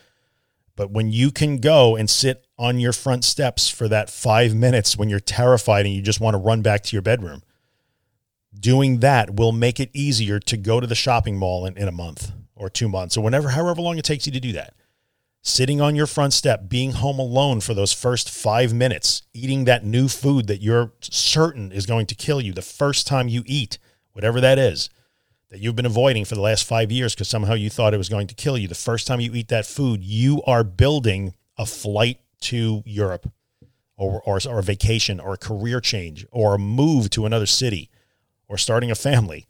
But 0.77 0.91
when 0.91 1.13
you 1.13 1.31
can 1.31 1.59
go 1.59 1.97
and 1.97 2.09
sit 2.09 2.47
on 2.59 2.81
your 2.81 2.93
front 2.93 3.25
steps 3.25 3.69
for 3.69 3.89
that 3.89 4.09
five 4.09 4.55
minutes 4.55 4.97
when 4.97 5.09
you're 5.09 5.21
terrified 5.21 5.85
and 5.85 5.95
you 5.95 6.01
just 6.01 6.21
want 6.21 6.35
to 6.35 6.39
run 6.39 6.63
back 6.63 6.83
to 6.85 6.97
your 6.97 7.03
bedroom, 7.03 7.43
doing 8.59 9.01
that 9.01 9.35
will 9.37 9.53
make 9.53 9.81
it 9.81 9.91
easier 9.93 10.39
to 10.41 10.57
go 10.57 10.81
to 10.81 10.87
the 10.87 10.95
shopping 10.95 11.37
mall 11.37 11.67
in, 11.67 11.77
in 11.77 11.89
a 11.89 11.93
month 11.93 12.33
or 12.55 12.69
two 12.69 12.89
months 12.89 13.17
or 13.17 13.25
whenever, 13.25 13.51
however 13.51 13.81
long 13.81 13.99
it 13.99 14.05
takes 14.05 14.27
you 14.27 14.33
to 14.33 14.41
do 14.41 14.53
that. 14.53 14.75
Sitting 15.45 15.81
on 15.81 15.97
your 15.97 16.07
front 16.07 16.33
step, 16.33 16.69
being 16.69 16.93
home 16.93 17.19
alone 17.19 17.61
for 17.61 17.75
those 17.75 17.93
first 17.93 18.31
five 18.31 18.73
minutes, 18.73 19.23
eating 19.35 19.65
that 19.65 19.85
new 19.85 20.07
food 20.07 20.47
that 20.47 20.61
you're 20.61 20.93
certain 21.01 21.73
is 21.73 21.85
going 21.85 22.07
to 22.07 22.15
kill 22.15 22.41
you 22.41 22.53
the 22.53 22.63
first 22.63 23.09
time 23.09 23.27
you 23.27 23.43
eat, 23.47 23.79
whatever 24.13 24.41
that 24.41 24.57
is, 24.57 24.89
that 25.51 25.59
you've 25.59 25.75
been 25.75 25.85
avoiding 25.85 26.25
for 26.25 26.37
the 26.37 26.41
last 26.41 26.65
five 26.65 26.93
years 26.93 27.15
because 27.15 27.29
somehow 27.29 27.55
you 27.55 27.69
thought 27.69 27.93
it 27.93 27.99
was 27.99 28.09
going 28.09 28.29
to 28.29 28.35
kill 28.37 28.57
you. 28.57 28.69
The 28.69 28.75
first 28.77 29.09
time 29.09 29.19
you 29.19 29.35
eat 29.35 29.49
that 29.49 29.67
food, 29.67 30.05
you 30.05 30.43
are 30.47 30.63
building 30.63 31.35
a 31.59 31.67
flight 31.67 32.21
to 32.43 32.85
Europe 32.87 33.29
or, 33.97 34.23
or, 34.25 34.39
or 34.49 34.61
a 34.61 34.63
vacation 34.63 35.19
or 35.19 35.35
a 35.35 35.39
career 35.39 35.81
change 35.81 36.25
or 36.31 36.55
a 36.55 36.59
move 36.59 37.11
to 37.11 37.27
another 37.27 37.47
city 37.47 37.91
or 38.49 38.59
starting 38.59 38.91
a 38.91 38.95
family. 38.95 39.47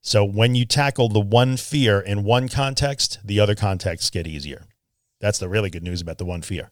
So 0.00 0.24
when 0.24 0.54
you 0.54 0.66
tackle 0.66 1.08
the 1.08 1.20
one 1.20 1.56
fear 1.56 1.98
in 1.98 2.24
one 2.24 2.48
context, 2.48 3.18
the 3.24 3.40
other 3.40 3.54
contexts 3.54 4.10
get 4.10 4.26
easier. 4.26 4.64
That's 5.20 5.38
the 5.38 5.48
really 5.48 5.70
good 5.70 5.82
news 5.82 6.02
about 6.02 6.18
the 6.18 6.26
one 6.26 6.42
fear. 6.42 6.70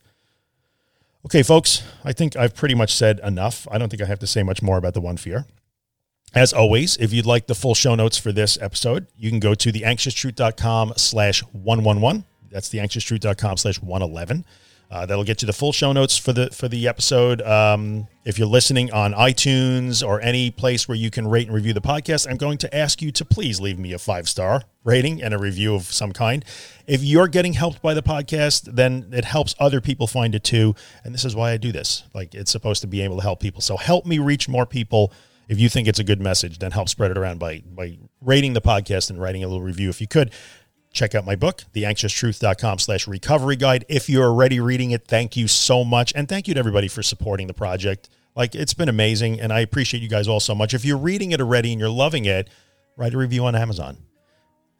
Okay, 1.25 1.42
folks, 1.42 1.83
I 2.05 2.12
think 2.12 2.37
I've 2.37 2.55
pretty 2.55 2.75
much 2.75 2.92
said 2.92 3.20
enough. 3.20 3.66
I 3.70 3.79
don't 3.79 3.88
think 3.88 4.03
I 4.03 4.07
have 4.07 4.18
to 4.18 4.27
say 4.27 4.42
much 4.42 4.61
more 4.61 4.77
about 4.77 4.92
the 4.92 5.01
one 5.01 5.16
fear. 5.16 5.46
As 6.35 6.53
always, 6.53 6.96
if 6.96 7.12
you'd 7.12 7.27
like 7.27 7.46
the 7.46 7.55
full 7.55 7.75
show 7.75 7.94
notes 7.94 8.18
for 8.18 8.33
this 8.33 8.59
episode, 8.61 9.07
you 9.16 9.31
can 9.31 9.38
go 9.38 9.55
to 9.55 9.72
theanxioustruth.com 9.72 10.94
slash 10.96 11.40
111. 11.53 12.25
That's 12.51 12.68
theanxioustruth.com 12.70 13.57
slash 13.57 13.81
111. 13.81 14.44
Uh, 14.92 15.07
that'll 15.07 15.24
get 15.24 15.40
you 15.40 15.46
the 15.46 15.55
full 15.55 15.72
show 15.72 15.90
notes 15.90 16.18
for 16.18 16.35
the 16.35 16.50
for 16.50 16.68
the 16.68 16.87
episode. 16.87 17.40
Um, 17.40 18.09
if 18.26 18.38
you're 18.38 18.46
listening 18.46 18.92
on 18.92 19.14
iTunes 19.14 20.07
or 20.07 20.20
any 20.20 20.50
place 20.50 20.87
where 20.87 20.96
you 20.96 21.11
can 21.11 21.26
rate 21.26 21.46
and 21.46 21.55
review 21.55 21.72
the 21.72 21.81
podcast, 21.81 22.28
I'm 22.31 22.37
going 22.37 22.59
to 22.59 22.76
ask 22.76 23.00
you 23.00 23.11
to 23.12 23.24
please 23.24 23.59
leave 23.59 23.78
me 23.78 23.94
a 23.94 23.98
five 23.98 24.28
star 24.28 24.64
rating 24.85 25.22
and 25.22 25.33
a 25.33 25.38
review 25.38 25.74
of 25.74 25.85
some 25.85 26.12
kind. 26.12 26.44
If 26.87 27.02
you're 27.02 27.28
getting 27.28 27.55
helped 27.55 27.81
by 27.81 27.94
the 27.94 28.02
podcast, 28.02 28.64
then 28.64 29.09
it 29.12 29.24
helps 29.24 29.55
other 29.59 29.81
people 29.81 30.07
find 30.07 30.35
it 30.35 30.44
too. 30.44 30.74
And 31.05 31.14
this 31.14 31.24
is 31.24 31.35
why 31.35 31.52
I 31.52 31.57
do 31.57 31.72
this. 31.72 32.02
Like 32.12 32.35
it's 32.35 32.52
supposed 32.52 32.83
to 32.83 32.87
be 32.87 33.00
able 33.00 33.16
to 33.16 33.22
help 33.22 33.40
people. 33.40 33.62
So 33.62 33.78
help 33.78 34.05
me 34.05 34.18
reach 34.18 34.46
more 34.46 34.66
people. 34.66 35.11
If 35.48 35.59
you 35.59 35.70
think 35.70 35.88
it's 35.88 35.98
a 35.98 36.05
good 36.05 36.20
message, 36.20 36.59
then 36.59 36.70
help 36.70 36.90
spread 36.90 37.11
it 37.11 37.16
around 37.16 37.38
by 37.38 37.62
by 37.74 37.96
rating 38.20 38.52
the 38.52 38.61
podcast 38.61 39.09
and 39.09 39.18
writing 39.18 39.42
a 39.42 39.48
little 39.48 39.62
review 39.62 39.88
if 39.88 40.02
you 40.02 40.07
could 40.07 40.33
check 40.92 41.14
out 41.14 41.24
my 41.24 41.37
book, 41.37 41.64
theanxioustruth.com 41.74 42.78
slash 42.78 43.09
recovery 43.09 43.57
guide. 43.57 43.85
If 43.88 44.09
you're 44.09 44.24
already 44.24 44.61
reading 44.61 44.90
it, 44.90 45.07
thank 45.07 45.37
you 45.37 45.48
so 45.48 45.85
much. 45.85 46.12
And 46.14 46.28
thank 46.28 46.46
you 46.46 46.55
to 46.55 46.61
everybody 46.61 46.88
for 46.88 47.02
supporting 47.02 47.46
the 47.46 47.55
project. 47.55 48.09
Like 48.37 48.55
it's 48.55 48.74
been 48.74 48.88
amazing. 48.88 49.40
And 49.40 49.52
I 49.52 49.61
appreciate 49.61 50.02
you 50.02 50.09
guys 50.09 50.28
all 50.28 50.40
so 50.40 50.55
much. 50.55 50.74
If 50.74 50.85
you're 50.85 50.98
reading 50.98 51.33
it 51.33 51.40
already 51.40 51.72
and 51.72 51.81
you're 51.81 51.90
loving 51.90 52.24
it, 52.24 52.48
write 52.96 53.14
a 53.14 53.18
review 53.18 53.44
on 53.44 53.55
Amazon. 53.55 53.98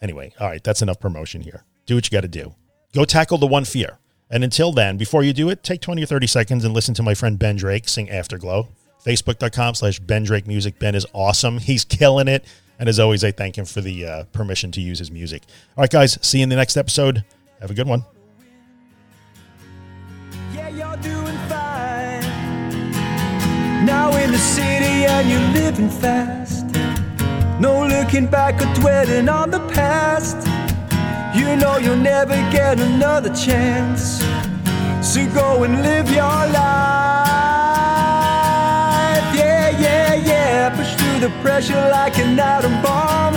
Anyway, 0.01 0.33
all 0.41 0.49
right, 0.49 0.63
that's 0.63 0.83
enough 0.83 1.01
promotion 1.01 1.41
here. 1.41 1.65
Do 1.87 1.95
what 1.95 2.07
you 2.07 2.11
got 2.11 2.23
to 2.23 2.29
do. 2.29 2.55
Go 2.95 3.05
tackle 3.05 3.39
the 3.39 3.47
one 3.47 3.65
fear. 3.65 3.99
And 4.31 4.43
until 4.43 4.73
then, 4.73 4.97
before 4.97 5.23
you 5.23 5.33
do 5.33 5.51
it, 5.51 5.63
take 5.63 5.81
20 5.81 6.03
or 6.03 6.07
30 6.07 6.27
seconds 6.27 6.65
and 6.65 6.75
listen 6.75 6.95
to 6.95 7.03
my 7.03 7.15
friend 7.15 7.39
Ben 7.39 7.57
Drake 7.57 7.89
sing 7.89 8.11
Afterglow. 8.11 8.69
Facebook.com 9.05 9.75
slash 9.75 9.99
Ben 9.99 10.23
Drake 10.23 10.47
Music. 10.47 10.79
Ben 10.79 10.95
is 10.95 11.07
awesome. 11.13 11.59
He's 11.59 11.85
killing 11.85 12.29
it. 12.29 12.45
And 12.83 12.89
as 12.89 12.99
always, 12.99 13.23
I 13.23 13.31
thank 13.31 13.57
him 13.57 13.65
for 13.65 13.81
the 13.81 14.05
uh, 14.05 14.25
permission 14.33 14.73
to 14.73 14.81
use 14.81 14.99
his 14.99 15.09
music. 15.09 15.45
All 15.77 15.83
right, 15.83 15.89
guys, 15.89 16.19
see 16.21 16.39
you 16.39 16.43
in 16.43 16.49
the 16.49 16.57
next 16.57 16.77
episode. 16.77 17.23
Have 17.61 17.71
a 17.71 17.75
good 17.75 17.87
one. 17.87 18.05
Yeah, 20.53 20.69
you're 20.69 20.97
doing 20.97 21.37
fine. 21.49 22.23
Now 23.87 24.11
in 24.17 24.33
the 24.33 24.39
city 24.39 25.07
and 25.07 25.31
you're 25.31 25.63
living 25.63 25.91
fast. 25.91 26.67
No 27.61 27.87
looking 27.87 28.27
back 28.27 28.61
or 28.61 28.75
dwelling 28.81 29.29
on 29.29 29.53
the 29.53 29.61
past. 29.69 30.39
You 31.39 31.55
know 31.55 31.77
you'll 31.77 31.95
never 31.95 32.35
get 32.51 32.81
another 32.81 33.33
chance. 33.33 34.19
So 35.09 35.25
go 35.33 35.63
and 35.63 35.83
live 35.83 36.11
your 36.11 36.25
life. 36.25 37.42
Pressure 41.41 41.89
like 41.91 42.19
an 42.19 42.39
atom 42.39 42.83
bomb. 42.83 43.35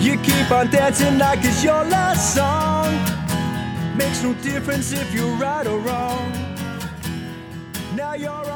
You 0.00 0.16
keep 0.18 0.50
on 0.50 0.70
dancing 0.70 1.18
like 1.18 1.40
it's 1.42 1.62
your 1.62 1.84
last 1.84 2.34
song. 2.34 2.90
Makes 3.96 4.22
no 4.22 4.32
difference 4.34 4.92
if 4.92 5.12
you're 5.12 5.36
right 5.36 5.66
or 5.66 5.78
wrong. 5.80 6.32
Now 7.94 8.14
you're 8.14 8.47